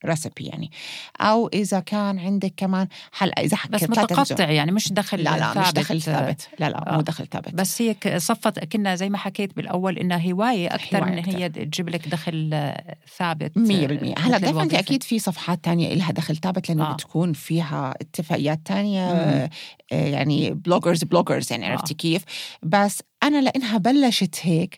recipe 0.05 0.43
يعني 0.43 0.71
أو 1.21 1.47
إذا 1.53 1.79
كان 1.79 2.19
عندك 2.19 2.53
كمان 2.57 2.87
هلا 3.17 3.41
إذا 3.41 3.57
بس. 3.69 3.83
متقطع 3.83 4.49
يعني 4.49 4.71
مش 4.71 4.93
دخل 4.93 5.17
لا 5.17 5.37
لا 5.37 5.53
ثابت 5.53 5.67
مش 5.67 5.73
دخل 5.73 6.01
ثابت 6.01 6.47
لا 6.59 6.69
لا 6.69 6.91
آه. 6.91 6.95
مو 6.95 7.01
دخل 7.01 7.27
ثابت 7.27 7.53
بس 7.53 7.81
هي 7.81 8.19
صفت 8.19 8.59
كنا 8.59 8.95
زي 8.95 9.09
ما 9.09 9.17
حكيت 9.17 9.55
بالأول 9.55 9.97
إنها 9.97 10.31
هواية 10.31 10.75
أكثر 10.75 10.97
هواية 10.97 11.11
من 11.11 11.17
أكتر. 11.17 11.37
هي 11.37 11.49
تجيب 11.49 11.89
لك 11.89 12.07
دخل 12.07 12.49
آه، 12.53 12.95
ثابت 13.17 13.51
100% 13.57 13.61
آه، 13.61 14.19
هلأ 14.19 14.37
الوظيفة. 14.37 14.79
أكيد 14.79 15.03
في 15.03 15.19
صفحات 15.19 15.63
تانية 15.63 15.93
إلها 15.93 16.11
دخل 16.11 16.35
ثابت 16.35 16.69
لأنه 16.69 16.83
آه. 16.83 16.89
آه. 16.89 16.93
بتكون 16.93 17.33
فيها 17.33 17.93
اتفاقيات 18.01 18.59
تانية. 18.65 19.09
آه، 19.11 19.49
آه، 19.91 20.07
يعني 20.07 20.51
bloggers 20.51 21.03
bloggers 21.03 21.51
يعني 21.51 21.67
آه. 21.67 21.71
عرفتي 21.71 21.93
كيف 21.93 22.23
بس 22.63 23.01
أنا 23.25 23.41
لإنها 23.41 23.77
بلشت 23.77 24.35
هيك 24.41 24.77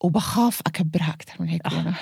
وبخاف 0.00 0.60
أكبرها 0.66 1.10
أكثر 1.10 1.34
من 1.40 1.48
هيك 1.48 1.66
أنا 1.66 1.94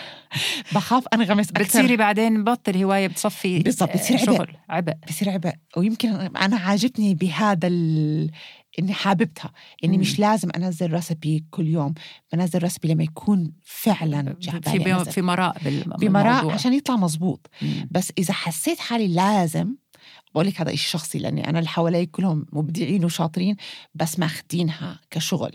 بخاف 0.75 1.05
انغمس 1.15 1.51
أكثر 1.51 1.63
بتصيري 1.65 1.97
بعدين 1.97 2.45
بطل 2.45 2.77
هواية 2.83 3.07
بتصفي 3.07 3.59
بالضبط، 3.59 3.91
آه، 3.91 3.95
بتصير 3.95 4.17
عبء. 4.19 4.37
شغل 4.37 4.57
عبء 4.69 4.93
بصير 5.09 5.31
عبء 5.31 5.53
ويمكن 5.77 6.09
أنا 6.37 6.57
عاجبني 6.57 7.15
بهذا 7.15 7.69
ال... 7.69 8.31
إني 8.79 8.93
حاببتها 8.93 9.53
إني 9.85 9.97
مم. 9.97 10.01
مش 10.01 10.19
لازم 10.19 10.49
أنزل 10.57 10.93
ريسبي 10.93 11.45
كل 11.51 11.67
يوم 11.67 11.95
بنزل 12.33 12.59
ريسبي 12.63 12.89
لما 12.89 13.03
يكون 13.05 13.53
فعلا 13.65 14.37
في. 14.41 15.05
في 15.13 15.23
مراء 15.23 15.57
بال- 15.65 15.85
بمراء. 15.99 16.51
عشان 16.51 16.73
يطلع 16.75 16.97
مزبوط 16.97 17.47
مم. 17.63 17.89
بس 17.91 18.13
إذا 18.19 18.35
حسيت 18.35 18.79
حالي 18.79 19.09
لازم 19.09 19.75
بقول 20.35 20.47
لك 20.47 20.61
هذا 20.61 20.71
شيء 20.71 20.79
شخصي 20.79 21.19
لأني 21.19 21.49
أنا 21.49 21.59
اللي 21.59 21.69
حوالي 21.69 22.07
كلهم 22.07 22.47
مبدعين 22.53 23.05
وشاطرين 23.05 23.57
بس 23.95 24.19
ماخذينها 24.19 25.01
كشغل 25.11 25.53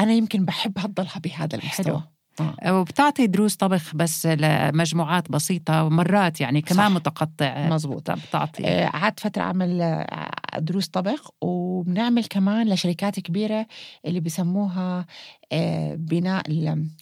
أنا 0.00 0.12
يمكن 0.12 0.44
بحب 0.44 0.78
هتضلها 0.78 1.18
بهذا 1.18 1.58
المستوى 1.58 2.02
آه. 2.40 2.80
وبتعطي 2.80 3.26
دروس 3.26 3.56
طبخ 3.56 3.94
بس 3.94 4.26
لمجموعات 4.26 5.30
بسيطة 5.30 5.84
ومرات 5.84 6.40
يعني 6.40 6.62
كمان 6.62 6.88
صح. 6.88 6.94
متقطع 6.94 7.68
مزبوط 7.68 8.10
بتعطي 8.10 8.66
آه، 8.66 8.88
قعدت 8.88 9.20
فترة 9.20 9.42
أعمل 9.42 9.82
آه، 9.82 10.30
دروس 10.58 10.88
طبخ 10.88 11.30
وبنعمل 11.40 12.24
كمان 12.24 12.68
لشركات 12.68 13.20
كبيرة 13.20 13.66
اللي 14.06 14.20
بيسموها 14.20 15.06
آه، 15.52 15.94
بناء 15.94 16.42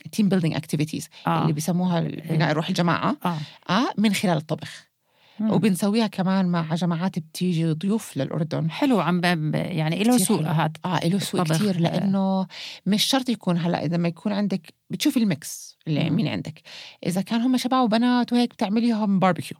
ال 0.06 0.11
team 0.11 0.28
building 0.28 0.54
activities 0.54 1.08
آه. 1.26 1.42
اللي 1.42 1.52
بيسموها 1.52 2.00
بناء 2.00 2.52
روح 2.52 2.68
الجماعة 2.68 3.16
آه. 3.24 3.38
آه 3.70 3.88
من 3.98 4.14
خلال 4.14 4.36
الطبخ 4.36 4.93
مم. 5.40 5.50
وبنسويها 5.50 6.06
كمان 6.06 6.46
مع 6.46 6.74
جماعات 6.74 7.18
بتيجي 7.18 7.72
ضيوف 7.72 8.16
للأردن 8.16 8.70
حلو 8.70 9.00
عم 9.00 9.20
يعني 9.54 10.02
له 10.02 10.18
سوق. 10.18 10.40
هذا 10.40 10.72
آه 10.84 11.06
له 11.06 11.18
سوق 11.18 11.40
الطبخ. 11.40 11.58
كتير 11.58 11.80
لأنه 11.80 12.46
مش 12.86 13.04
شرط 13.04 13.28
يكون 13.28 13.58
هلأ 13.58 13.84
إذا 13.84 13.96
ما 13.96 14.08
يكون 14.08 14.32
عندك 14.32 14.74
بتشوفي 14.90 15.16
ال 15.16 15.32
mix 15.32 15.78
اللي 15.86 16.10
مم. 16.10 16.16
مين 16.16 16.28
عندك 16.28 16.62
إذا 17.06 17.20
كان 17.20 17.40
هم 17.40 17.56
شباب 17.56 17.84
وبنات 17.84 18.32
وهيك 18.32 18.52
بتعمليهم 18.52 19.18
باربيكيو 19.18 19.56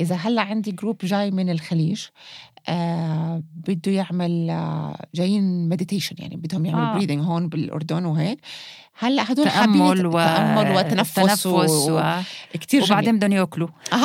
إذا 0.00 0.16
هلأ 0.16 0.42
عندي 0.42 0.72
group 0.72 0.98
جاي 1.04 1.30
من 1.30 1.50
الخليج 1.50 2.02
آه 2.68 3.42
بده 3.54 3.92
يعمل 3.92 4.50
آه 4.50 5.06
جايين 5.14 5.68
meditation 5.68 6.16
يعني 6.18 6.36
بدهم 6.36 6.66
يعملوا 6.66 6.86
آه. 6.86 6.94
breathing 6.94 7.24
هون 7.24 7.48
بالأردن 7.48 8.04
وهيك 8.04 8.40
هلا 8.98 9.32
هدول 9.32 9.48
حابين 9.48 10.06
و... 10.06 10.12
تأمل 10.12 10.76
وتنفس 10.76 11.14
تنفس 11.14 11.46
و... 11.46 11.60
و... 11.98 12.20
كتير 12.52 12.82
وبعدين 12.84 13.16
بدهم 13.18 13.32
يأكلوا. 13.32 13.68
آه 13.92 13.96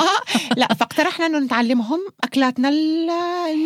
لا 0.57 0.67
فاقترحنا 0.73 1.25
إنه 1.25 1.39
نتعلمهم 1.39 1.99
أكلاتنا 2.23 2.69
ال- 2.69 3.09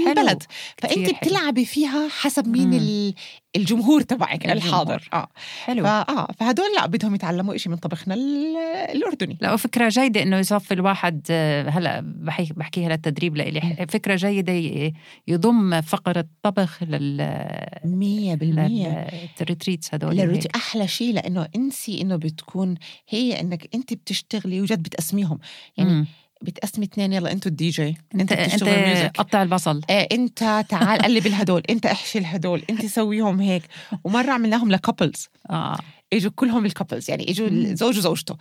البلد. 0.07 0.43
فانت. 0.77 1.09
بتلعبي 1.23 1.65
فيها 1.65 2.07
حسب 2.09 2.47
مين. 2.47 2.73
ال- 2.73 3.13
الجمهور 3.55 4.01
تبعك. 4.01 4.45
الحاضر. 4.51 5.09
آه. 5.13 5.27
حلو. 5.63 5.83
فآه 5.83 6.27
فهدول 6.39 6.65
لا 6.75 6.85
بدهم 6.87 7.15
يتعلموا 7.15 7.55
إشي 7.55 7.69
من 7.69 7.75
طبخنا 7.75 8.13
ال- 8.13 8.57
الأردني. 8.95 9.37
لا 9.41 9.53
وفكرة 9.53 9.89
جيدة 9.89 10.23
إنه 10.23 10.37
يصفي 10.37 10.73
الواحد 10.73 11.21
آه، 11.31 11.69
هلا 11.69 12.01
بحكي 12.05 12.53
بحكيها 12.55 12.89
للتدريب 12.89 13.35
لإلي. 13.37 13.85
فكرة 13.89 14.15
جيدة 14.15 14.53
ي- 14.53 14.93
يضم 15.27 15.81
فقرة 15.81 16.25
طبخ 16.43 16.83
لل 16.83 17.37
مية 17.85 18.35
بالمية. 18.35 19.07
للريتريتس 19.41 19.93
هدول. 19.93 20.39
أحلى 20.55 20.87
شيء 20.87 21.13
لأنه 21.17 21.47
انسي 21.55 22.01
إنه 22.01 22.15
بتكون 22.15 22.75
هي 23.09 23.39
إنك 23.41 23.69
انت 23.75 23.93
بتشتغلي 23.93 24.61
وجد 24.61 24.83
بتقسميهم. 24.83 25.39
يعني 25.77 25.91
يعني 25.91 26.05
بتقسمي 26.41 26.85
اثنين 26.85 27.13
يلا 27.13 27.31
أنتوا 27.31 27.51
الدي 27.51 27.69
جي 27.69 27.97
أنت 28.15 28.31
انت 28.31 28.63
music. 28.63 29.11
قطع 29.17 29.43
البصل. 29.43 29.81
آه 29.89 30.07
أنت 30.11 30.65
تعال 30.69 31.01
قلب 31.01 31.27
الهدول 31.27 31.63
أنت 31.69 31.85
احشي 31.85 32.19
الهدول 32.19 32.63
أنت 32.69 32.85
سويهم 32.85 33.39
هيك. 33.41 33.63
ومرة 34.03 34.31
عملناهم 34.31 34.71
ل 34.71 34.78
couples 34.78 35.27
آه. 35.49 35.77
إجوا 36.13 36.31
كلهم 36.35 36.65
ال 36.65 36.71
couples 36.71 37.09
يعني 37.09 37.31
إجوا 37.31 37.49
مم. 37.49 37.57
الزوج 37.65 37.97
وزوجته. 37.97 38.37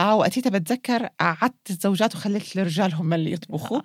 آه 0.00 0.14
وقتها 0.14 0.50
بتذكر 0.50 1.08
قعدت 1.20 1.70
الزوجات 1.70 2.14
وخليت 2.14 2.56
الرجال 2.56 2.94
هم 2.94 3.12
اللي 3.14 3.32
يطبخوا. 3.32 3.80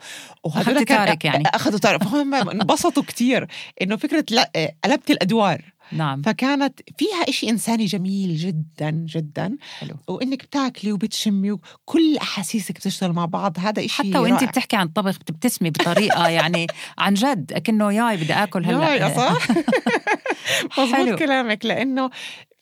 كان- 0.84 0.98
تارك 1.06 1.26
يعني. 1.26 1.44
أخذوا 1.48 1.80
تارك. 1.80 2.04
فهم 2.04 2.34
انبسطوا 2.34 3.04
كتير. 3.04 3.48
إنه 3.82 3.96
فكرة 3.96 4.26
لا 4.32 4.52
قلبت 4.84 5.12
الأدوار. 5.12 5.62
نعم 5.92 6.22
فكانت 6.22 6.80
فيها 6.98 7.30
إشي 7.30 7.50
إنساني 7.50 7.86
جميل 7.86 8.36
جدا 8.36 8.90
جدا 8.92 9.58
حلو 9.80 9.96
وإنك 10.08 10.44
بتاكلي 10.46 10.92
وبتشمي 10.92 11.52
وكل 11.52 12.18
أحاسيسك 12.22 12.76
بتشتغل 12.76 13.14
مع 13.14 13.26
بعض 13.26 13.58
هذا 13.60 13.86
إشي 13.86 13.94
حتى 13.96 14.18
وانت 14.18 14.34
رائع. 14.34 14.50
بتحكي 14.50 14.76
عن 14.76 14.88
طبخ 14.88 15.20
بتبتسمي 15.20 15.70
بطريقة 15.70 16.28
يعني 16.40 16.68
عن 16.98 17.14
جد 17.14 17.54
أكنه 17.54 17.92
ياي 17.94 18.18
بدي 18.18 18.34
آكل 18.34 18.66
هلأ 18.66 18.96
يا 18.96 19.10
صح 19.18 19.48
حلو. 20.72 20.86
مظبوط 21.04 21.20
كلامك 21.20 21.66
لأنه 21.66 22.10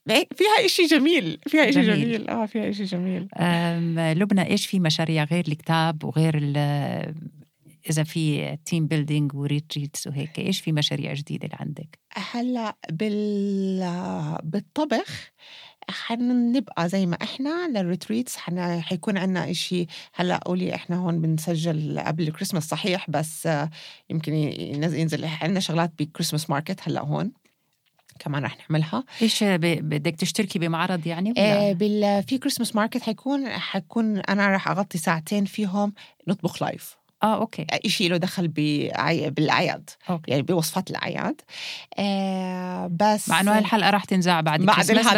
فيها 0.07 0.65
إشي 0.65 0.85
جميل 0.85 1.39
فيها 1.47 1.69
إشي 1.69 1.81
جميل. 1.81 2.01
جميل, 2.01 2.29
آه 2.29 2.45
فيها 2.45 2.69
إشي 2.69 2.83
جميل 2.83 3.27
لبنى 4.21 4.49
إيش 4.49 4.65
في 4.65 4.79
مشاريع 4.79 5.23
غير 5.23 5.45
الكتاب 5.47 6.03
وغير 6.03 6.53
إذا 7.89 8.03
في 8.03 8.57
team 8.65 8.87
building 8.87 9.35
و 9.35 9.43
retreats 9.43 10.07
وهيك 10.07 10.39
إيش 10.39 10.59
في 10.59 10.71
مشاريع 10.71 11.13
جديدة 11.13 11.45
اللي 11.45 11.57
عندك 11.59 11.99
هلأ 12.13 12.75
بال 12.91 14.37
بالطبخ 14.43 15.31
حنبقى 15.89 16.89
زي 16.89 17.05
ما 17.05 17.17
إحنا 17.21 17.67
لل 17.67 17.80
retreats. 17.80 18.37
حيكون 18.79 19.17
عندنا 19.17 19.51
إشي 19.51 19.87
هلأ 20.13 20.37
قولي 20.37 20.75
إحنا 20.75 20.95
هون 20.95 21.21
بنسجل 21.21 21.99
قبل 21.99 22.27
الكريسماس 22.27 22.67
صحيح 22.67 23.09
بس 23.09 23.49
يمكن 24.09 24.33
ينزل 24.33 24.99
ينزل 24.99 25.25
عندنا 25.25 25.59
شغلات 25.59 25.91
ب 25.99 26.04
Christmas 26.04 26.49
market 26.49 26.79
هلأ 26.83 27.01
هون 27.01 27.31
كمان 28.19 28.43
رح 28.43 28.57
نعملها 28.57 29.03
إيش 29.21 29.43
بدك 29.43 30.15
تشتركي 30.15 30.59
بمعرض 30.59 31.07
يعني 31.07 31.31
ولا؟ 31.31 31.69
آه 31.69 31.73
بال 31.73 32.23
في 32.23 32.37
Christmas 32.37 32.75
market 32.75 33.01
حيكون 33.01 33.49
حيكون 33.49 34.17
أنا 34.19 34.55
رح 34.55 34.67
أغطي 34.67 34.97
ساعتين 34.97 35.45
فيهم 35.45 35.93
نطبخ 36.27 36.63
live 36.63 36.97
آه 37.23 37.35
okay. 37.35 37.65
شيء 37.87 38.09
له 38.09 38.17
دخل. 38.17 38.47
بالاعياد 38.47 39.89
okay. 40.09 40.31
يعني 40.31 40.41
بوصفات 40.43 40.89
الاعياد 40.91 41.41
آه 41.99 42.87
بس 42.99 43.29
مع 43.29 43.41
إنه 43.41 43.57
هالحلقه 43.57 43.89
راح 43.89 44.03
تنزل 44.05 44.41
بعد 44.41 44.61
بعد 44.61 44.75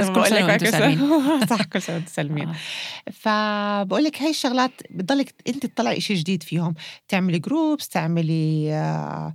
كل 0.07 0.13
بقول 0.13 0.27
سنة 0.27 0.39
لك 0.39 0.49
صح 1.49 1.63
كل 1.63 1.81
سنة 1.81 1.95
وأنتم 1.95 2.11
سالمين. 2.11 2.49
آه. 2.49 2.55
فبقول 3.13 4.03
لك 4.03 4.21
هاي 4.21 4.29
الشغلات 4.29 4.71
بتضلك 4.89 5.33
أنت 5.47 5.65
تطلعي 5.65 6.01
شيء 6.01 6.15
جديد 6.17 6.43
فيهم 6.43 6.73
تعملي 7.07 7.39
groups 7.39 7.89
تعملي 7.89 8.73
آه, 8.73 9.33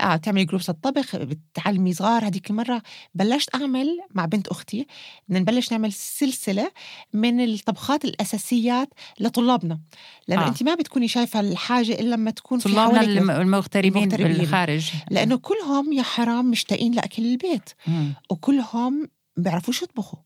آه 0.00 0.16
تعملي 0.16 0.44
groups 0.44 0.70
للطبخ 0.70 1.16
بتعلمي 1.16 1.94
صغار. 1.94 2.26
هذيك 2.26 2.50
المرة 2.50 2.82
بلشت 3.14 3.54
أعمل 3.54 3.98
مع 4.14 4.24
بنت 4.24 4.48
أختي. 4.48 4.86
بدنا 5.28 5.40
نبلش 5.40 5.72
نعمل 5.72 5.92
سلسلة 5.92 6.70
من 7.12 7.44
الطبخات 7.44 8.04
الأساسيات 8.04 8.88
لطلابنا. 9.20 9.80
لأنه 10.28 10.42
آه. 10.42 10.44
آه. 10.44 10.48
انت 10.48 10.62
ما 10.62 10.74
بتكوني 10.74 11.08
شايفة 11.08 11.40
الحاجة 11.40 11.92
إلا 11.92 12.14
لما 12.14 12.30
تكون 12.30 12.58
في 12.58 12.68
طلابنا 12.68 13.00
المغتربين 13.40 14.02
المغتربين. 14.02 14.36
بالخارج. 14.36 14.90
لأنه 15.10 15.36
كلهم 15.36 15.92
يا 15.92 16.02
حرام 16.02 16.50
مشتاقين 16.50 16.92
لأكل 16.92 17.24
البيت. 17.24 17.70
مم. 17.86 18.14
وكلهم 18.30 19.08
بيعرفوش 19.36 19.82
يطبخوا. 19.82 20.18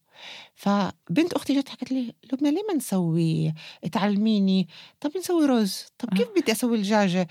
فبنت 0.55 1.33
أختي 1.33 1.61
جت 1.61 1.69
حكت 1.69 1.93
لي 1.93 2.15
لبنى 2.33 2.51
ليه 2.51 2.63
ما 2.69 2.75
نسوي؟ 2.75 3.53
تعلميني. 3.93 4.69
طب 5.01 5.11
نسوي 5.17 5.47
رز. 5.47 5.85
طب 5.99 6.15
كيف 6.15 6.29
بدي 6.37 6.53
أسوي 6.53 6.77
الدجاجة؟ 6.77 7.29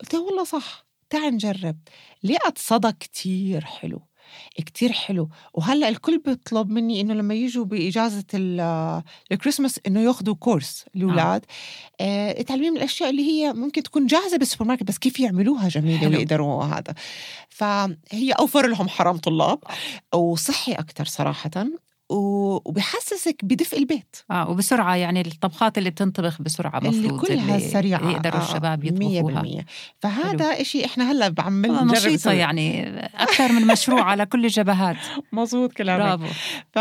قلت 0.00 0.14
والله 0.14 0.44
صح. 0.44 0.87
تعال 1.10 1.34
نجرب. 1.34 1.76
لقت 2.24 2.58
صدى 2.58 2.92
كتير 2.92 3.64
حلو؟ 3.64 4.02
كتير 4.56 4.92
حلو. 4.92 5.28
وهلأ 5.54 5.88
الكل 5.88 6.18
بيطلب 6.18 6.70
مني 6.70 7.00
إنه 7.00 7.14
لما 7.14 7.34
يجوا 7.34 7.64
بإجازة 7.64 8.24
ال- 8.34 9.02
الكريسماس 9.32 9.80
إنه 9.86 10.00
ياخذوا 10.00 10.34
كورس 10.34 10.84
الاولاد 10.96 11.44
آه. 12.00 12.42
تعلميهم 12.42 12.76
الأشياء 12.76 13.10
اللي 13.10 13.22
هي 13.22 13.52
ممكن 13.52 13.82
تكون 13.82 14.06
جاهزة 14.06 14.36
بالسوبر 14.36 14.64
ماركت 14.64 14.82
بس 14.82 14.98
كيف 14.98 15.20
يعملوها 15.20 15.68
جميلة 15.68 15.98
حلو. 15.98 16.10
ويقدروا 16.10 16.64
هذا. 16.64 16.94
فهي 17.48 18.32
أوفر 18.38 18.66
لهم 18.66 18.88
حرام 18.88 19.16
طلاب. 19.16 19.58
وصحي 20.14 20.72
أكثر 20.72 21.04
صراحة. 21.04 21.50
وبحسسك 22.10 23.36
بدفء 23.42 23.78
البيت. 23.78 24.16
آه 24.30 24.50
وبسرعة 24.50 24.96
يعني 24.96 25.20
الطبخات 25.20 25.78
اللي 25.78 25.90
بتنطبخ 25.90 26.42
بسرعة 26.42 26.78
اللي 26.78 27.08
مفروض 27.08 27.26
كلها 27.26 27.58
سريعة. 27.58 28.10
يقدروا 28.10 28.40
الشباب 28.42 28.84
يطبخوها. 28.84 29.42
100% 29.42 29.64
فهذا 30.00 30.44
إشي 30.44 30.84
إحنا 30.84 31.12
هلأ 31.12 31.28
بعمل 31.28 31.70
آه، 31.70 31.84
نسوي. 31.84 32.36
يعني 32.36 32.96
أكثر 32.98 33.52
من 33.52 33.66
مشروع 33.66 34.02
على 34.02 34.26
كل 34.26 34.44
الجبهات. 34.44 34.96
مزبوط 35.32 35.72
كلامك. 35.72 36.18
برافو. 36.18 36.34
ف... 36.72 36.78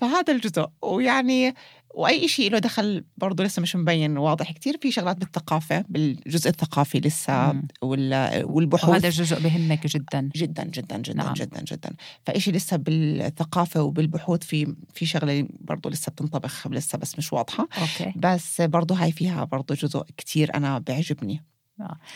فهذا 0.00 0.32
الجزء. 0.32 0.66
ويعني 0.82 1.54
وأي 1.94 2.28
شيء 2.28 2.50
له 2.50 2.58
دخل 2.58 3.04
برضه 3.16 3.44
لسه 3.44 3.62
مش 3.62 3.76
مبين 3.76 4.18
واضح 4.18 4.52
كتير 4.52 4.78
في 4.82 4.92
شغلات 4.92 5.16
بالثقافة 5.16 5.84
بالجزء 5.88 6.50
الثقافي 6.50 7.00
لسه. 7.00 7.62
والبحوث 7.82 8.90
وهذا 8.90 9.08
جزء 9.08 9.40
بهمك 9.40 9.86
جدا 9.86 10.30
جدا 10.36 10.64
جدا 10.64 10.96
جدا 10.96 11.22
نعم. 11.22 11.32
جدا 11.32 11.60
جدا 11.62 11.90
فإشي 12.26 12.52
لسه 12.52 12.76
بالثقافة 12.76 13.82
وبالبحوث 13.82 14.42
في 14.44 14.74
في 14.94 15.06
شغلة 15.06 15.48
برضه 15.60 15.90
لسه 15.90 16.12
بتنطبخ 16.12 16.66
لسه 16.66 16.98
بس 16.98 17.18
مش 17.18 17.32
واضحة 17.32 17.68
أوكي 17.78 18.12
بس 18.16 18.60
برضه 18.60 18.94
هاي 18.94 19.12
فيها 19.12 19.44
برضه 19.44 19.74
جزء 19.74 20.02
كتير 20.16 20.54
أنا 20.54 20.78
بيعجبني. 20.78 21.51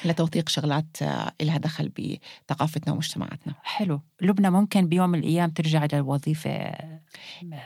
لتوثيق 0.04 0.48
شغلات 0.48 1.02
آه، 1.02 1.32
إلها 1.40 1.58
دخل 1.58 1.88
بثقافتنا 1.88 2.92
ومجتمعاتنا 2.92 3.54
حلو 3.62 4.00
لبنى 4.22 4.50
ممكن 4.50 4.88
بيوم 4.88 5.10
من 5.10 5.18
الأيام 5.18 5.50
ترجع 5.50 5.86
للوظيفة 5.92 6.50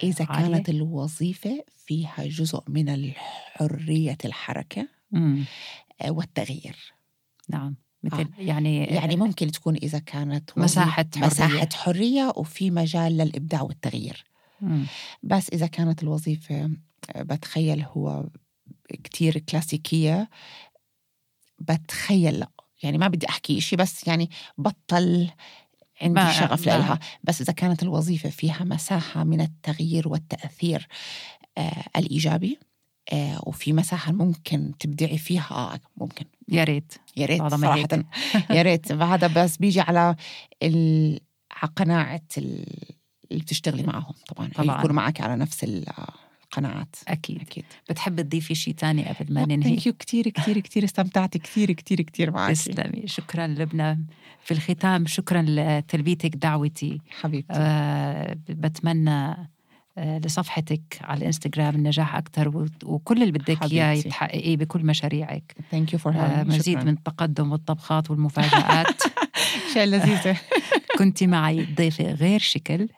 إذا 0.02 0.26
عالية؟ 0.28 0.52
كانت 0.54 0.68
الوظيفة 0.68 1.64
فيها 1.76 2.16
جزء 2.18 2.62
من 2.68 3.12
حرية 3.56 4.18
الحركة 4.24 4.88
مم. 5.12 5.44
آه، 6.02 6.10
والتغيير 6.10 6.76
نعم 7.48 7.76
مثل 8.02 8.28
يعني 8.38 8.84
يعني 8.84 9.16
ممكن 9.16 9.50
تكون 9.50 9.76
إذا 9.76 9.98
كانت 9.98 10.58
مساحة 10.58 11.06
حرية. 11.14 11.26
مساحة 11.26 11.68
حرية 11.74 12.32
وفي 12.36 12.70
مجال 12.70 13.16
للإبداع 13.16 13.62
والتغيير 13.62 14.24
مم. 14.60 14.86
بس 15.22 15.48
إذا 15.48 15.66
كانت 15.66 16.02
الوظيفة 16.02 16.70
آه، 17.10 17.22
بتخيل 17.22 17.82
هو 17.82 18.28
كتير 19.04 19.38
كلاسيكية 19.38 20.28
بتخيل 21.60 22.38
لا 22.40 22.48
يعني 22.82 22.98
ما 22.98 23.08
بدي 23.08 23.28
أحكي 23.28 23.58
إشي 23.58 23.76
بس 23.76 24.06
يعني 24.06 24.30
بطل 24.58 25.30
عندي 26.02 26.14
ما- 26.14 26.32
شغف 26.32 26.68
ما- 26.68 26.78
لها 26.78 26.98
بس 27.24 27.40
إذا 27.40 27.52
كانت 27.52 27.82
الوظيفة 27.82 28.30
فيها 28.30 28.64
مساحة 28.64 29.24
من 29.24 29.40
التغيير 29.40 30.08
والتأثير 30.08 30.88
آه 31.58 31.84
الإيجابي 31.96 32.58
آه 33.12 33.40
وفي 33.46 33.72
مساحة 33.72 34.12
ممكن 34.12 34.72
تبدعي 34.78 35.18
فيها 35.18 35.46
آه 35.50 35.80
ممكن 35.96 36.24
يا 36.48 36.64
ريت 36.64 36.92
يا 37.16 37.26
ريت 37.26 37.40
هيك. 37.74 38.06
يا 38.56 38.62
ريت 38.62 38.92
فهذا 38.92 39.26
بس 39.44 39.56
بيجي 39.56 39.80
على 39.80 40.16
ال... 40.62 41.20
على 41.52 41.72
قناعة 41.76 42.22
ال- 42.38 42.94
اللي 43.30 43.42
بتشتغلي 43.42 43.82
معهم 43.82 44.14
طبعا, 44.28 44.48
طبعاً. 44.48 44.64
طبعا. 44.66 44.78
يكونوا 44.78 44.96
معك 44.96 45.20
على 45.20 45.36
نفس 45.36 45.64
ال- 45.64 45.84
القناعات. 46.50 46.96
أكيد. 47.08 47.40
أكيد. 47.40 47.64
بتحب 47.90 48.20
تضيفي 48.20 48.54
شيء 48.54 48.74
تاني 48.74 49.04
قبل 49.04 49.34
ما 49.34 49.46
ننهي؟ 49.46 49.62
thank 49.62 49.86
you 49.86 49.92
كثير 49.92 50.28
كثير 50.28 50.58
كثير 50.60 50.84
استمتعت 50.84 51.36
كثير 51.36 51.72
كثير 51.72 52.02
كثير 52.02 52.30
معك 52.30 52.50
تسلمي. 52.52 53.02
شكرا 53.06 53.46
لبنى. 53.46 54.06
في 54.44 54.54
الختام 54.54 55.06
شكرا 55.06 55.44
لتلبيتك 55.48 56.36
دعوتي. 56.36 57.00
حبيبتي. 57.20 57.52
آه 57.58 58.36
بتمنى 58.48 59.50
آه 59.98 60.18
لصفحتك 60.18 60.98
على 61.00 61.18
الإنستغرام 61.18 61.74
النجاح 61.74 62.16
أكثر 62.16 62.66
وكل 62.84 63.22
اللي 63.22 63.32
بدك 63.32 63.62
إياه 63.62 63.90
حبيبتي. 63.90 64.08
تحققيه 64.08 64.56
بكل 64.56 64.86
مشاريعك. 64.86 65.54
thank 65.70 65.92
you 65.92 65.98
for 65.98 66.12
مزيد 66.44 66.78
من 66.78 66.88
التقدم 66.92 67.52
والطبخات 67.52 68.10
والمفاجآت. 68.10 69.02
شيء 69.72 69.84
لذيذة 69.84 70.36
كنت 70.98 71.24
معي 71.24 71.64
ضيفة 71.74 72.12
غير 72.12 72.40
شكل. 72.40 72.88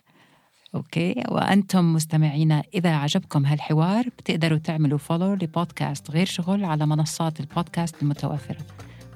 okay 0.75 1.25
وأنتم 1.29 1.93
مستمعينا 1.95 2.63
إذا 2.75 2.95
عجبكم 2.95 3.47
هالحوار 3.47 4.09
بتقدروا 4.19 4.59
تعملوا 4.59 4.99
follow 4.99 5.35
لبودكاست 5.35 6.11
غير 6.11 6.27
شكل 6.27 6.65
على 6.65 6.87
منصات 6.87 7.41
البودكاست 7.41 8.03
المتوفرة. 8.03 8.61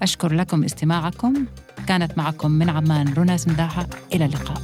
أشكر 0.03 0.33
لكم 0.33 0.65
استماعكم 0.65 1.47
كانت 1.89 2.19
معكم 2.19 2.51
من 2.51 2.69
عمان 2.69 3.15
رنا 3.15 3.37
زمداحه 3.37 3.87
إلى 4.15 4.25
اللقاء. 4.25 4.63